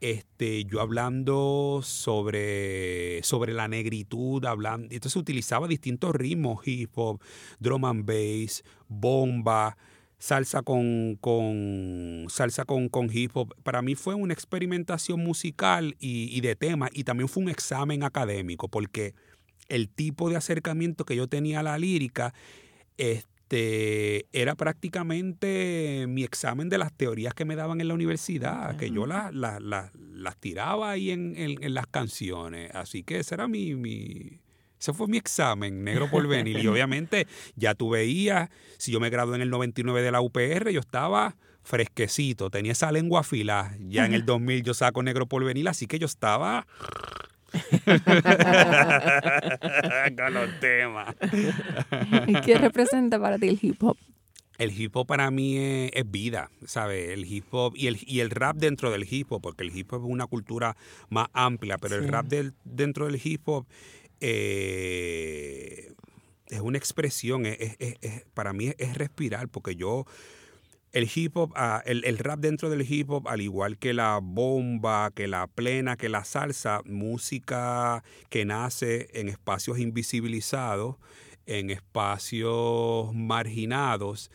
este, 0.00 0.64
yo 0.64 0.80
hablando 0.80 1.80
sobre, 1.82 3.22
sobre 3.22 3.54
la 3.54 3.68
negritud, 3.68 4.44
hablando, 4.44 4.88
entonces 4.90 5.16
utilizaba 5.16 5.68
distintos 5.68 6.14
ritmos, 6.14 6.66
hip 6.66 6.90
hop, 6.94 7.20
drum 7.58 7.84
and 7.84 8.04
bass, 8.04 8.62
bomba, 8.88 9.76
salsa 10.18 10.62
con, 10.62 11.16
con 11.20 12.26
salsa 12.28 12.64
con, 12.64 12.88
con, 12.88 13.10
hip 13.12 13.32
hop. 13.34 13.54
Para 13.62 13.82
mí 13.82 13.94
fue 13.94 14.14
una 14.14 14.32
experimentación 14.32 15.20
musical 15.20 15.96
y, 15.98 16.36
y, 16.36 16.40
de 16.40 16.56
tema 16.56 16.88
y 16.92 17.04
también 17.04 17.28
fue 17.28 17.42
un 17.42 17.48
examen 17.48 18.02
académico 18.02 18.68
porque 18.68 19.14
el 19.68 19.88
tipo 19.88 20.30
de 20.30 20.36
acercamiento 20.36 21.04
que 21.04 21.16
yo 21.16 21.28
tenía 21.28 21.60
a 21.60 21.62
la 21.62 21.78
lírica 21.78 22.34
este, 22.96 24.26
era 24.32 24.54
prácticamente 24.54 26.06
mi 26.08 26.24
examen 26.24 26.68
de 26.68 26.78
las 26.78 26.92
teorías 26.92 27.34
que 27.34 27.44
me 27.44 27.56
daban 27.56 27.80
en 27.80 27.88
la 27.88 27.94
universidad, 27.94 28.76
que 28.76 28.90
yo 28.90 29.06
las, 29.06 29.34
las, 29.34 29.62
las, 29.62 29.94
las 29.94 30.36
tiraba 30.38 30.90
ahí 30.90 31.10
en, 31.10 31.34
en, 31.36 31.62
en, 31.62 31.74
las 31.74 31.86
canciones. 31.86 32.74
Así 32.74 33.02
que 33.02 33.18
ese 33.18 33.34
era 33.34 33.48
mi, 33.48 33.74
mi, 33.74 34.40
ese 34.78 34.92
fue 34.92 35.06
mi 35.08 35.16
examen, 35.16 35.84
negro 35.84 36.10
por 36.10 36.26
venir. 36.28 36.58
Y 36.58 36.66
obviamente 36.66 37.26
ya 37.54 37.74
tú 37.74 37.90
veías, 37.90 38.50
si 38.78 38.92
yo 38.92 39.00
me 39.00 39.10
gradué 39.10 39.36
en 39.36 39.42
el 39.42 39.50
99 39.50 40.02
de 40.02 40.12
la 40.12 40.20
UPR, 40.20 40.70
yo 40.70 40.80
estaba 40.80 41.36
fresquecito, 41.62 42.48
tenía 42.48 42.72
esa 42.72 42.92
lengua 42.92 43.20
afilada. 43.20 43.76
Ya 43.80 44.06
en 44.06 44.14
el 44.14 44.24
2000 44.26 44.62
yo 44.62 44.74
saco 44.74 45.02
negro 45.02 45.26
por 45.26 45.44
venir, 45.44 45.68
así 45.68 45.86
que 45.86 45.98
yo 45.98 46.06
estaba... 46.06 46.66
Con 50.16 50.34
los 50.34 50.60
temas. 50.60 51.14
¿Y 52.26 52.34
qué 52.42 52.58
representa 52.58 53.18
para 53.18 53.38
ti 53.38 53.48
el 53.48 53.58
hip 53.62 53.82
hop? 53.82 53.96
El 54.58 54.78
hip 54.78 54.94
hop 54.96 55.06
para 55.06 55.30
mí 55.30 55.56
es, 55.56 55.90
es, 55.94 56.10
vida, 56.10 56.50
¿sabes? 56.66 57.10
El 57.10 57.24
hip 57.24 57.46
hop 57.50 57.74
y 57.76 57.86
el, 57.86 57.98
y 58.02 58.20
el 58.20 58.30
rap 58.30 58.56
dentro 58.56 58.90
del 58.90 59.06
hip 59.08 59.30
hop, 59.32 59.40
porque 59.42 59.64
el 59.64 59.74
hip 59.74 59.92
hop 59.92 60.04
es 60.04 60.10
una 60.10 60.26
cultura 60.26 60.76
más 61.08 61.28
amplia, 61.32 61.78
pero 61.78 61.96
sí. 61.96 62.04
el 62.04 62.08
rap 62.10 62.26
del, 62.26 62.52
dentro 62.64 63.06
del 63.06 63.20
hip 63.22 63.48
hop 63.48 63.66
eh, 64.20 65.92
es 66.48 66.60
una 66.60 66.78
expresión, 66.78 67.46
es, 67.46 67.76
es, 67.78 68.24
para 68.34 68.52
mí 68.52 68.72
es, 68.78 68.96
respirar, 68.96 69.48
porque 69.48 69.76
yo, 69.76 70.06
el 70.92 71.10
hip 71.14 71.36
hop, 71.36 71.52
uh, 71.52 71.82
el, 71.84 72.04
el, 72.04 72.18
rap 72.18 72.40
dentro 72.40 72.70
del 72.70 72.90
hip 72.90 73.10
hop, 73.10 73.28
al 73.28 73.40
igual 73.40 73.78
que 73.78 73.92
la 73.92 74.18
bomba, 74.22 75.10
que 75.14 75.28
la 75.28 75.46
plena, 75.46 75.96
que 75.96 76.08
la 76.08 76.24
salsa, 76.24 76.80
música 76.84 78.02
que 78.30 78.44
nace 78.44 79.08
en 79.12 79.28
espacios 79.28 79.78
invisibilizados, 79.78 80.96
en 81.46 81.70
espacios 81.70 83.12
marginados, 83.14 84.30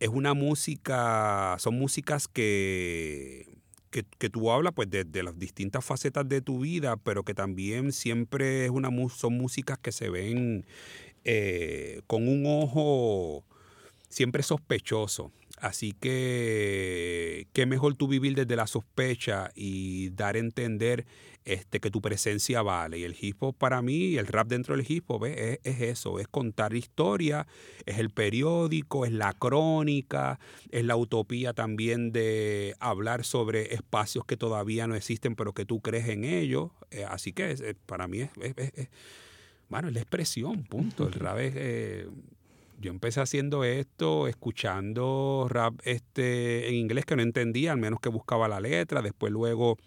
es 0.00 0.08
una 0.08 0.34
música, 0.34 1.56
son 1.58 1.78
músicas 1.78 2.28
que 2.28 3.53
que, 4.02 4.30
tú 4.30 4.50
hablas 4.50 4.72
pues 4.74 4.90
de, 4.90 5.04
de, 5.04 5.22
las 5.22 5.38
distintas 5.38 5.84
facetas 5.84 6.28
de 6.28 6.40
tu 6.40 6.60
vida, 6.60 6.96
pero 6.96 7.22
que 7.22 7.34
también 7.34 7.92
siempre 7.92 8.64
es 8.64 8.70
una, 8.70 8.90
son 9.08 9.36
músicas 9.36 9.78
que 9.78 9.92
se 9.92 10.10
ven 10.10 10.66
eh, 11.24 12.00
con 12.06 12.28
un 12.28 12.44
ojo 12.46 13.44
siempre 14.08 14.42
sospechoso. 14.42 15.30
Así 15.58 15.92
que 15.92 17.46
qué 17.52 17.66
mejor 17.66 17.94
tú 17.94 18.08
vivir 18.08 18.34
desde 18.34 18.56
la 18.56 18.66
sospecha 18.66 19.52
y 19.54 20.10
dar 20.10 20.34
a 20.34 20.40
entender 20.40 21.06
este, 21.44 21.80
que 21.80 21.90
tu 21.90 22.00
presencia 22.00 22.62
vale. 22.62 22.98
Y 22.98 23.04
el 23.04 23.16
hip 23.20 23.42
hop 23.42 23.56
para 23.56 23.82
mí, 23.82 24.16
el 24.16 24.26
rap 24.26 24.48
dentro 24.48 24.76
del 24.76 24.86
hip 24.88 25.04
hop 25.08 25.26
es, 25.26 25.60
es, 25.62 25.80
eso, 25.80 26.18
es 26.18 26.28
contar 26.28 26.74
historia, 26.74 27.46
es 27.86 27.98
el 27.98 28.10
periódico, 28.10 29.04
es 29.04 29.12
la 29.12 29.32
crónica, 29.32 30.38
es 30.70 30.84
la 30.84 30.96
utopía 30.96 31.52
también 31.52 32.12
de 32.12 32.74
hablar 32.80 33.24
sobre 33.24 33.74
espacios 33.74 34.24
que 34.24 34.36
todavía 34.36 34.86
no 34.86 34.94
existen 34.94 35.34
pero 35.34 35.52
que 35.52 35.64
tú 35.64 35.80
crees 35.80 36.08
en 36.08 36.24
ellos. 36.24 36.70
Eh, 36.90 37.04
así 37.04 37.32
que 37.32 37.50
es, 37.50 37.62
para 37.86 38.08
mí 38.08 38.20
es, 38.20 38.30
es, 38.40 38.88
bueno, 39.68 39.88
es 39.88 39.94
la 39.94 40.00
expresión, 40.00 40.64
punto. 40.64 41.06
El 41.06 41.12
rap 41.14 41.38
es... 41.38 41.54
Eh, 41.56 42.08
yo 42.80 42.90
empecé 42.90 43.20
haciendo 43.20 43.64
esto, 43.64 44.26
escuchando 44.26 45.46
rap 45.48 45.80
este, 45.84 46.68
en 46.68 46.74
inglés 46.74 47.06
que 47.06 47.16
no 47.16 47.22
entendía, 47.22 47.72
al 47.72 47.78
menos 47.78 48.00
que 48.00 48.08
buscaba 48.08 48.48
la 48.48 48.60
letra, 48.60 49.00
después 49.00 49.32
luego 49.32 49.78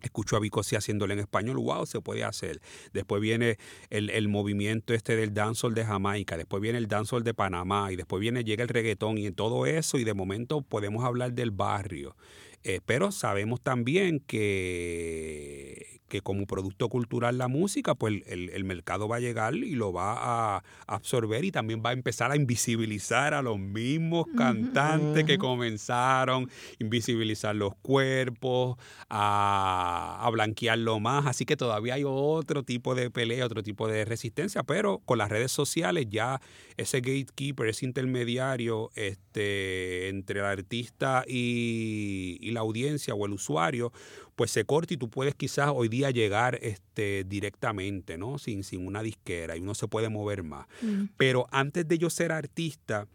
Escucho 0.00 0.36
a 0.36 0.40
Vicosi 0.40 0.76
haciéndolo 0.76 1.12
en 1.12 1.18
español, 1.18 1.56
wow, 1.58 1.86
se 1.86 2.00
puede 2.00 2.24
hacer. 2.24 2.60
Después 2.92 3.20
viene 3.20 3.58
el, 3.90 4.10
el 4.10 4.28
movimiento 4.28 4.94
este 4.94 5.16
del 5.16 5.34
dancehall 5.34 5.74
de 5.74 5.84
Jamaica, 5.84 6.36
después 6.36 6.62
viene 6.62 6.78
el 6.78 6.86
dancehall 6.86 7.24
de 7.24 7.34
Panamá 7.34 7.92
y 7.92 7.96
después 7.96 8.20
viene, 8.20 8.44
llega 8.44 8.62
el 8.62 8.68
reggaetón 8.68 9.18
y 9.18 9.30
todo 9.30 9.66
eso 9.66 9.98
y 9.98 10.04
de 10.04 10.14
momento 10.14 10.62
podemos 10.62 11.04
hablar 11.04 11.32
del 11.32 11.50
barrio. 11.50 12.16
Eh, 12.62 12.80
pero 12.84 13.10
sabemos 13.10 13.62
también 13.62 14.20
que, 14.20 15.99
que 16.10 16.20
como 16.20 16.44
producto 16.46 16.88
cultural 16.88 17.38
la 17.38 17.48
música, 17.48 17.94
pues 17.94 18.22
el, 18.26 18.50
el, 18.50 18.64
mercado 18.64 19.08
va 19.08 19.16
a 19.16 19.20
llegar 19.20 19.54
y 19.54 19.76
lo 19.76 19.92
va 19.92 20.56
a 20.56 20.64
absorber 20.86 21.44
y 21.44 21.52
también 21.52 21.82
va 21.86 21.90
a 21.90 21.92
empezar 21.92 22.32
a 22.32 22.36
invisibilizar 22.36 23.32
a 23.32 23.40
los 23.40 23.58
mismos 23.58 24.26
cantantes 24.36 25.22
uh 25.22 25.24
-huh. 25.24 25.26
que 25.26 25.38
comenzaron, 25.38 26.50
invisibilizar 26.80 27.54
los 27.54 27.74
cuerpos, 27.76 28.76
a, 29.08 30.18
a 30.20 30.30
blanquearlo 30.30 30.98
más. 30.98 31.26
Así 31.26 31.46
que 31.46 31.56
todavía 31.56 31.94
hay 31.94 32.02
otro 32.04 32.64
tipo 32.64 32.94
de 32.94 33.10
pelea, 33.10 33.46
otro 33.46 33.62
tipo 33.62 33.86
de 33.86 34.04
resistencia, 34.04 34.64
pero 34.64 34.98
con 35.04 35.16
las 35.18 35.28
redes 35.28 35.52
sociales 35.52 36.06
ya 36.10 36.40
ese 36.76 37.00
gatekeeper, 37.00 37.68
ese 37.68 37.86
intermediario 37.86 38.90
este, 38.96 40.08
entre 40.08 40.40
el 40.40 40.46
artista 40.46 41.24
y, 41.26 42.36
y 42.40 42.50
la 42.50 42.60
audiencia 42.60 43.14
o 43.14 43.26
el 43.26 43.32
usuario, 43.32 43.92
pues 44.40 44.52
se 44.52 44.64
corta 44.64 44.94
y 44.94 44.96
tú 44.96 45.10
puedes 45.10 45.34
quizás 45.34 45.70
hoy 45.74 45.90
día 45.90 46.10
llegar 46.10 46.58
este, 46.62 47.24
directamente, 47.24 48.16
¿no? 48.16 48.38
Sin, 48.38 48.64
sin 48.64 48.86
una 48.86 49.02
disquera 49.02 49.54
y 49.54 49.60
uno 49.60 49.74
se 49.74 49.86
puede 49.86 50.08
mover 50.08 50.44
más. 50.44 50.66
Mm. 50.80 51.08
Pero 51.18 51.46
antes 51.50 51.86
de 51.86 51.98
yo 51.98 52.08
ser 52.08 52.32
artista, 52.32 53.06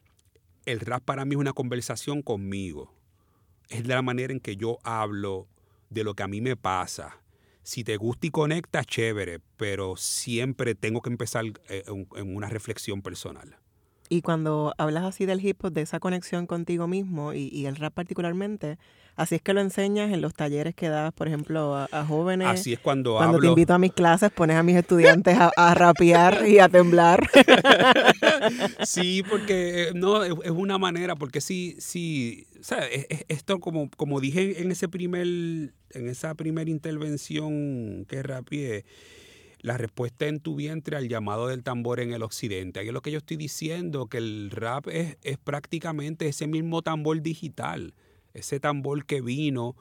el 0.67 0.79
rap 0.81 1.03
para 1.03 1.25
mí 1.25 1.33
es 1.33 1.39
una 1.39 1.53
conversación 1.53 2.21
conmigo. 2.21 2.93
Es 3.69 3.87
la 3.87 4.03
manera 4.03 4.33
en 4.33 4.39
que 4.39 4.55
yo 4.55 4.77
hablo 4.83 5.47
de 5.89 6.03
lo 6.03 6.13
que 6.13 6.21
a 6.21 6.27
mí 6.27 6.41
me 6.41 6.55
pasa. 6.55 7.23
Si 7.63 7.83
te 7.83 7.97
gusta 7.97 8.27
y 8.27 8.29
conecta, 8.29 8.83
chévere, 8.83 9.39
pero 9.57 9.97
siempre 9.97 10.75
tengo 10.75 11.01
que 11.01 11.09
empezar 11.09 11.45
eh, 11.69 11.85
en 11.87 12.35
una 12.35 12.49
reflexión 12.49 13.01
personal. 13.01 13.57
Y 14.07 14.21
cuando 14.21 14.73
hablas 14.77 15.03
así 15.03 15.25
del 15.25 15.43
hip 15.43 15.63
hop, 15.63 15.73
de 15.73 15.81
esa 15.81 15.99
conexión 15.99 16.45
contigo 16.45 16.87
mismo 16.87 17.33
y, 17.33 17.49
y, 17.51 17.65
el 17.65 17.75
rap 17.75 17.93
particularmente, 17.93 18.77
así 19.15 19.35
es 19.35 19.41
que 19.41 19.53
lo 19.53 19.61
enseñas 19.61 20.11
en 20.13 20.21
los 20.21 20.35
talleres 20.35 20.75
que 20.75 20.89
das, 20.89 21.11
por 21.13 21.27
ejemplo, 21.27 21.75
a, 21.75 21.87
a 21.91 22.05
jóvenes. 22.05 22.47
Así 22.47 22.73
es 22.73 22.79
cuando 22.79 23.15
Cuando 23.15 23.37
hablo. 23.37 23.41
te 23.41 23.47
invito 23.47 23.73
a 23.73 23.79
mis 23.79 23.93
clases, 23.93 24.29
pones 24.31 24.57
a 24.57 24.63
mis 24.63 24.75
estudiantes 24.75 25.37
a, 25.39 25.51
a 25.57 25.73
rapear 25.73 26.47
y 26.47 26.59
a 26.59 26.69
temblar. 26.69 27.27
sí, 28.85 29.23
porque 29.27 29.91
no, 29.95 30.23
es, 30.23 30.33
una 30.51 30.77
manera, 30.77 31.15
porque 31.15 31.41
sí, 31.41 31.75
sí, 31.79 32.45
o 32.59 32.63
sea, 32.63 32.85
es, 32.85 33.07
es 33.09 33.25
esto 33.27 33.59
como, 33.59 33.89
como 33.97 34.19
dije 34.19 34.61
en 34.61 34.71
ese 34.71 34.87
primer, 34.87 35.25
en 35.25 36.09
esa 36.09 36.35
primera 36.35 36.69
intervención 36.69 38.05
que 38.07 38.21
rapeé, 38.21 38.85
la 39.65 39.79
respuesta 39.79 40.27
en 40.27 40.41
tu 40.41 40.53
vientre 40.53 40.95
al 40.95 41.09
llamado 41.09 41.47
del 41.47 41.63
tambor 41.63 41.99
en 41.99 42.13
el 42.13 42.21
occidente. 42.21 42.79
Ahí 42.79 42.87
es 42.89 42.93
lo 42.93 43.01
que 43.01 43.09
yo 43.09 43.17
estoy 43.17 43.35
diciendo, 43.35 44.05
que 44.05 44.19
el 44.19 44.51
rap 44.51 44.87
es, 44.89 45.17
es 45.23 45.39
prácticamente 45.39 46.27
ese 46.27 46.45
mismo 46.45 46.83
tambor 46.83 47.19
digital, 47.23 47.95
ese 48.35 48.59
tambor 48.59 49.07
que 49.07 49.21
vino 49.21 49.75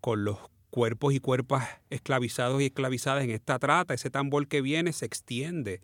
con 0.00 0.24
los 0.24 0.38
cuerpos 0.70 1.14
y 1.14 1.18
cuerpas 1.18 1.68
esclavizados 1.90 2.62
y 2.62 2.66
esclavizadas 2.66 3.24
en 3.24 3.30
esta 3.30 3.58
trata, 3.58 3.92
ese 3.92 4.08
tambor 4.08 4.46
que 4.46 4.60
viene 4.60 4.92
se 4.92 5.04
extiende. 5.04 5.80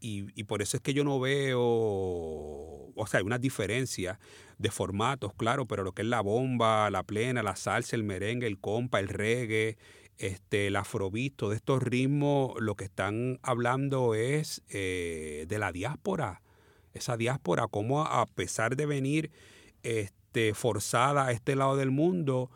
Y, 0.00 0.26
y, 0.34 0.44
por 0.44 0.60
eso 0.60 0.76
es 0.76 0.80
que 0.82 0.92
yo 0.92 1.04
no 1.04 1.20
veo, 1.20 1.60
o 1.60 3.04
sea, 3.06 3.18
hay 3.18 3.26
unas 3.26 3.40
diferencias 3.40 4.18
de 4.58 4.72
formatos, 4.72 5.32
claro, 5.34 5.66
pero 5.66 5.84
lo 5.84 5.92
que 5.92 6.02
es 6.02 6.08
la 6.08 6.20
bomba, 6.20 6.90
la 6.90 7.04
plena, 7.04 7.44
la 7.44 7.54
salsa, 7.54 7.94
el 7.94 8.02
merengue, 8.02 8.48
el 8.48 8.58
compa, 8.58 8.98
el 8.98 9.08
reggae, 9.08 9.76
este, 10.18 10.66
el 10.66 10.76
afrobeat, 10.76 11.34
todos 11.34 11.54
estos 11.54 11.82
ritmos, 11.82 12.54
lo 12.60 12.74
que 12.74 12.84
están 12.84 13.38
hablando 13.42 14.14
es 14.14 14.62
eh, 14.68 15.46
de 15.48 15.58
la 15.58 15.72
diáspora. 15.72 16.42
Esa 16.92 17.16
diáspora, 17.16 17.68
cómo 17.68 18.02
a 18.02 18.26
pesar 18.26 18.76
de 18.76 18.86
venir 18.86 19.30
este, 19.82 20.54
forzada 20.54 21.26
a 21.26 21.32
este 21.32 21.54
lado 21.54 21.76
del 21.76 21.90
mundo, 21.90 22.50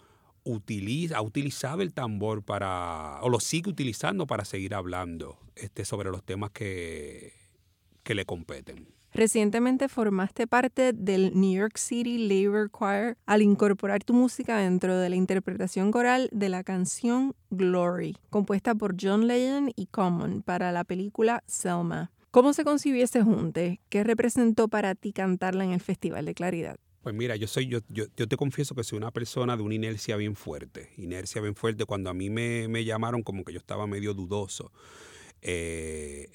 utiliza, 0.44 1.18
ha 1.18 1.22
utilizado 1.22 1.82
el 1.82 1.94
tambor 1.94 2.42
para, 2.42 3.20
o 3.22 3.28
lo 3.28 3.40
sigue 3.40 3.70
utilizando 3.70 4.26
para 4.26 4.44
seguir 4.44 4.74
hablando 4.74 5.38
este, 5.54 5.84
sobre 5.84 6.10
los 6.10 6.24
temas 6.24 6.50
que, 6.50 7.32
que 8.02 8.14
le 8.14 8.24
competen. 8.24 8.88
Recientemente 9.14 9.90
formaste 9.90 10.46
parte 10.46 10.94
del 10.94 11.38
New 11.38 11.52
York 11.52 11.76
City 11.76 12.16
Labor 12.16 12.70
Choir 12.70 13.18
al 13.26 13.42
incorporar 13.42 14.02
tu 14.02 14.14
música 14.14 14.56
dentro 14.56 14.96
de 14.96 15.10
la 15.10 15.16
interpretación 15.16 15.90
coral 15.90 16.30
de 16.32 16.48
la 16.48 16.64
canción 16.64 17.34
Glory, 17.50 18.16
compuesta 18.30 18.74
por 18.74 18.96
John 18.98 19.26
Legend 19.26 19.72
y 19.76 19.86
Common 19.86 20.42
para 20.42 20.72
la 20.72 20.84
película 20.84 21.44
Selma. 21.46 22.10
¿Cómo 22.30 22.54
se 22.54 22.64
concibió 22.64 23.04
ese 23.04 23.22
junte? 23.22 23.82
¿Qué 23.90 24.02
representó 24.02 24.68
para 24.68 24.94
ti 24.94 25.12
cantarla 25.12 25.64
en 25.64 25.72
el 25.72 25.80
Festival 25.80 26.24
de 26.24 26.32
Claridad? 26.32 26.76
Pues 27.02 27.14
mira, 27.14 27.36
yo 27.36 27.46
soy, 27.46 27.66
yo, 27.66 27.80
yo, 27.90 28.06
yo, 28.16 28.26
te 28.26 28.38
confieso 28.38 28.74
que 28.74 28.82
soy 28.82 28.96
una 28.96 29.10
persona 29.10 29.58
de 29.58 29.62
una 29.62 29.74
inercia 29.74 30.16
bien 30.16 30.36
fuerte. 30.36 30.88
Inercia 30.96 31.42
bien 31.42 31.54
fuerte. 31.54 31.84
Cuando 31.84 32.08
a 32.08 32.14
mí 32.14 32.30
me, 32.30 32.68
me 32.68 32.84
llamaron, 32.86 33.22
como 33.22 33.44
que 33.44 33.52
yo 33.52 33.58
estaba 33.58 33.86
medio 33.86 34.14
dudoso. 34.14 34.72
Eh, 35.42 36.30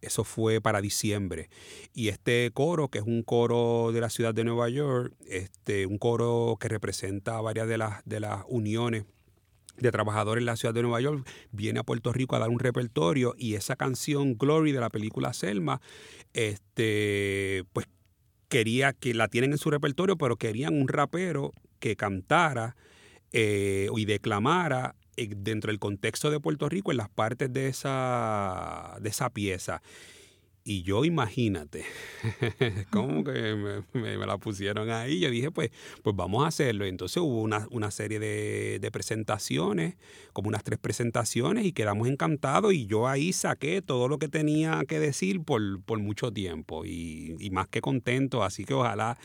eso 0.00 0.24
fue 0.24 0.60
para 0.60 0.80
diciembre. 0.80 1.48
Y 1.94 2.08
este 2.08 2.50
coro, 2.52 2.88
que 2.88 2.98
es 2.98 3.04
un 3.04 3.22
coro 3.22 3.90
de 3.92 4.00
la 4.00 4.10
ciudad 4.10 4.34
de 4.34 4.44
Nueva 4.44 4.68
York, 4.68 5.14
este, 5.26 5.86
un 5.86 5.98
coro 5.98 6.56
que 6.60 6.68
representa 6.68 7.40
varias 7.40 7.68
de 7.68 7.78
las, 7.78 8.04
de 8.04 8.20
las 8.20 8.44
uniones 8.48 9.04
de 9.78 9.92
trabajadores 9.92 10.42
en 10.42 10.46
la 10.46 10.56
ciudad 10.56 10.74
de 10.74 10.82
Nueva 10.82 11.00
York, 11.00 11.28
viene 11.50 11.80
a 11.80 11.82
Puerto 11.84 12.12
Rico 12.12 12.36
a 12.36 12.38
dar 12.38 12.48
un 12.48 12.58
repertorio 12.58 13.34
y 13.36 13.54
esa 13.54 13.76
canción 13.76 14.36
Glory 14.38 14.72
de 14.72 14.80
la 14.80 14.90
película 14.90 15.32
Selma, 15.32 15.80
este, 16.32 17.64
pues 17.72 17.86
quería 18.48 18.92
que 18.92 19.12
la 19.14 19.28
tienen 19.28 19.52
en 19.52 19.58
su 19.58 19.70
repertorio, 19.70 20.16
pero 20.16 20.36
querían 20.36 20.74
un 20.74 20.88
rapero 20.88 21.52
que 21.78 21.96
cantara 21.96 22.76
eh, 23.32 23.88
y 23.94 24.04
declamara 24.04 24.94
dentro 25.16 25.70
del 25.70 25.78
contexto 25.78 26.30
de 26.30 26.40
Puerto 26.40 26.68
Rico 26.68 26.90
en 26.90 26.98
las 26.98 27.08
partes 27.08 27.52
de 27.52 27.68
esa, 27.68 28.96
de 29.00 29.08
esa 29.08 29.30
pieza. 29.30 29.82
Y 30.68 30.82
yo 30.82 31.04
imagínate, 31.04 31.84
como 32.90 33.22
que 33.22 33.84
me, 33.92 34.16
la 34.16 34.36
pusieron 34.36 34.90
ahí. 34.90 35.20
Yo 35.20 35.30
dije, 35.30 35.52
pues, 35.52 35.70
pues 36.02 36.16
vamos 36.16 36.44
a 36.44 36.48
hacerlo. 36.48 36.84
Entonces 36.86 37.18
hubo 37.18 37.40
una, 37.40 37.90
serie 37.92 38.18
de, 38.18 38.90
presentaciones, 38.90 39.94
como 40.32 40.48
unas 40.48 40.64
tres 40.64 40.80
presentaciones, 40.80 41.66
y 41.66 41.72
quedamos 41.72 42.08
encantados. 42.08 42.74
Y 42.74 42.86
yo 42.86 43.06
ahí 43.06 43.32
saqué 43.32 43.80
todo 43.80 44.08
lo 44.08 44.18
que 44.18 44.26
tenía 44.26 44.82
que 44.88 44.98
decir 44.98 45.40
por, 45.40 45.60
mucho 46.00 46.32
tiempo. 46.32 46.84
Y, 46.84 47.36
y 47.38 47.50
más 47.50 47.68
que 47.68 47.80
contento. 47.80 48.42
Así 48.42 48.64
que 48.64 48.74
ojalá 48.74 49.18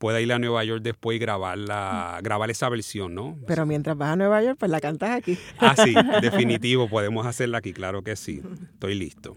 pueda 0.00 0.18
ir 0.22 0.32
a 0.32 0.38
Nueva 0.38 0.64
York 0.64 0.82
después 0.82 1.16
y 1.16 1.18
grabarla, 1.18 2.18
grabar 2.22 2.50
esa 2.50 2.70
versión, 2.70 3.14
¿no? 3.14 3.36
Pero 3.46 3.66
mientras 3.66 3.98
vas 3.98 4.12
a 4.12 4.16
Nueva 4.16 4.42
York, 4.42 4.56
pues 4.58 4.70
la 4.70 4.80
cantas 4.80 5.10
aquí. 5.10 5.38
Ah, 5.58 5.76
sí, 5.76 5.94
definitivo, 6.22 6.88
podemos 6.88 7.26
hacerla 7.26 7.58
aquí, 7.58 7.74
claro 7.74 8.02
que 8.02 8.16
sí. 8.16 8.42
Estoy 8.72 8.94
listo. 8.94 9.36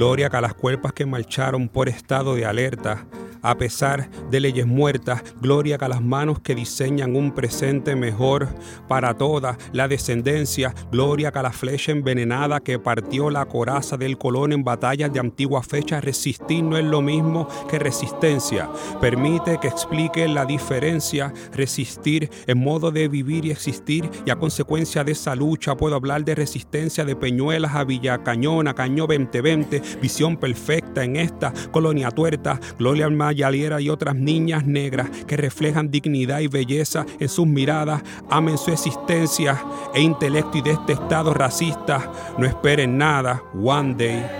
Gloria 0.00 0.28
a 0.28 0.40
las 0.40 0.54
cuerpas 0.54 0.94
que 0.94 1.04
marcharon 1.04 1.68
por 1.68 1.86
estado 1.86 2.34
de 2.34 2.46
alerta, 2.46 3.04
a 3.42 3.56
pesar 3.56 4.10
de 4.30 4.40
leyes 4.40 4.66
muertas, 4.66 5.22
gloria 5.40 5.76
a 5.80 5.88
las 5.88 6.02
manos 6.02 6.40
que 6.40 6.54
diseñan 6.54 7.16
un 7.16 7.32
presente 7.32 7.96
mejor 7.96 8.48
para 8.88 9.14
toda 9.14 9.56
la 9.72 9.88
descendencia, 9.88 10.74
gloria 10.90 11.30
a 11.34 11.42
la 11.42 11.52
flecha 11.52 11.92
envenenada 11.92 12.60
que 12.60 12.78
partió 12.78 13.30
la 13.30 13.46
coraza 13.46 13.96
del 13.96 14.18
colón 14.18 14.52
en 14.52 14.64
batallas 14.64 15.12
de 15.12 15.20
antigua 15.20 15.62
fecha, 15.62 16.00
resistir 16.00 16.62
no 16.62 16.76
es 16.76 16.84
lo 16.84 17.00
mismo 17.00 17.48
que 17.68 17.78
resistencia, 17.78 18.68
permite 19.00 19.58
que 19.60 19.68
explique 19.68 20.26
la 20.28 20.44
diferencia, 20.44 21.32
resistir 21.52 22.30
en 22.46 22.58
modo 22.58 22.90
de 22.90 23.08
vivir 23.08 23.44
y 23.44 23.50
existir 23.50 24.10
y 24.26 24.30
a 24.30 24.36
consecuencia 24.36 25.04
de 25.04 25.12
esa 25.12 25.34
lucha 25.34 25.76
puedo 25.76 25.94
hablar 25.94 26.24
de 26.24 26.34
resistencia 26.34 27.04
de 27.04 27.16
Peñuelas 27.16 27.74
a 27.74 27.84
Villa 27.84 28.22
Cañona, 28.22 28.74
Caño 28.74 29.06
2020, 29.06 29.82
visión 30.00 30.36
perfecta 30.36 31.04
en 31.04 31.16
esta 31.16 31.52
colonia 31.70 32.10
tuerta, 32.10 32.60
gloria 32.78 33.06
al 33.06 33.12
Yaliera 33.32 33.80
y 33.80 33.88
otras 33.88 34.14
niñas 34.14 34.66
negras 34.66 35.10
que 35.26 35.36
reflejan 35.36 35.90
dignidad 35.90 36.40
y 36.40 36.48
belleza 36.48 37.06
en 37.18 37.28
sus 37.28 37.46
miradas, 37.46 38.02
amen 38.28 38.58
su 38.58 38.70
existencia 38.70 39.62
e 39.94 40.00
intelecto 40.00 40.58
y 40.58 40.62
de 40.62 40.72
este 40.72 40.92
estado 40.92 41.34
racista. 41.34 42.12
No 42.38 42.46
esperen 42.46 42.98
nada. 42.98 43.42
One 43.54 43.94
day. 43.94 44.39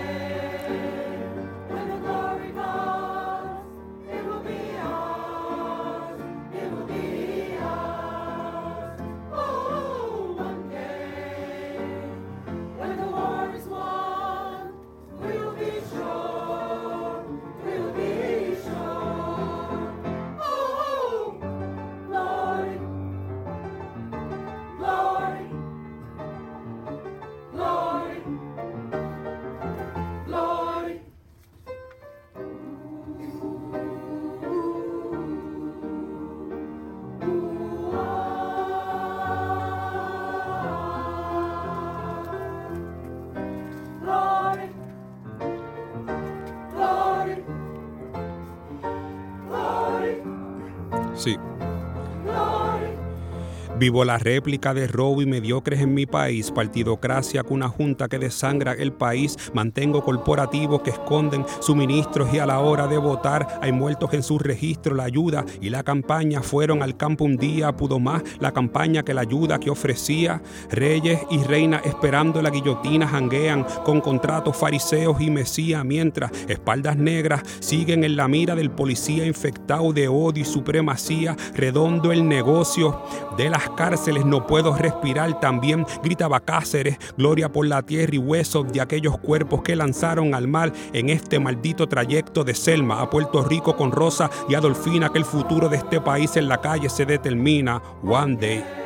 Vivo 53.81 54.05
la 54.05 54.19
réplica 54.19 54.75
de 54.75 54.85
robo 54.85 55.23
y 55.23 55.25
mediocres 55.25 55.81
en 55.81 55.95
mi 55.95 56.05
país, 56.05 56.51
partidocracia 56.51 57.41
con 57.41 57.53
una 57.53 57.67
junta 57.67 58.07
que 58.07 58.19
desangra 58.19 58.73
el 58.73 58.93
país, 58.93 59.35
mantengo 59.55 60.03
corporativos 60.03 60.83
que 60.83 60.91
esconden 60.91 61.43
suministros 61.61 62.31
y 62.31 62.37
a 62.37 62.45
la 62.45 62.59
hora 62.59 62.85
de 62.85 62.99
votar 62.99 63.57
hay 63.59 63.71
muertos 63.71 64.13
en 64.13 64.21
su 64.21 64.37
registro, 64.37 64.93
la 64.93 65.05
ayuda 65.05 65.45
y 65.61 65.71
la 65.71 65.81
campaña. 65.81 66.43
Fueron 66.43 66.83
al 66.83 66.95
campo 66.95 67.23
un 67.25 67.37
día, 67.37 67.75
pudo 67.75 67.99
más 67.99 68.21
la 68.39 68.51
campaña 68.51 69.01
que 69.01 69.15
la 69.15 69.21
ayuda 69.21 69.59
que 69.59 69.71
ofrecía, 69.71 70.43
reyes 70.69 71.19
y 71.31 71.39
reinas 71.39 71.83
esperando 71.83 72.39
la 72.43 72.51
guillotina 72.51 73.07
janguean 73.07 73.65
con 73.83 73.99
contratos 73.99 74.55
fariseos 74.55 75.19
y 75.19 75.31
mesías, 75.31 75.83
mientras 75.83 76.31
espaldas 76.47 76.97
negras 76.97 77.41
siguen 77.61 78.03
en 78.03 78.15
la 78.15 78.27
mira 78.27 78.53
del 78.53 78.69
policía 78.69 79.25
infectado 79.25 79.91
de 79.91 80.07
odio 80.07 80.43
y 80.43 80.45
supremacía, 80.45 81.35
redondo 81.55 82.11
el 82.11 82.27
negocio 82.27 83.01
de 83.37 83.49
las 83.49 83.70
cárceles 83.71 84.25
no 84.25 84.47
puedo 84.47 84.75
respirar 84.75 85.39
también, 85.39 85.85
gritaba 86.03 86.39
Cáceres, 86.39 86.97
gloria 87.17 87.51
por 87.51 87.67
la 87.67 87.81
tierra 87.83 88.15
y 88.15 88.17
huesos 88.17 88.71
de 88.71 88.81
aquellos 88.81 89.17
cuerpos 89.17 89.61
que 89.61 89.75
lanzaron 89.75 90.33
al 90.35 90.47
mar 90.47 90.73
en 90.93 91.09
este 91.09 91.39
maldito 91.39 91.87
trayecto 91.87 92.43
de 92.43 92.53
Selma 92.53 93.01
a 93.01 93.09
Puerto 93.09 93.43
Rico 93.43 93.75
con 93.75 93.91
Rosa 93.91 94.29
y 94.49 94.55
Adolfina, 94.55 95.09
que 95.09 95.19
el 95.19 95.25
futuro 95.25 95.69
de 95.69 95.77
este 95.77 96.01
país 96.01 96.35
en 96.37 96.47
la 96.47 96.59
calle 96.59 96.89
se 96.89 97.05
determina 97.05 97.81
one 98.03 98.35
day. 98.35 98.80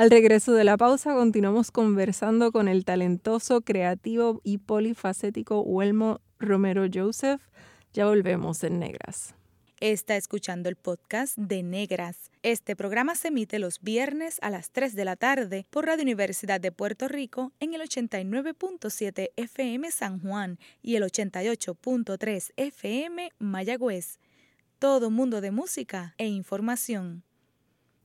Al 0.00 0.08
regreso 0.10 0.54
de 0.54 0.64
la 0.64 0.78
pausa 0.78 1.12
continuamos 1.12 1.70
conversando 1.70 2.52
con 2.52 2.68
el 2.68 2.86
talentoso, 2.86 3.60
creativo 3.60 4.40
y 4.44 4.56
polifacético 4.56 5.60
Huelmo 5.60 6.22
Romero 6.38 6.86
Joseph. 6.90 7.42
Ya 7.92 8.06
volvemos 8.06 8.64
en 8.64 8.78
Negras. 8.78 9.34
Está 9.78 10.16
escuchando 10.16 10.70
el 10.70 10.76
podcast 10.76 11.36
de 11.36 11.62
Negras. 11.62 12.30
Este 12.42 12.76
programa 12.76 13.14
se 13.14 13.28
emite 13.28 13.58
los 13.58 13.82
viernes 13.82 14.38
a 14.40 14.48
las 14.48 14.70
3 14.70 14.94
de 14.94 15.04
la 15.04 15.16
tarde 15.16 15.66
por 15.68 15.84
Radio 15.84 16.04
Universidad 16.04 16.62
de 16.62 16.72
Puerto 16.72 17.06
Rico 17.06 17.52
en 17.60 17.74
el 17.74 17.82
89.7 17.82 19.32
FM 19.36 19.90
San 19.90 20.18
Juan 20.20 20.58
y 20.80 20.96
el 20.96 21.02
88.3 21.02 22.52
FM 22.56 23.32
Mayagüez. 23.38 24.18
Todo 24.78 25.10
mundo 25.10 25.42
de 25.42 25.50
música 25.50 26.14
e 26.16 26.26
información. 26.26 27.22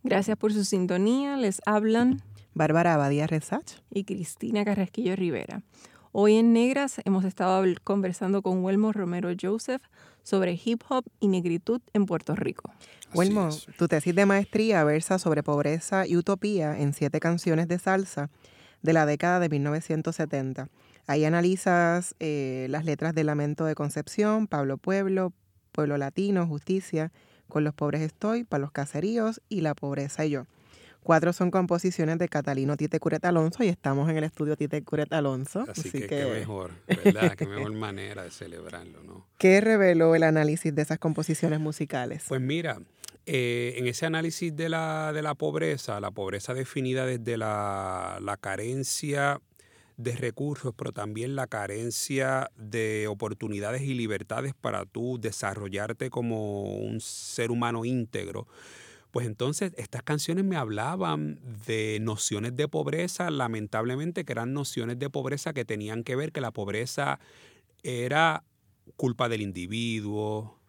Gracias 0.06 0.38
por 0.38 0.54
su 0.54 0.64
sintonía. 0.66 1.36
Les 1.36 1.64
hablan 1.66 2.22
Bárbara 2.54 2.94
Abadía 2.94 3.26
Resach 3.26 3.80
y 3.90 4.04
Cristina 4.04 4.64
Carrasquillo 4.64 5.16
Rivera. 5.16 5.64
Hoy 6.12 6.36
en 6.36 6.54
Negras 6.54 7.02
hemos 7.06 7.26
estado 7.26 7.66
conversando 7.84 8.44
con 8.44 8.64
Huelmo 8.64 8.92
Romero 8.92 9.30
Joseph 9.42 9.82
sobre 10.22 10.62
hip 10.64 10.84
hop 10.90 11.06
y 11.20 11.28
negritud 11.28 11.82
en 11.94 12.06
Puerto 12.06 12.36
Rico. 12.36 12.72
Huelmo, 13.16 13.50
tu 13.80 13.88
tesis 13.88 14.14
de 14.14 14.28
maestría 14.28 14.84
versa 14.84 15.18
sobre 15.18 15.42
pobreza 15.42 16.06
y 16.06 16.18
utopía 16.18 16.78
en 16.78 16.94
siete 16.94 17.20
canciones 17.20 17.68
de 17.68 17.80
salsa 17.80 18.30
de 18.84 18.94
la 18.94 19.08
década 19.08 19.40
de 19.40 19.50
1970. 19.50 20.70
Ahí 21.08 21.26
analizas 21.26 22.14
eh, 22.20 22.68
las 22.70 22.86
letras 22.86 23.16
de 23.16 23.24
Lamento 23.24 23.66
de 23.66 23.74
Concepción, 23.74 24.46
Pablo 24.46 24.78
Pueblo, 24.78 25.34
Pueblo 25.72 25.98
Latino, 25.98 26.46
Justicia, 26.46 27.12
con 27.48 27.64
los 27.64 27.74
pobres 27.74 28.02
estoy, 28.02 28.44
para 28.44 28.62
los 28.62 28.72
caseríos 28.72 29.42
y 29.50 29.62
la 29.62 29.74
pobreza 29.74 30.26
y 30.26 30.32
yo. 30.32 30.46
Cuatro 31.06 31.34
son 31.34 31.52
composiciones 31.52 32.18
de 32.18 32.28
Catalino 32.28 32.78
Tite 32.78 33.00
Curet 33.00 33.24
Alonso 33.26 33.64
y 33.64 33.68
estamos 33.68 34.10
en 34.10 34.18
el 34.18 34.24
estudio 34.24 34.56
Tite 34.56 34.82
Curet 34.82 35.14
Alonso. 35.14 35.64
Así, 35.70 35.92
que, 35.92 36.08
qué 36.08 36.26
mejor, 36.26 36.72
¿verdad? 36.88 37.36
qué 37.36 37.46
mejor 37.46 37.74
manera 37.76 38.24
de 38.24 38.32
celebrarlo, 38.32 39.04
¿no? 39.04 39.28
¿Qué 39.38 39.62
reveló 39.62 40.16
el 40.16 40.24
análisis 40.24 40.74
de 40.74 40.82
esas 40.82 40.98
composiciones 40.98 41.60
musicales? 41.60 42.24
Pues 42.28 42.42
mira, 42.42 42.80
eh, 43.28 43.76
en 43.78 43.86
ese 43.86 44.08
análisis 44.08 44.56
de 44.56 44.68
la, 44.68 45.14
de 45.14 45.22
la 45.22 45.36
pobreza, 45.36 46.00
la 46.00 46.10
pobreza 46.10 46.56
definida 46.56 47.06
desde 47.06 47.38
la, 47.38 48.18
la 48.20 48.38
carencia 48.38 49.40
de 49.98 50.14
recursos, 50.16 50.74
pero 50.76 50.92
también 50.92 51.36
la 51.36 51.48
carencia 51.48 52.52
de 52.58 53.08
oportunidades 53.08 53.82
y 53.84 53.94
libertades 53.94 54.54
para 54.54 54.86
tú 54.86 55.18
desarrollarte 55.20 56.10
como 56.10 56.64
un 56.78 57.00
ser 57.02 57.52
humano 57.52 57.86
íntegro. 57.86 58.48
Pues 59.12 59.28
entonces 59.28 59.74
estas 59.78 60.04
canciones 60.04 60.44
me 60.44 60.58
hablaban 60.58 61.40
de 61.66 62.00
nociones 62.02 62.56
de 62.58 62.68
pobreza, 62.68 63.30
lamentablemente 63.30 64.26
que 64.26 64.34
eran 64.34 64.54
nociones 64.54 65.00
de 65.00 65.10
pobreza 65.10 65.54
que 65.54 65.64
tenían 65.64 66.04
que 66.04 66.18
ver 66.18 66.34
que 66.34 66.42
la 66.42 66.52
pobreza 66.52 67.20
era 67.84 68.44
culpa 68.98 69.30
del 69.30 69.42
individuo, 69.42 70.60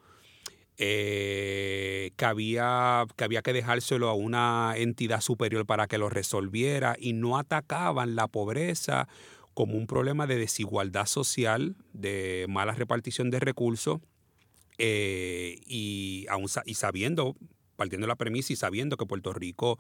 eh, 0.79 2.13
que, 2.17 2.25
había, 2.25 3.07
que 3.17 3.25
había 3.25 3.43
que 3.43 3.53
dejárselo 3.53 4.09
a 4.09 4.15
una 4.15 4.75
entidad 4.77 5.21
superior 5.21 5.65
para 5.65 5.87
que 5.87 5.99
lo 5.99 6.11
resolviera 6.11 6.97
y 6.99 7.13
no 7.15 7.39
atacaban 7.39 8.15
la 8.15 8.29
pobreza 8.29 9.09
como 9.55 9.79
un 9.79 9.87
problema 9.87 10.27
de 10.27 10.37
desigualdad 10.37 11.07
social, 11.07 11.77
de 11.95 12.45
mala 12.49 12.73
repartición 12.73 13.31
de 13.31 13.41
recursos 13.41 14.01
eh, 14.77 15.61
y, 15.67 16.27
aún, 16.29 16.47
y 16.67 16.75
sabiendo, 16.75 17.37
partiendo 17.77 18.05
de 18.05 18.09
la 18.09 18.17
premisa 18.17 18.53
y 18.53 18.57
sabiendo 18.57 18.99
que 18.99 19.07
Puerto 19.07 19.33
Rico 19.33 19.79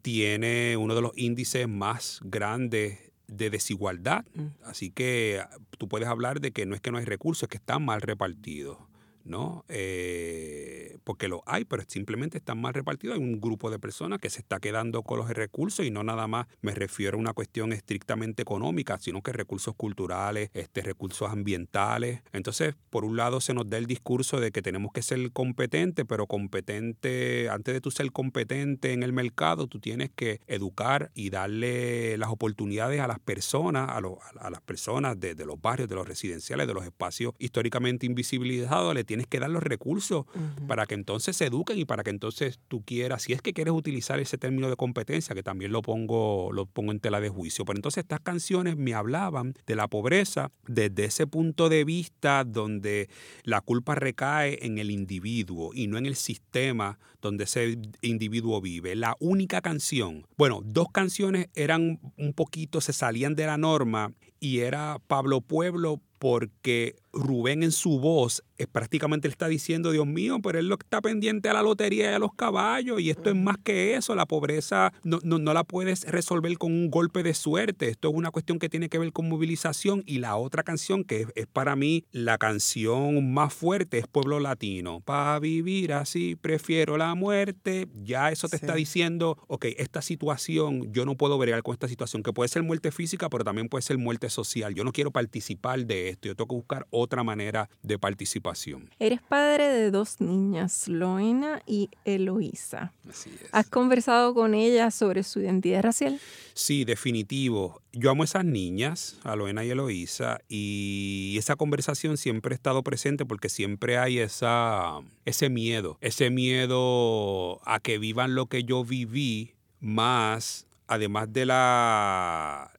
tiene 0.00 0.78
uno 0.78 0.94
de 0.94 1.02
los 1.02 1.12
índices 1.16 1.68
más 1.68 2.20
grandes 2.24 3.12
de 3.26 3.50
desigualdad. 3.50 4.24
Mm. 4.34 4.46
Así 4.64 4.90
que 4.90 5.42
tú 5.76 5.88
puedes 5.88 6.08
hablar 6.08 6.40
de 6.40 6.52
que 6.52 6.64
no 6.64 6.74
es 6.74 6.80
que 6.80 6.90
no 6.90 6.96
hay 6.96 7.04
recursos, 7.04 7.42
es 7.42 7.48
que 7.50 7.58
están 7.58 7.84
mal 7.84 8.00
repartidos. 8.00 8.78
¿No? 9.26 9.64
Eh, 9.68 10.98
porque 11.04 11.28
lo 11.28 11.42
hay, 11.46 11.64
pero 11.64 11.82
simplemente 11.86 12.38
están 12.38 12.60
mal 12.60 12.74
repartidos. 12.74 13.16
Hay 13.16 13.22
un 13.22 13.40
grupo 13.40 13.70
de 13.70 13.78
personas 13.78 14.18
que 14.18 14.30
se 14.30 14.40
está 14.40 14.58
quedando 14.60 15.02
con 15.02 15.18
los 15.18 15.28
recursos 15.30 15.84
y 15.84 15.90
no 15.90 16.02
nada 16.02 16.26
más 16.26 16.46
me 16.62 16.72
refiero 16.72 17.16
a 17.16 17.20
una 17.20 17.32
cuestión 17.32 17.72
estrictamente 17.72 18.42
económica, 18.42 18.98
sino 18.98 19.22
que 19.22 19.32
recursos 19.32 19.74
culturales, 19.76 20.50
este, 20.54 20.82
recursos 20.82 21.30
ambientales. 21.30 22.22
Entonces, 22.32 22.74
por 22.90 23.04
un 23.04 23.16
lado 23.16 23.40
se 23.40 23.54
nos 23.54 23.68
da 23.68 23.78
el 23.78 23.86
discurso 23.86 24.40
de 24.40 24.50
que 24.50 24.62
tenemos 24.62 24.92
que 24.92 25.02
ser 25.02 25.30
competentes, 25.32 26.04
pero 26.08 26.26
competente, 26.26 27.48
antes 27.50 27.74
de 27.74 27.80
tú 27.80 27.90
ser 27.90 28.10
competente 28.12 28.92
en 28.92 29.02
el 29.02 29.12
mercado, 29.12 29.66
tú 29.66 29.80
tienes 29.80 30.10
que 30.14 30.40
educar 30.46 31.10
y 31.14 31.30
darle 31.30 32.16
las 32.18 32.30
oportunidades 32.30 33.00
a 33.00 33.06
las 33.06 33.18
personas, 33.18 33.88
a, 33.88 33.98
a 34.40 34.50
las 34.50 34.60
personas 34.60 35.18
de, 35.18 35.34
los 35.46 35.60
barrios, 35.60 35.88
de 35.88 35.94
los 35.94 36.06
residenciales, 36.06 36.66
de 36.66 36.74
los 36.74 36.84
espacios 36.84 37.34
históricamente 37.38 38.06
invisibilizados, 38.06 38.90
tienes 39.16 39.28
que 39.28 39.40
dar 39.40 39.48
los 39.48 39.62
recursos 39.62 40.26
para 40.66 40.84
que 40.84 40.94
entonces 40.94 41.36
se 41.36 41.46
eduquen 41.46 41.78
y 41.78 41.86
para 41.86 42.04
que 42.04 42.10
entonces 42.10 42.60
tú 42.68 42.82
quieras, 42.84 43.22
si 43.22 43.32
es 43.32 43.40
que 43.40 43.54
quieres 43.54 43.72
utilizar 43.72 44.20
ese 44.20 44.36
término 44.36 44.68
de 44.68 44.76
competencia, 44.76 45.34
que 45.34 45.42
también 45.42 45.72
lo 45.72 45.80
pongo, 45.80 46.52
lo 46.52 46.66
pongo 46.66 46.92
en 46.92 47.00
tela 47.00 47.18
de 47.20 47.30
juicio. 47.30 47.64
Pero 47.64 47.78
entonces 47.78 48.02
estas 48.02 48.20
canciones 48.20 48.76
me 48.76 48.92
hablaban 48.92 49.54
de 49.66 49.74
la 49.74 49.88
pobreza 49.88 50.50
desde 50.66 51.06
ese 51.06 51.26
punto 51.26 51.70
de 51.70 51.84
vista 51.84 52.44
donde 52.44 53.08
la 53.42 53.62
culpa 53.62 53.94
recae 53.94 54.58
en 54.66 54.76
el 54.76 54.90
individuo 54.90 55.70
y 55.72 55.86
no 55.86 55.96
en 55.96 56.04
el 56.04 56.16
sistema 56.16 56.98
donde 57.22 57.44
ese 57.44 57.78
individuo 58.02 58.60
vive. 58.60 58.96
La 58.96 59.16
única 59.18 59.62
canción, 59.62 60.26
bueno, 60.36 60.60
dos 60.62 60.88
canciones 60.92 61.48
eran 61.54 62.00
un 62.18 62.34
poquito, 62.34 62.82
se 62.82 62.92
salían 62.92 63.34
de 63.34 63.46
la 63.46 63.56
norma 63.56 64.12
y 64.40 64.58
era 64.58 64.98
Pablo 65.06 65.40
Pueblo 65.40 66.02
porque 66.28 66.96
Rubén 67.12 67.62
en 67.62 67.70
su 67.70 68.00
voz 68.00 68.42
es, 68.58 68.66
prácticamente 68.66 69.28
le 69.28 69.32
está 69.32 69.46
diciendo, 69.46 69.92
Dios 69.92 70.06
mío, 70.06 70.38
pero 70.42 70.58
él 70.58 70.66
lo 70.68 70.74
está 70.74 71.00
pendiente 71.00 71.48
a 71.48 71.52
la 71.52 71.62
lotería 71.62 72.10
y 72.10 72.14
a 72.14 72.18
los 72.18 72.34
caballos, 72.34 73.00
y 73.00 73.10
esto 73.10 73.30
es 73.30 73.36
más 73.36 73.56
que 73.62 73.94
eso, 73.94 74.14
la 74.16 74.26
pobreza 74.26 74.92
no, 75.04 75.20
no, 75.22 75.54
la 75.54 75.62
puedes 75.62 76.04
resolver 76.04 76.58
con 76.58 76.72
un 76.72 76.90
golpe 76.90 77.22
de 77.22 77.32
suerte, 77.32 77.88
esto 77.88 78.08
es 78.08 78.14
una 78.14 78.32
cuestión 78.32 78.58
que 78.58 78.68
tiene 78.68 78.88
que 78.88 78.98
ver 78.98 79.12
con 79.12 79.28
movilización, 79.28 80.02
y 80.04 80.18
la 80.18 80.36
otra 80.36 80.64
canción 80.64 81.04
que 81.04 81.26
es, 81.36 81.46
para 81.46 81.76
mí 81.76 82.04
la 82.10 82.38
canción 82.38 83.32
más 83.32 83.54
fuerte 83.54 83.98
es 83.98 84.08
Pueblo 84.08 84.40
Latino, 84.40 85.00
para 85.02 85.38
vivir 85.38 85.92
así 85.92 86.34
prefiero 86.34 86.96
la 86.96 87.14
muerte, 87.14 87.86
ya 88.02 88.32
eso 88.32 88.48
te 88.48 88.56
está 88.56 88.74
diciendo, 88.74 89.38
ok, 89.46 89.66
esta 89.78 90.02
situación, 90.02 90.92
yo 90.92 91.06
no 91.06 91.16
puedo 91.16 91.38
bregar 91.38 91.62
con 91.62 91.72
esta 91.72 91.86
situación, 91.88 92.24
que 92.24 92.32
puede 92.32 92.48
ser 92.48 92.64
muerte 92.64 92.90
física, 92.90 93.30
pero 93.30 93.44
también 93.44 93.68
puede 93.68 93.82
ser 93.82 93.96
muerte 93.96 94.28
social, 94.28 94.74
yo 94.74 94.82
no 94.82 94.92
quiero 94.92 95.12
participar 95.12 95.86
de 95.86 96.08
esto, 96.08 96.15
yo 96.22 96.34
tengo 96.34 96.48
que 96.48 96.54
buscar 96.54 96.86
otra 96.90 97.22
manera 97.22 97.68
de 97.82 97.98
participación. 97.98 98.90
Eres 98.98 99.20
padre 99.22 99.68
de 99.68 99.90
dos 99.90 100.20
niñas, 100.20 100.88
Loena 100.88 101.62
y 101.66 101.90
Eloísa. 102.04 102.92
Así 103.08 103.30
es. 103.42 103.48
¿Has 103.52 103.68
conversado 103.68 104.34
con 104.34 104.54
ellas 104.54 104.94
sobre 104.94 105.22
su 105.22 105.40
identidad 105.40 105.82
racial? 105.82 106.20
Sí, 106.54 106.84
definitivo. 106.84 107.82
Yo 107.92 108.10
amo 108.10 108.22
a 108.22 108.24
esas 108.24 108.44
niñas, 108.44 109.18
a 109.24 109.36
Loena 109.36 109.64
y 109.64 109.70
Eloísa, 109.70 110.40
y 110.48 111.36
esa 111.38 111.56
conversación 111.56 112.16
siempre 112.16 112.54
ha 112.54 112.56
estado 112.56 112.82
presente 112.82 113.24
porque 113.24 113.48
siempre 113.48 113.98
hay 113.98 114.18
esa, 114.18 115.00
ese 115.24 115.48
miedo, 115.48 115.98
ese 116.00 116.30
miedo 116.30 117.60
a 117.64 117.80
que 117.80 117.98
vivan 117.98 118.34
lo 118.34 118.46
que 118.46 118.64
yo 118.64 118.84
viví, 118.84 119.54
más 119.80 120.66
además 120.88 121.32
de 121.32 121.46
la 121.46 122.70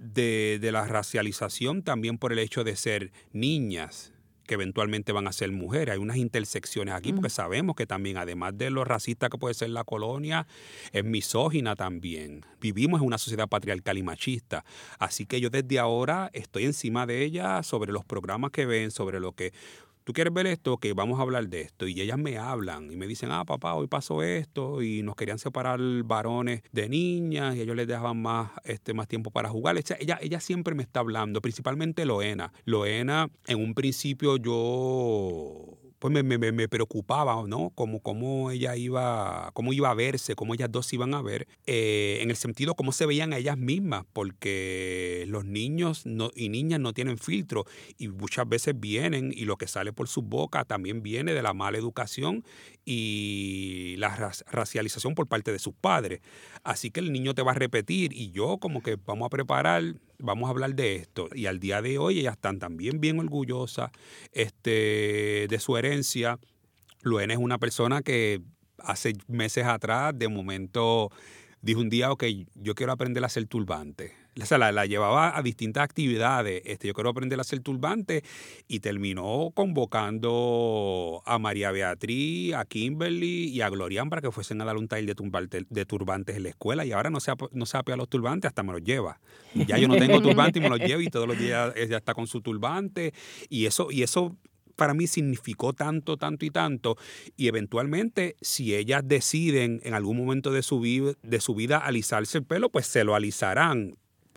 de, 0.00 0.58
la 0.72 0.86
racialización 0.86 1.82
también 1.82 2.18
por 2.18 2.32
el 2.32 2.38
hecho 2.38 2.64
de 2.64 2.74
ser 2.76 3.12
niñas 3.32 4.12
que 4.46 4.54
eventualmente 4.54 5.12
van 5.12 5.28
a 5.28 5.32
ser 5.32 5.52
mujeres. 5.52 5.92
Hay 5.92 6.00
unas 6.00 6.16
intersecciones 6.16 6.92
aquí 6.92 7.12
porque 7.12 7.30
sabemos 7.30 7.76
que 7.76 7.86
también, 7.86 8.16
además 8.16 8.58
de 8.58 8.70
lo 8.70 8.84
racista 8.84 9.28
que 9.28 9.38
puede 9.38 9.54
ser 9.54 9.70
la 9.70 9.84
colonia, 9.84 10.48
es 10.90 11.04
misógina 11.04 11.76
también. 11.76 12.44
Vivimos 12.60 13.00
en 13.00 13.06
una 13.06 13.18
sociedad 13.18 13.48
patriarcal 13.48 13.96
y 13.96 14.02
machista. 14.02 14.64
Así 14.98 15.24
que 15.24 15.40
yo 15.40 15.50
desde 15.50 15.78
ahora 15.78 16.30
estoy 16.32 16.64
encima 16.64 17.06
de 17.06 17.22
ella 17.22 17.62
sobre 17.62 17.92
los 17.92 18.04
programas 18.04 18.50
que 18.50 18.66
ven, 18.66 18.90
sobre 18.90 19.20
lo 19.20 19.32
que 19.32 19.52
tú 20.10 20.14
quieres 20.14 20.34
ver 20.34 20.48
esto, 20.48 20.76
que 20.78 20.92
vamos 20.92 21.20
a 21.20 21.22
hablar 21.22 21.48
de 21.48 21.60
esto. 21.60 21.86
Y 21.86 22.00
ellas 22.00 22.18
me 22.18 22.36
hablan 22.36 22.90
y 22.90 22.96
me 22.96 23.06
dicen, 23.06 23.30
ah, 23.30 23.44
papá, 23.44 23.74
hoy 23.74 23.86
pasó 23.86 24.24
esto 24.24 24.82
y 24.82 25.04
nos 25.04 25.14
querían 25.14 25.38
separar 25.38 25.78
varones 26.02 26.62
de 26.72 26.88
niñas 26.88 27.54
y 27.54 27.60
ellos 27.60 27.76
les 27.76 27.86
dejaban 27.86 28.20
más, 28.20 28.50
este, 28.64 28.92
más 28.92 29.06
tiempo 29.06 29.30
para 29.30 29.50
jugar. 29.50 29.76
ella, 29.78 30.18
ella 30.20 30.40
siempre 30.40 30.74
me 30.74 30.82
está 30.82 30.98
hablando, 30.98 31.40
principalmente 31.40 32.04
Loena. 32.06 32.52
Loena, 32.64 33.30
en 33.46 33.62
un 33.62 33.72
principio 33.72 34.36
yo 34.36 35.79
pues 36.00 36.12
me, 36.12 36.22
me, 36.22 36.38
me, 36.38 36.68
preocupaba, 36.68 37.44
¿no? 37.46 37.70
Cómo, 37.74 38.00
cómo 38.00 38.50
ella 38.50 38.74
iba, 38.74 39.50
cómo 39.52 39.74
iba 39.74 39.90
a 39.90 39.94
verse, 39.94 40.34
cómo 40.34 40.54
ellas 40.54 40.72
dos 40.72 40.90
iban 40.94 41.12
a 41.12 41.20
ver, 41.20 41.46
eh, 41.66 42.20
en 42.22 42.30
el 42.30 42.36
sentido 42.36 42.74
cómo 42.74 42.90
se 42.90 43.04
veían 43.04 43.34
a 43.34 43.36
ellas 43.36 43.58
mismas, 43.58 44.06
porque 44.14 45.26
los 45.28 45.44
niños 45.44 46.04
y 46.34 46.48
niñas 46.48 46.80
no 46.80 46.94
tienen 46.94 47.18
filtro 47.18 47.66
y 47.98 48.08
muchas 48.08 48.48
veces 48.48 48.80
vienen 48.80 49.30
y 49.36 49.44
lo 49.44 49.58
que 49.58 49.66
sale 49.66 49.92
por 49.92 50.08
su 50.08 50.22
boca 50.22 50.64
también 50.64 51.02
viene 51.02 51.34
de 51.34 51.42
la 51.42 51.52
mala 51.52 51.76
educación 51.76 52.44
y 52.86 53.94
la 53.98 54.32
racialización 54.50 55.14
por 55.14 55.26
parte 55.26 55.52
de 55.52 55.58
sus 55.58 55.74
padres. 55.74 56.22
Así 56.64 56.90
que 56.90 57.00
el 57.00 57.12
niño 57.12 57.34
te 57.34 57.42
va 57.42 57.52
a 57.52 57.56
repetir 57.56 58.14
y 58.14 58.30
yo 58.30 58.56
como 58.56 58.82
que 58.82 58.96
vamos 59.04 59.26
a 59.26 59.30
preparar 59.30 59.82
vamos 60.20 60.48
a 60.48 60.50
hablar 60.50 60.74
de 60.74 60.96
esto. 60.96 61.28
Y 61.34 61.46
al 61.46 61.58
día 61.58 61.82
de 61.82 61.98
hoy 61.98 62.20
ellas 62.20 62.34
están 62.34 62.58
también 62.58 63.00
bien 63.00 63.18
orgullosas 63.18 63.90
este, 64.32 65.46
de 65.48 65.58
su 65.58 65.76
herencia. 65.76 66.38
Luena 67.02 67.34
es 67.34 67.38
una 67.38 67.58
persona 67.58 68.02
que 68.02 68.40
hace 68.78 69.14
meses 69.26 69.64
atrás, 69.64 70.12
de 70.16 70.28
momento, 70.28 71.10
dijo 71.60 71.80
un 71.80 71.90
día, 71.90 72.12
ok, 72.12 72.24
yo 72.54 72.74
quiero 72.74 72.92
aprender 72.92 73.22
a 73.22 73.26
hacer 73.26 73.46
turbante 73.46 74.19
O 74.40 74.44
sea, 74.46 74.58
la, 74.58 74.70
la 74.72 74.86
llevaba 74.86 75.36
a 75.36 75.42
distintas 75.42 75.82
actividades. 75.82 76.62
Este, 76.64 76.86
yo 76.88 76.94
quiero 76.94 77.10
aprender 77.10 77.38
a 77.38 77.42
hacer 77.42 77.60
turbante 77.60 78.22
y 78.68 78.80
terminó 78.80 79.50
convocando 79.54 81.22
a 81.26 81.38
María 81.38 81.70
Beatriz, 81.72 82.54
a 82.54 82.64
Kimberly 82.64 83.48
y 83.48 83.60
a 83.60 83.68
Glorian 83.68 84.08
para 84.08 84.22
que 84.22 84.30
fuesen 84.30 84.60
a 84.60 84.64
dar 84.64 84.76
un 84.76 84.88
taller 84.88 85.06
de, 85.06 85.16
turbante- 85.16 85.66
de 85.68 85.84
turbantes 85.84 86.36
en 86.36 86.44
la 86.44 86.48
escuela. 86.50 86.84
Y 86.84 86.92
ahora 86.92 87.10
no 87.10 87.20
se, 87.20 87.32
no 87.52 87.66
se 87.66 87.76
apea 87.76 87.96
los 87.96 88.08
turbantes, 88.08 88.48
hasta 88.48 88.62
me 88.62 88.72
los 88.72 88.82
lleva. 88.82 89.20
Ya 89.54 89.78
yo 89.78 89.88
no 89.88 89.96
tengo 89.96 90.20
turbante 90.22 90.58
y 90.58 90.62
me 90.62 90.68
los 90.68 90.78
llevo 90.78 91.00
y 91.00 91.08
todos 91.08 91.26
los 91.26 91.38
días 91.38 91.72
ella 91.76 91.96
está 91.98 92.14
con 92.14 92.26
su 92.26 92.40
turbante. 92.40 93.12
Y 93.48 93.66
eso, 93.66 93.90
y 93.90 94.02
eso 94.02 94.36
para 94.76 94.94
mí 94.94 95.06
significó 95.06 95.72
tanto, 95.72 96.16
tanto 96.16 96.44
y 96.46 96.50
tanto. 96.50 96.96
Y 97.36 97.48
eventualmente, 97.48 98.36
si 98.40 98.74
ellas 98.74 99.02
deciden 99.04 99.80
en 99.84 99.94
algún 99.94 100.16
momento 100.16 100.52
de 100.52 100.62
su, 100.62 100.80
vi- 100.80 101.14
de 101.22 101.40
su 101.40 101.54
vida 101.54 101.78
alisarse 101.78 102.38
el 102.38 102.44
pelo, 102.44 102.70
pues 102.70 102.86
se 102.86 103.04
lo 103.04 103.14
alisarán. 103.14 103.96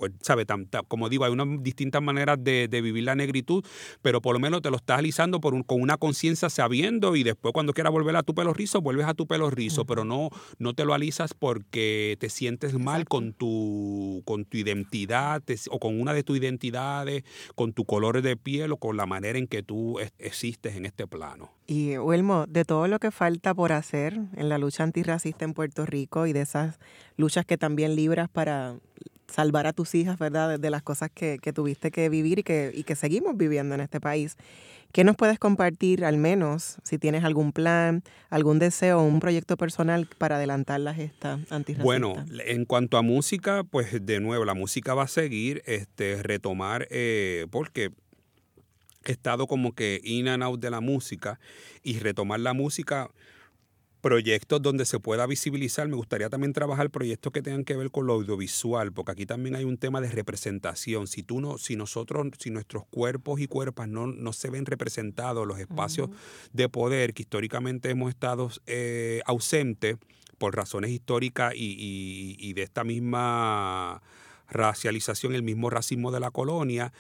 Pues, 0.10 0.84
como 0.88 1.10
digo, 1.10 1.26
hay 1.26 1.32
unas 1.32 1.48
distintas 1.64 2.02
maneras 2.02 2.38
de, 2.44 2.68
de 2.68 2.82
vivir 2.82 3.04
la 3.04 3.16
negritud, 3.16 3.64
pero 4.02 4.22
por 4.22 4.34
lo 4.34 4.40
menos 4.40 4.62
te 4.62 4.70
lo 4.70 4.78
estás 4.78 5.00
alisando 5.00 5.40
por 5.40 5.54
un- 5.54 5.64
con 5.64 5.82
una 5.82 5.98
conciencia 5.98 6.50
sabiendo 6.50 7.16
y 7.16 7.24
después 7.24 7.54
cuando 7.54 7.74
quieras 7.74 7.92
volver 7.94 8.16
a 8.16 8.24
tu 8.24 8.34
pelo 8.34 8.54
rizo, 8.54 8.82
vuelves 8.82 9.06
a 9.08 9.14
tu 9.14 9.28
pelo 9.28 9.50
rizo, 9.50 9.86
pero 9.86 10.04
no, 10.06 10.30
no 10.60 10.74
te 10.74 10.86
lo 10.86 10.94
alisas 10.94 11.34
porque 11.34 12.18
te 12.20 12.30
sientes 12.30 12.78
mal 12.78 13.06
con 13.06 13.34
tu, 13.34 14.22
con 14.26 14.46
tu 14.46 14.58
identidad 14.58 15.42
te- 15.44 15.56
o 15.70 15.80
con 15.80 16.00
una 16.00 16.14
de 16.14 16.24
tus 16.24 16.38
identidades, 16.38 17.24
con 17.56 17.74
tu 17.74 17.86
color 17.86 18.22
de 18.22 18.36
piel 18.38 18.72
o 18.72 18.78
con 18.78 18.98
la 18.98 19.06
manera 19.06 19.38
en 19.40 19.48
que 19.48 19.64
tú 19.64 20.00
es- 20.00 20.12
existes 20.20 20.76
en 20.76 20.86
este 20.86 21.08
plano. 21.08 21.52
Y 21.68 21.98
Wilmo, 21.98 22.46
de 22.48 22.66
todo 22.66 22.88
lo 22.88 23.00
que 23.00 23.12
falta 23.12 23.54
por 23.54 23.72
hacer 23.72 24.20
en 24.36 24.50
la 24.50 24.58
lucha 24.58 24.84
antirracista 24.84 25.46
en 25.46 25.54
Puerto 25.54 25.86
Rico 25.86 26.28
y 26.28 26.34
de 26.34 26.42
esas 26.42 26.78
luchas 27.16 27.46
que 27.46 27.58
también 27.58 27.96
libras 27.96 28.30
para 28.30 28.76
salvar 29.34 29.66
a 29.66 29.74
tus 29.74 29.96
hijas, 29.96 30.20
¿verdad? 30.20 30.60
De, 30.60 30.70
las 30.70 30.84
cosas 30.84 31.10
que, 31.14 31.40
que 31.42 31.54
tuviste 31.54 31.90
que 31.90 32.08
vivir 32.10 32.40
y 32.40 32.44
que, 32.44 32.72
y 32.74 32.84
que 32.84 32.96
seguimos 32.96 33.36
viviendo 33.36 33.74
en 33.74 33.82
este 33.82 34.00
país. 34.00 34.38
¿Qué 34.92 35.04
nos 35.04 35.16
puedes 35.16 35.40
compartir, 35.40 36.06
al 36.06 36.18
menos, 36.18 36.78
si 36.84 37.00
tienes 37.00 37.24
algún 37.24 37.52
plan, 37.52 38.04
algún 38.30 38.60
deseo 38.60 39.02
un 39.02 39.20
proyecto 39.20 39.58
personal 39.58 40.08
para 40.20 40.36
adelantar 40.36 40.80
la 40.82 40.94
gesta 40.94 41.40
antirracista? 41.50 41.84
Bueno, 41.84 42.14
en 42.46 42.66
cuanto 42.66 42.98
a 42.98 43.02
música, 43.02 43.64
pues 43.64 44.06
de 44.06 44.20
nuevo, 44.20 44.46
la 44.46 44.54
música 44.54 44.94
va 44.94 45.04
a 45.04 45.08
seguir, 45.08 45.64
este, 45.66 46.22
retomar, 46.22 46.88
eh, 46.92 47.48
porque 47.50 47.90
he 49.04 49.12
estado 49.12 49.48
como 49.48 49.74
que 49.74 50.00
in 50.04 50.28
and 50.28 50.44
out 50.44 50.60
de 50.60 50.70
la 50.70 50.80
música 50.80 51.40
y 51.82 51.98
retomar 51.98 52.40
la 52.40 52.54
música, 52.54 53.10
proyectos 54.04 54.62
donde 54.62 54.84
se 54.86 55.00
pueda 55.00 55.26
visibilizar. 55.26 55.88
Me 55.88 55.96
gustaría 55.96 56.30
también 56.30 56.52
trabajar 56.52 56.90
proyectos 56.92 57.32
que 57.32 57.42
tengan 57.42 57.64
que 57.64 57.78
ver 57.78 57.90
con 57.90 58.06
lo 58.06 58.14
audiovisual, 58.14 58.92
porque 58.92 59.14
aquí 59.14 59.26
también 59.26 59.56
hay 59.56 59.64
un 59.64 59.78
tema 59.78 60.02
de 60.02 60.12
representación. 60.12 61.08
Si 61.08 61.24
tú 61.24 61.40
no, 61.40 61.58
si 61.58 61.78
nosotros, 61.78 62.28
si 62.38 62.50
nuestros 62.52 62.86
cuerpos 62.86 63.40
y 63.40 63.48
cuerpas 63.48 63.88
no, 63.88 64.06
no 64.08 64.34
se 64.34 64.50
ven 64.50 64.66
representados, 64.66 65.48
los 65.48 65.58
espacios 65.58 66.10
de 66.52 66.68
poder 66.68 67.14
que 67.14 67.22
históricamente 67.24 67.90
hemos 67.90 68.10
estado 68.10 68.52
eh, 68.68 69.22
ausentes 69.26 69.96
por 70.38 70.54
razones 70.54 70.92
históricas 70.92 71.54
y, 71.56 71.72
y- 71.80 72.36
y 72.40 72.54
de 72.54 72.64
esta 72.64 72.84
misma 72.84 74.02
racialización, 74.50 75.34
el 75.34 75.44
mismo 75.44 75.70
racismo 75.70 76.12
de 76.12 76.20
la 76.20 76.30
colonia, 76.30 76.92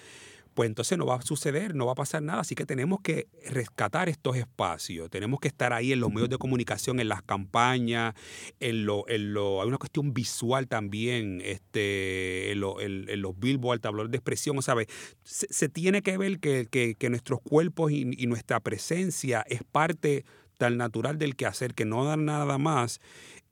pues 0.53 0.67
entonces 0.67 0.97
no 0.97 1.05
va 1.05 1.15
a 1.15 1.21
suceder, 1.21 1.75
no 1.75 1.85
va 1.85 1.93
a 1.93 1.95
pasar 1.95 2.21
nada. 2.21 2.41
Así 2.41 2.55
que 2.55 2.65
tenemos 2.65 2.99
que 3.01 3.27
rescatar 3.49 4.09
estos 4.09 4.37
espacios, 4.37 5.09
tenemos 5.09 5.39
que 5.39 5.47
estar 5.47 5.73
ahí 5.73 5.91
en 5.93 5.99
los 5.99 6.11
medios 6.11 6.29
de 6.29 6.37
comunicación, 6.37 6.99
en 6.99 7.09
las 7.09 7.21
campañas, 7.23 8.13
en 8.59 8.85
lo, 8.85 9.07
en 9.09 9.33
lo, 9.33 9.61
hay 9.61 9.67
una 9.67 9.77
cuestión 9.77 10.13
visual 10.13 10.67
también, 10.67 11.41
este, 11.43 12.51
en, 12.51 12.59
lo- 12.59 12.79
en- 12.81 13.09
en 13.09 13.21
los 13.21 13.37
billboards, 13.39 13.81
tablones 13.81 14.11
de 14.11 14.17
expresión, 14.17 14.61
¿sabes? 14.61 14.87
Se, 15.23 15.47
se 15.51 15.69
tiene 15.69 16.01
que 16.01 16.17
ver 16.17 16.39
que, 16.39 16.67
que- 16.69 16.95
que 16.95 17.09
nuestros 17.09 17.39
cuerpos 17.41 17.91
y, 17.91 18.09
y 18.17 18.27
nuestra 18.27 18.59
presencia 18.59 19.43
es 19.47 19.63
parte 19.63 20.25
tan 20.57 20.77
natural 20.77 21.17
del 21.17 21.35
quehacer 21.35 21.73
que 21.73 21.83
no 21.85 22.05
da 22.05 22.15
nada 22.15 22.57
más 22.57 23.01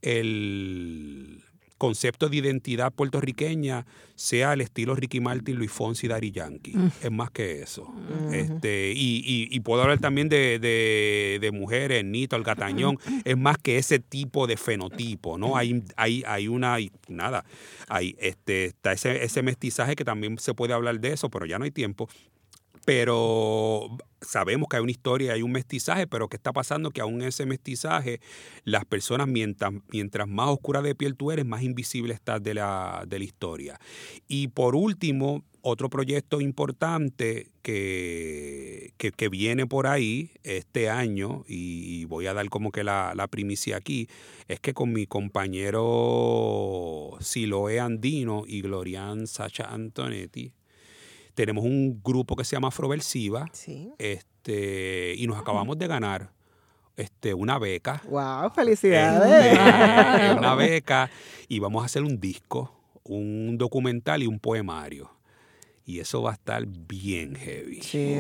el 0.02 1.44
concepto 1.82 2.30
de 2.30 2.38
identidad 2.38 2.94
puertorriqueña 2.94 3.88
sea 4.16 4.54
el 4.54 4.62
estilo 4.62 4.94
Ricky 4.94 5.20
Martin, 5.20 5.56
Luis 5.56 5.72
Fonsi 5.72 6.06
y 6.06 6.10
Daddy 6.10 6.30
Yankee. 6.32 6.74
Es 7.02 7.12
más 7.12 7.32
que 7.32 7.64
eso. 7.64 7.92
este, 8.32 8.94
y, 8.96 9.18
y- 9.26 9.48
y 9.50 9.60
puedo 9.62 9.82
hablar 9.82 9.98
también 10.00 10.30
de, 10.30 10.60
de- 10.60 11.40
de 11.42 11.52
mujeres, 11.52 12.06
Nito, 12.06 12.36
el 12.36 12.44
Gatañón. 12.44 13.00
Es 13.26 13.36
más 13.36 13.58
que 13.58 13.78
ese 13.80 13.98
tipo 13.98 14.46
de 14.46 14.58
fenotipo, 14.58 15.40
¿no? 15.40 15.58
Hay, 15.58 15.84
hay, 15.96 16.24
hay 16.28 16.48
una, 16.48 16.80
y 16.80 16.92
nada, 17.08 17.44
hay, 17.90 18.16
este, 18.20 18.66
está 18.66 18.92
ese, 18.92 19.24
ese 19.24 19.42
mestizaje 19.42 19.96
que 19.96 20.06
también 20.06 20.38
se 20.38 20.54
puede 20.54 20.74
hablar 20.74 21.00
de 21.00 21.14
eso, 21.14 21.30
pero 21.30 21.48
ya 21.48 21.58
no 21.58 21.66
hay 21.66 21.72
tiempo 21.72 22.08
pero 22.86 23.98
sabemos 24.22 24.68
que 24.70 24.78
hay 24.78 24.84
una 24.84 24.92
historia, 24.92 25.34
hay 25.34 25.42
un 25.42 25.52
mestizaje, 25.52 26.08
pero 26.08 26.30
¿qué 26.30 26.38
está 26.38 26.54
pasando? 26.54 26.92
Que 26.92 27.02
aún 27.02 27.22
ese 27.22 27.46
mestizaje, 27.46 28.22
las 28.64 28.86
personas, 28.86 29.28
mientras, 29.28 29.74
mientras 29.92 30.28
más 30.28 30.50
oscura 30.50 30.82
de 30.82 30.96
piel 30.96 31.16
tú 31.16 31.32
eres, 31.32 31.46
más 31.46 31.64
invisible 31.64 32.14
estás 32.14 32.42
de 32.42 32.54
la, 32.54 33.04
de 33.08 33.20
la 33.20 33.26
historia. 33.26 33.80
Y 34.28 34.50
por 34.50 34.76
último, 34.76 35.44
otro 35.64 35.90
proyecto 35.90 36.42
importante 36.42 37.52
que, 37.62 38.94
que, 38.98 39.30
viene 39.30 39.68
por 39.68 39.86
ahí 39.86 40.32
este 40.44 40.90
año, 40.90 41.44
y, 41.48 42.02
y 42.02 42.06
voy 42.06 42.26
a 42.26 42.34
dar 42.34 42.50
como 42.50 42.72
que 42.72 42.84
la, 42.84 43.14
la 43.16 43.28
primicia 43.28 43.78
aquí, 43.78 44.08
es 44.48 44.60
que 44.60 44.74
con 44.74 44.92
mi 44.92 45.06
compañero 45.06 47.12
Siloé 47.20 47.80
Andino 47.80 48.44
y 48.48 48.62
Glorian 48.62 49.28
Sacha 49.28 49.72
Antonetti, 49.72 50.54
tenemos 51.42 51.64
un 51.64 52.00
grupo 52.04 52.36
que 52.36 52.44
se 52.44 52.56
llama 52.56 52.68
Afroversiva 52.68 53.48
Sí. 53.52 53.92
este, 53.98 55.16
y 55.18 55.26
nos 55.26 55.40
acabamos 55.40 55.76
de 55.80 55.88
ganar 55.88 56.32
este, 56.98 57.34
una 57.34 57.58
beca. 57.58 58.00
¡Wow! 58.08 58.46
Este, 58.48 58.62
¡Felicidades! 58.62 59.58
una 60.38 60.54
beca 60.54 61.10
y 61.48 61.58
vamos 61.58 61.82
a 61.82 61.88
hacer 61.88 62.04
un 62.04 62.20
disco, 62.20 62.72
un 63.04 63.58
documental 63.58 64.22
y 64.22 64.28
un 64.28 64.38
poemario. 64.40 65.10
Y 65.92 66.00
eso 66.00 66.22
va 66.22 66.30
a 66.32 66.34
estar 66.36 66.64
bien 66.66 67.36
heavy. 67.36 67.82
Sí. 67.82 68.14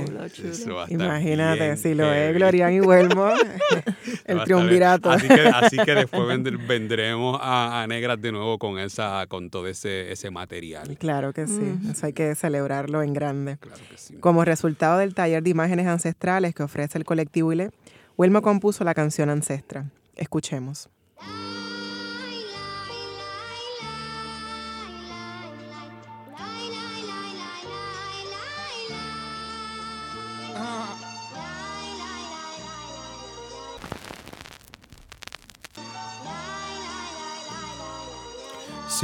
Eso 0.43 0.76
va 0.76 0.82
a 0.82 0.86
estar 0.88 0.91
Imagínate, 0.91 1.63
bien 1.63 1.78
si 1.78 1.93
lo 1.93 2.11
es. 2.11 2.36
Glorian 2.36 2.74
y 2.74 2.82
Huelmo, 2.82 3.30
el 4.26 4.43
triunvirato. 4.43 5.09
Así 5.09 5.28
que, 5.30 5.41
así 5.47 5.78
que 5.78 5.95
después 5.95 6.22
vendr- 6.24 6.67
vendremos 6.67 7.39
a, 7.41 7.82
a 7.84 7.88
Negras 7.88 8.22
de 8.22 8.34
nuevo 8.34 8.57
con 8.59 8.78
esa, 8.78 9.26
con 9.28 9.49
todo 9.49 9.67
ese, 9.67 10.11
ese 10.11 10.30
material. 10.32 10.97
Claro 10.97 11.32
que 11.32 11.47
sí, 11.47 11.61
eso 11.89 12.07
hay 12.07 12.13
que 12.13 12.36
celebrarlo 12.36 13.03
en 13.03 13.13
grande. 13.13 13.55
Claro 13.57 13.82
que 13.89 13.97
sí. 13.97 14.15
Como 14.15 14.43
resultado 14.43 14.97
del 14.97 15.13
taller 15.13 15.41
de 15.41 15.49
imágenes 15.51 15.88
ancestrales 15.88 16.53
que 16.53 16.63
ofrece 16.63 16.97
el 16.97 17.05
colectivo 17.05 17.53
ILE, 17.53 17.72
Huelmo 18.17 18.41
compuso 18.41 18.84
la 18.84 18.93
canción 18.93 19.30
Ancestra. 19.30 19.86
Escuchemos. 20.17 20.89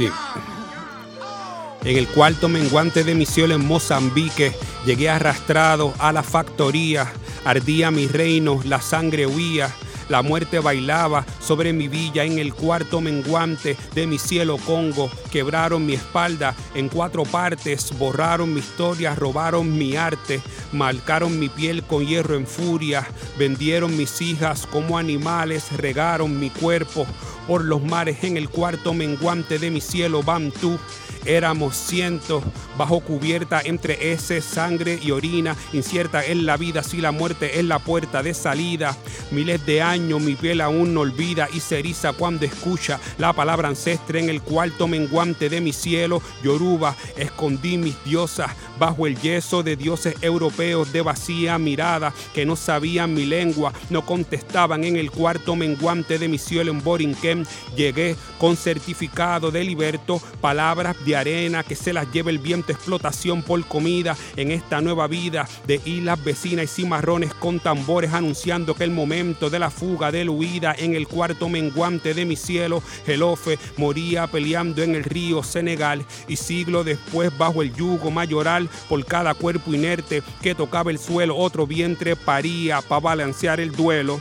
En 0.00 1.96
el 1.96 2.06
cuarto 2.06 2.48
menguante 2.48 3.02
de 3.02 3.14
misión 3.14 3.50
en 3.50 3.66
Mozambique, 3.66 4.52
llegué 4.86 5.08
arrastrado 5.10 5.92
a 5.98 6.12
la 6.12 6.22
factoría. 6.22 7.12
Ardía 7.44 7.90
mi 7.90 8.06
reino, 8.06 8.60
la 8.64 8.80
sangre 8.80 9.26
huía. 9.26 9.74
La 10.08 10.22
muerte 10.22 10.58
bailaba 10.60 11.26
sobre 11.40 11.72
mi 11.72 11.86
villa 11.86 12.24
en 12.24 12.38
el 12.38 12.54
cuarto 12.54 13.00
menguante 13.00 13.76
de 13.94 14.06
mi 14.06 14.18
cielo 14.18 14.56
Congo. 14.56 15.10
Quebraron 15.30 15.84
mi 15.84 15.94
espalda 15.94 16.54
en 16.74 16.88
cuatro 16.88 17.24
partes, 17.24 17.92
borraron 17.98 18.54
mi 18.54 18.60
historia, 18.60 19.14
robaron 19.14 19.76
mi 19.76 19.96
arte, 19.96 20.40
marcaron 20.72 21.38
mi 21.38 21.50
piel 21.50 21.82
con 21.82 22.06
hierro 22.06 22.36
en 22.36 22.46
furia, 22.46 23.06
vendieron 23.38 23.96
mis 23.96 24.22
hijas 24.22 24.66
como 24.66 24.96
animales, 24.96 25.76
regaron 25.76 26.40
mi 26.40 26.48
cuerpo 26.48 27.06
por 27.48 27.64
los 27.64 27.82
mares 27.82 28.22
en 28.24 28.36
el 28.36 28.50
cuarto 28.50 28.92
menguante 28.92 29.58
de 29.58 29.70
mi 29.70 29.80
cielo 29.80 30.22
Bantú. 30.22 30.78
Éramos 31.24 31.76
cientos 31.76 32.42
bajo 32.76 33.00
cubierta 33.00 33.60
entre 33.64 34.12
ese 34.12 34.40
sangre 34.40 34.98
y 35.02 35.10
orina, 35.10 35.56
incierta 35.72 36.24
en 36.24 36.46
la 36.46 36.56
vida 36.56 36.82
si 36.82 36.98
la 36.98 37.12
muerte 37.12 37.58
es 37.58 37.64
la 37.64 37.78
puerta 37.78 38.22
de 38.22 38.34
salida. 38.34 38.96
Miles 39.30 39.64
de 39.66 39.82
años 39.82 40.20
mi 40.20 40.34
piel 40.34 40.60
aún 40.60 40.94
no 40.94 41.00
olvida 41.00 41.48
y 41.52 41.60
se 41.60 41.78
eriza 41.78 42.12
cuando 42.12 42.46
escucha 42.46 43.00
la 43.18 43.32
palabra 43.32 43.68
ancestre 43.68 44.20
en 44.20 44.28
el 44.28 44.42
cuarto 44.42 44.88
menguante 44.88 45.48
de 45.48 45.60
mi 45.60 45.72
cielo. 45.72 46.22
Yoruba, 46.42 46.96
escondí 47.16 47.76
mis 47.76 48.02
diosas 48.04 48.50
bajo 48.78 49.06
el 49.06 49.20
yeso 49.20 49.62
de 49.62 49.76
dioses 49.76 50.14
europeos 50.22 50.92
de 50.92 51.02
vacía 51.02 51.58
mirada 51.58 52.12
que 52.34 52.46
no 52.46 52.56
sabían 52.56 53.14
mi 53.14 53.24
lengua, 53.24 53.72
no 53.90 54.06
contestaban 54.06 54.84
en 54.84 54.96
el 54.96 55.10
cuarto 55.10 55.56
menguante 55.56 56.18
de 56.18 56.28
mi 56.28 56.38
cielo 56.38 56.70
en 56.70 56.82
Borinquen. 56.82 57.46
Llegué 57.76 58.16
con 58.38 58.56
certificado 58.56 59.50
de 59.50 59.64
liberto, 59.64 60.20
palabras 60.40 60.96
de 61.08 61.16
arena 61.16 61.62
que 61.62 61.74
se 61.74 61.94
las 61.94 62.12
lleve 62.12 62.30
el 62.30 62.38
viento, 62.38 62.70
explotación 62.70 63.42
por 63.42 63.64
comida 63.64 64.14
en 64.36 64.50
esta 64.50 64.82
nueva 64.82 65.06
vida 65.06 65.48
de 65.66 65.80
islas 65.86 66.22
vecinas 66.22 66.64
y 66.64 66.82
cimarrones 66.82 67.32
con 67.32 67.60
tambores 67.60 68.12
anunciando 68.12 68.74
que 68.74 68.84
el 68.84 68.90
momento 68.90 69.48
de 69.48 69.58
la 69.58 69.70
fuga, 69.70 70.12
de 70.12 70.26
la 70.26 70.30
huida 70.30 70.74
en 70.78 70.94
el 70.94 71.08
cuarto 71.08 71.48
menguante 71.48 72.12
de 72.12 72.26
mi 72.26 72.36
cielo, 72.36 72.82
Gelofe 73.06 73.58
moría 73.78 74.26
peleando 74.26 74.82
en 74.82 74.94
el 74.94 75.04
río 75.04 75.42
Senegal 75.42 76.04
y 76.28 76.36
siglo 76.36 76.84
después 76.84 77.36
bajo 77.38 77.62
el 77.62 77.74
yugo 77.74 78.10
mayoral 78.10 78.68
por 78.88 79.02
cada 79.06 79.32
cuerpo 79.32 79.72
inerte 79.72 80.22
que 80.42 80.54
tocaba 80.54 80.90
el 80.90 80.98
suelo, 80.98 81.36
otro 81.36 81.66
vientre 81.66 82.16
paría 82.16 82.82
para 82.82 83.00
balancear 83.00 83.60
el 83.60 83.72
duelo. 83.72 84.20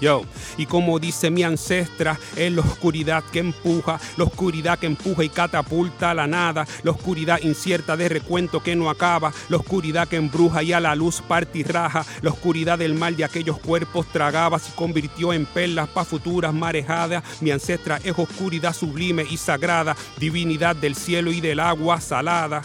Yo, 0.00 0.22
y 0.56 0.64
como 0.64 0.98
dice 0.98 1.30
mi 1.30 1.42
ancestra, 1.42 2.18
es 2.34 2.50
la 2.50 2.62
oscuridad 2.62 3.22
que 3.24 3.40
empuja, 3.40 4.00
la 4.16 4.24
oscuridad 4.24 4.78
que 4.78 4.86
empuja 4.86 5.24
y 5.24 5.28
catapulta 5.28 6.10
a 6.10 6.14
la 6.14 6.26
nada, 6.26 6.66
la 6.82 6.90
oscuridad 6.92 7.38
incierta 7.42 7.96
de 7.96 8.08
recuento 8.08 8.62
que 8.62 8.74
no 8.74 8.88
acaba, 8.88 9.32
la 9.50 9.58
oscuridad 9.58 10.08
que 10.08 10.16
embruja 10.16 10.62
y 10.62 10.72
a 10.72 10.80
la 10.80 10.94
luz 10.94 11.20
parte 11.20 11.58
y 11.58 11.64
raja, 11.64 12.06
la 12.22 12.30
oscuridad 12.30 12.78
del 12.78 12.94
mal 12.94 13.14
de 13.14 13.24
aquellos 13.24 13.58
cuerpos 13.58 14.06
tragaba, 14.06 14.58
se 14.58 14.74
convirtió 14.74 15.34
en 15.34 15.44
perlas 15.44 15.88
para 15.88 16.06
futuras 16.06 16.54
marejadas. 16.54 17.22
Mi 17.42 17.50
ancestra 17.50 18.00
es 18.02 18.18
oscuridad 18.18 18.74
sublime 18.74 19.26
y 19.28 19.36
sagrada, 19.36 19.94
divinidad 20.18 20.76
del 20.76 20.94
cielo 20.94 21.30
y 21.30 21.42
del 21.42 21.60
agua 21.60 22.00
salada. 22.00 22.62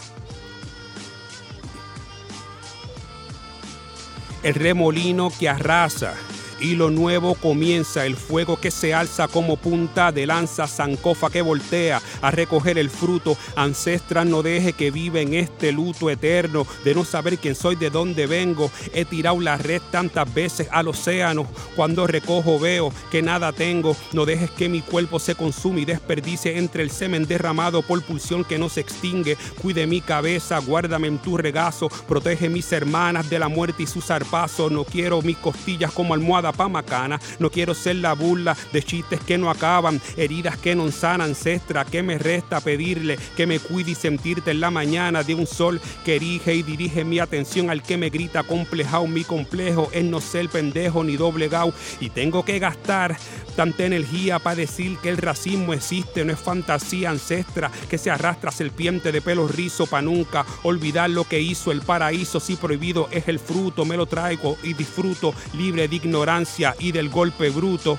El 4.42 4.54
remolino 4.54 5.30
que 5.38 5.48
arrasa 5.48 6.14
y 6.60 6.74
lo 6.74 6.90
nuevo 6.90 7.34
comienza, 7.34 8.06
el 8.06 8.16
fuego 8.16 8.56
que 8.58 8.70
se 8.70 8.94
alza 8.94 9.28
como 9.28 9.56
punta 9.56 10.12
de 10.12 10.26
lanza, 10.26 10.66
zancofa 10.66 11.30
que 11.30 11.42
voltea 11.42 12.00
a 12.22 12.30
recoger 12.30 12.78
el 12.78 12.90
fruto, 12.90 13.36
ancestra 13.56 14.24
no 14.24 14.42
deje 14.42 14.72
que 14.72 14.90
vive 14.90 15.22
en 15.22 15.34
este 15.34 15.72
luto 15.72 16.10
eterno 16.10 16.66
de 16.84 16.94
no 16.94 17.04
saber 17.04 17.38
quién 17.38 17.54
soy, 17.54 17.76
de 17.76 17.90
dónde 17.90 18.26
vengo, 18.26 18.70
he 18.92 19.04
tirado 19.04 19.40
la 19.40 19.56
red 19.56 19.82
tantas 19.90 20.32
veces 20.32 20.68
al 20.70 20.88
océano, 20.88 21.46
cuando 21.74 22.06
recojo 22.06 22.58
veo 22.58 22.92
que 23.10 23.22
nada 23.22 23.52
tengo, 23.52 23.96
no 24.12 24.24
dejes 24.24 24.50
que 24.50 24.68
mi 24.68 24.80
cuerpo 24.80 25.18
se 25.18 25.34
consume 25.34 25.82
y 25.82 25.84
desperdicie 25.84 26.58
entre 26.58 26.82
el 26.82 26.90
semen 26.90 27.26
derramado 27.26 27.82
por 27.82 28.02
pulsión 28.02 28.44
que 28.44 28.58
no 28.58 28.68
se 28.68 28.80
extingue, 28.80 29.36
cuide 29.60 29.86
mi 29.86 30.00
cabeza, 30.00 30.58
guárdame 30.58 31.08
en 31.08 31.18
tu 31.18 31.36
regazo, 31.36 31.88
protege 32.08 32.48
mis 32.48 32.70
hermanas 32.72 33.28
de 33.28 33.38
la 33.38 33.48
muerte 33.48 33.82
y 33.82 33.86
su 33.86 34.00
zarpazo, 34.00 34.70
no 34.70 34.84
quiero 34.84 35.22
mis 35.22 35.36
costillas 35.36 35.92
como 35.92 36.14
almohada 36.14 36.45
pa' 36.52 36.68
macana. 36.68 37.20
No 37.38 37.50
quiero 37.50 37.74
ser 37.74 37.96
la 37.96 38.14
burla 38.14 38.56
de 38.72 38.82
chistes 38.82 39.20
que 39.20 39.38
no 39.38 39.50
acaban, 39.50 40.00
heridas 40.16 40.56
que 40.56 40.74
no 40.74 40.90
sanan, 40.90 41.30
ancestra. 41.30 41.84
Que 41.84 42.02
me 42.02 42.18
resta 42.18 42.60
pedirle 42.60 43.18
que 43.36 43.46
me 43.46 43.58
cuide 43.58 43.92
y 43.92 43.94
sentirte 43.94 44.50
en 44.50 44.60
la 44.60 44.70
mañana 44.70 45.22
de 45.22 45.34
un 45.34 45.46
sol 45.46 45.80
que 46.04 46.16
erige 46.16 46.54
y 46.54 46.62
dirige 46.62 47.04
mi 47.04 47.18
atención 47.18 47.70
al 47.70 47.82
que 47.82 47.96
me 47.96 48.10
grita 48.10 48.42
complejao. 48.42 49.06
Mi 49.06 49.24
complejo 49.24 49.88
es 49.92 50.04
no 50.04 50.20
ser 50.20 50.48
pendejo 50.48 51.04
ni 51.04 51.16
doblegao. 51.16 51.72
Y 52.00 52.10
tengo 52.10 52.44
que 52.44 52.58
gastar 52.58 53.16
tanta 53.54 53.84
energía 53.84 54.38
para 54.38 54.56
decir 54.56 54.98
que 54.98 55.08
el 55.08 55.16
racismo 55.16 55.72
existe, 55.72 56.24
no 56.24 56.32
es 56.32 56.38
fantasía 56.38 57.10
ancestra 57.10 57.70
que 57.88 57.98
se 57.98 58.10
arrastra 58.10 58.50
serpiente 58.50 59.12
de 59.12 59.22
pelo 59.22 59.48
rizo 59.48 59.86
para 59.86 60.02
nunca 60.02 60.44
olvidar 60.62 61.08
lo 61.10 61.24
que 61.24 61.40
hizo 61.40 61.72
el 61.72 61.80
paraíso. 61.80 62.38
Si 62.38 62.56
prohibido 62.56 63.08
es 63.10 63.28
el 63.28 63.38
fruto, 63.38 63.84
me 63.84 63.96
lo 63.96 64.06
traigo 64.06 64.56
y 64.62 64.74
disfruto 64.74 65.34
libre 65.54 65.88
de 65.88 65.96
ignorancia 65.96 66.35
y 66.78 66.92
del 66.92 67.08
golpe 67.08 67.48
bruto. 67.48 67.98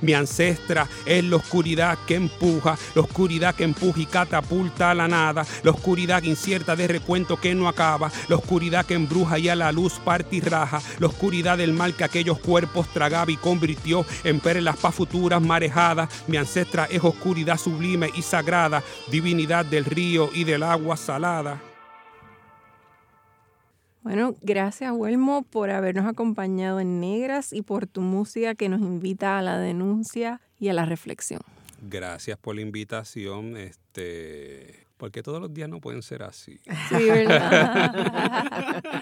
Mi 0.00 0.14
ancestra 0.14 0.86
es 1.04 1.24
la 1.24 1.36
oscuridad 1.36 1.98
que 2.06 2.14
empuja, 2.14 2.76
la 2.94 3.02
oscuridad 3.02 3.54
que 3.54 3.64
empuja 3.64 4.00
y 4.00 4.06
catapulta 4.06 4.90
a 4.90 4.94
la 4.94 5.08
nada, 5.08 5.44
la 5.62 5.70
oscuridad 5.72 6.22
incierta 6.22 6.76
de 6.76 6.86
recuento 6.86 7.40
que 7.40 7.54
no 7.54 7.68
acaba, 7.68 8.12
la 8.28 8.36
oscuridad 8.36 8.86
que 8.86 8.94
embruja 8.94 9.38
y 9.38 9.48
a 9.48 9.56
la 9.56 9.72
luz 9.72 9.94
parte 9.94 10.36
y 10.36 10.40
raja, 10.40 10.80
la 10.98 11.06
oscuridad 11.06 11.58
del 11.58 11.72
mal 11.72 11.94
que 11.94 12.04
aquellos 12.04 12.38
cuerpos 12.38 12.86
tragaba 12.92 13.32
y 13.32 13.36
convirtió 13.36 14.06
en 14.22 14.38
perlas 14.40 14.76
pa' 14.76 14.92
futuras 14.92 15.42
marejadas. 15.42 16.08
Mi 16.28 16.36
ancestra 16.36 16.84
es 16.84 17.02
oscuridad 17.02 17.58
sublime 17.58 18.10
y 18.14 18.22
sagrada, 18.22 18.82
divinidad 19.10 19.64
del 19.64 19.84
río 19.84 20.30
y 20.32 20.44
del 20.44 20.62
agua 20.62 20.96
salada. 20.96 21.73
Bueno, 24.04 24.36
gracias 24.42 24.92
Huelmo 24.92 25.44
por 25.44 25.70
habernos 25.70 26.04
acompañado 26.04 26.78
en 26.78 27.00
Negras 27.00 27.54
y 27.54 27.62
por 27.62 27.86
tu 27.86 28.02
música 28.02 28.54
que 28.54 28.68
nos 28.68 28.82
invita 28.82 29.38
a 29.38 29.42
la 29.42 29.58
denuncia 29.58 30.42
y 30.60 30.68
a 30.68 30.74
la 30.74 30.84
reflexión. 30.84 31.40
Gracias 31.80 32.36
por 32.36 32.54
la 32.54 32.60
invitación, 32.60 33.56
este, 33.56 34.86
porque 34.98 35.22
todos 35.22 35.40
los 35.40 35.54
días 35.54 35.70
no 35.70 35.80
pueden 35.80 36.02
ser 36.02 36.22
así. 36.22 36.60
Sí, 36.90 37.02
¿verdad? 37.02 37.94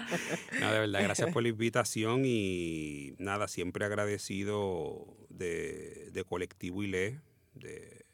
no, 0.61 0.71
de 0.71 0.79
verdad, 0.79 1.03
gracias 1.03 1.33
por 1.33 1.43
la 1.43 1.49
invitación 1.49 2.21
y 2.23 3.13
nada, 3.19 3.49
siempre 3.49 3.83
agradecido 3.83 5.05
de, 5.27 6.11
de 6.13 6.23
Colectivo 6.23 6.81
ILE, 6.81 7.19
de 7.55 8.05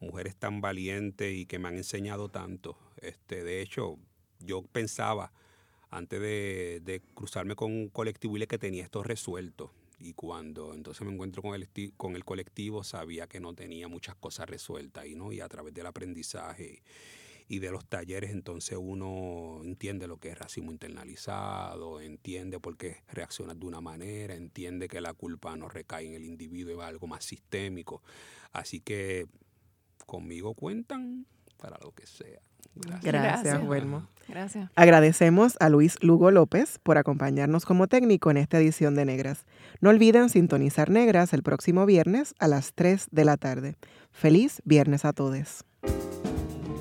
mujeres 0.00 0.34
tan 0.34 0.62
valientes 0.62 1.36
y 1.36 1.44
que 1.44 1.58
me 1.58 1.68
han 1.68 1.76
enseñado 1.76 2.30
tanto. 2.30 2.78
Este, 3.02 3.44
de 3.44 3.60
hecho, 3.60 3.98
yo 4.40 4.62
pensaba 4.62 5.30
antes 5.90 6.20
de, 6.20 7.02
cruzarme 7.14 7.54
con 7.54 7.72
un 7.72 7.88
colectivo 7.88 8.36
y 8.36 8.46
que 8.46 8.58
tenía 8.58 8.84
esto 8.84 9.02
resuelto. 9.02 9.72
Y 9.98 10.12
cuando 10.12 10.74
entonces 10.74 11.06
me 11.06 11.12
encuentro 11.12 11.42
con 11.42 11.54
el, 11.54 11.68
con 11.96 12.16
el 12.16 12.24
colectivo, 12.24 12.84
sabía 12.84 13.26
que 13.26 13.40
no 13.40 13.54
tenía 13.54 13.88
muchas 13.88 14.14
cosas 14.16 14.48
resueltas. 14.48 15.06
Y, 15.06 15.14
¿no? 15.14 15.32
y 15.32 15.40
a 15.40 15.48
través 15.48 15.72
del 15.72 15.86
aprendizaje 15.86 16.82
y 17.48 17.60
de 17.60 17.70
los 17.70 17.86
talleres, 17.86 18.30
entonces 18.30 18.76
uno 18.80 19.60
entiende 19.62 20.08
lo 20.08 20.18
que 20.18 20.30
es 20.30 20.38
racismo 20.38 20.72
internalizado, 20.72 22.00
entiende 22.00 22.58
por 22.58 22.76
qué 22.76 23.02
reacciona 23.08 23.54
de 23.54 23.64
una 23.64 23.80
manera, 23.80 24.34
entiende 24.34 24.88
que 24.88 25.00
la 25.00 25.14
culpa 25.14 25.56
no 25.56 25.68
recae 25.68 26.06
en 26.06 26.14
el 26.14 26.24
individuo, 26.24 26.82
es 26.82 26.88
algo 26.88 27.06
más 27.06 27.24
sistémico. 27.24 28.02
Así 28.52 28.80
que 28.80 29.26
conmigo 30.06 30.54
cuentan 30.54 31.26
para 31.56 31.78
lo 31.78 31.92
que 31.92 32.06
sea. 32.06 32.40
Gracias, 32.74 33.12
Gracias 33.12 33.62
Gracias. 34.28 34.70
Agradecemos 34.74 35.56
a 35.60 35.68
Luis 35.68 36.02
Lugo 36.02 36.30
López 36.30 36.78
por 36.82 36.98
acompañarnos 36.98 37.64
como 37.64 37.86
técnico 37.86 38.30
en 38.30 38.38
esta 38.38 38.58
edición 38.58 38.94
de 38.94 39.04
Negras. 39.04 39.46
No 39.80 39.90
olviden 39.90 40.30
sintonizar 40.30 40.90
Negras 40.90 41.32
el 41.32 41.42
próximo 41.42 41.86
viernes 41.86 42.34
a 42.38 42.48
las 42.48 42.72
3 42.74 43.06
de 43.12 43.24
la 43.24 43.36
tarde. 43.36 43.76
Feliz 44.10 44.62
viernes 44.64 45.04
a 45.04 45.12
todos. 45.12 45.64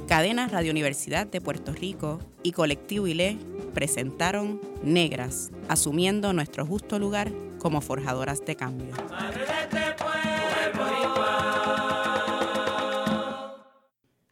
Cadena 0.07 0.47
Radio 0.47 0.71
Universidad 0.71 1.27
de 1.27 1.41
Puerto 1.41 1.73
Rico 1.73 2.19
y 2.43 2.51
Colectivo 2.51 3.07
ILE 3.07 3.37
presentaron 3.73 4.61
Negras, 4.83 5.51
asumiendo 5.67 6.31
nuestro 6.31 6.65
justo 6.65 6.99
lugar 6.99 7.31
como 7.57 7.81
forjadoras 7.81 8.45
de 8.45 8.55
cambio. 8.55 8.93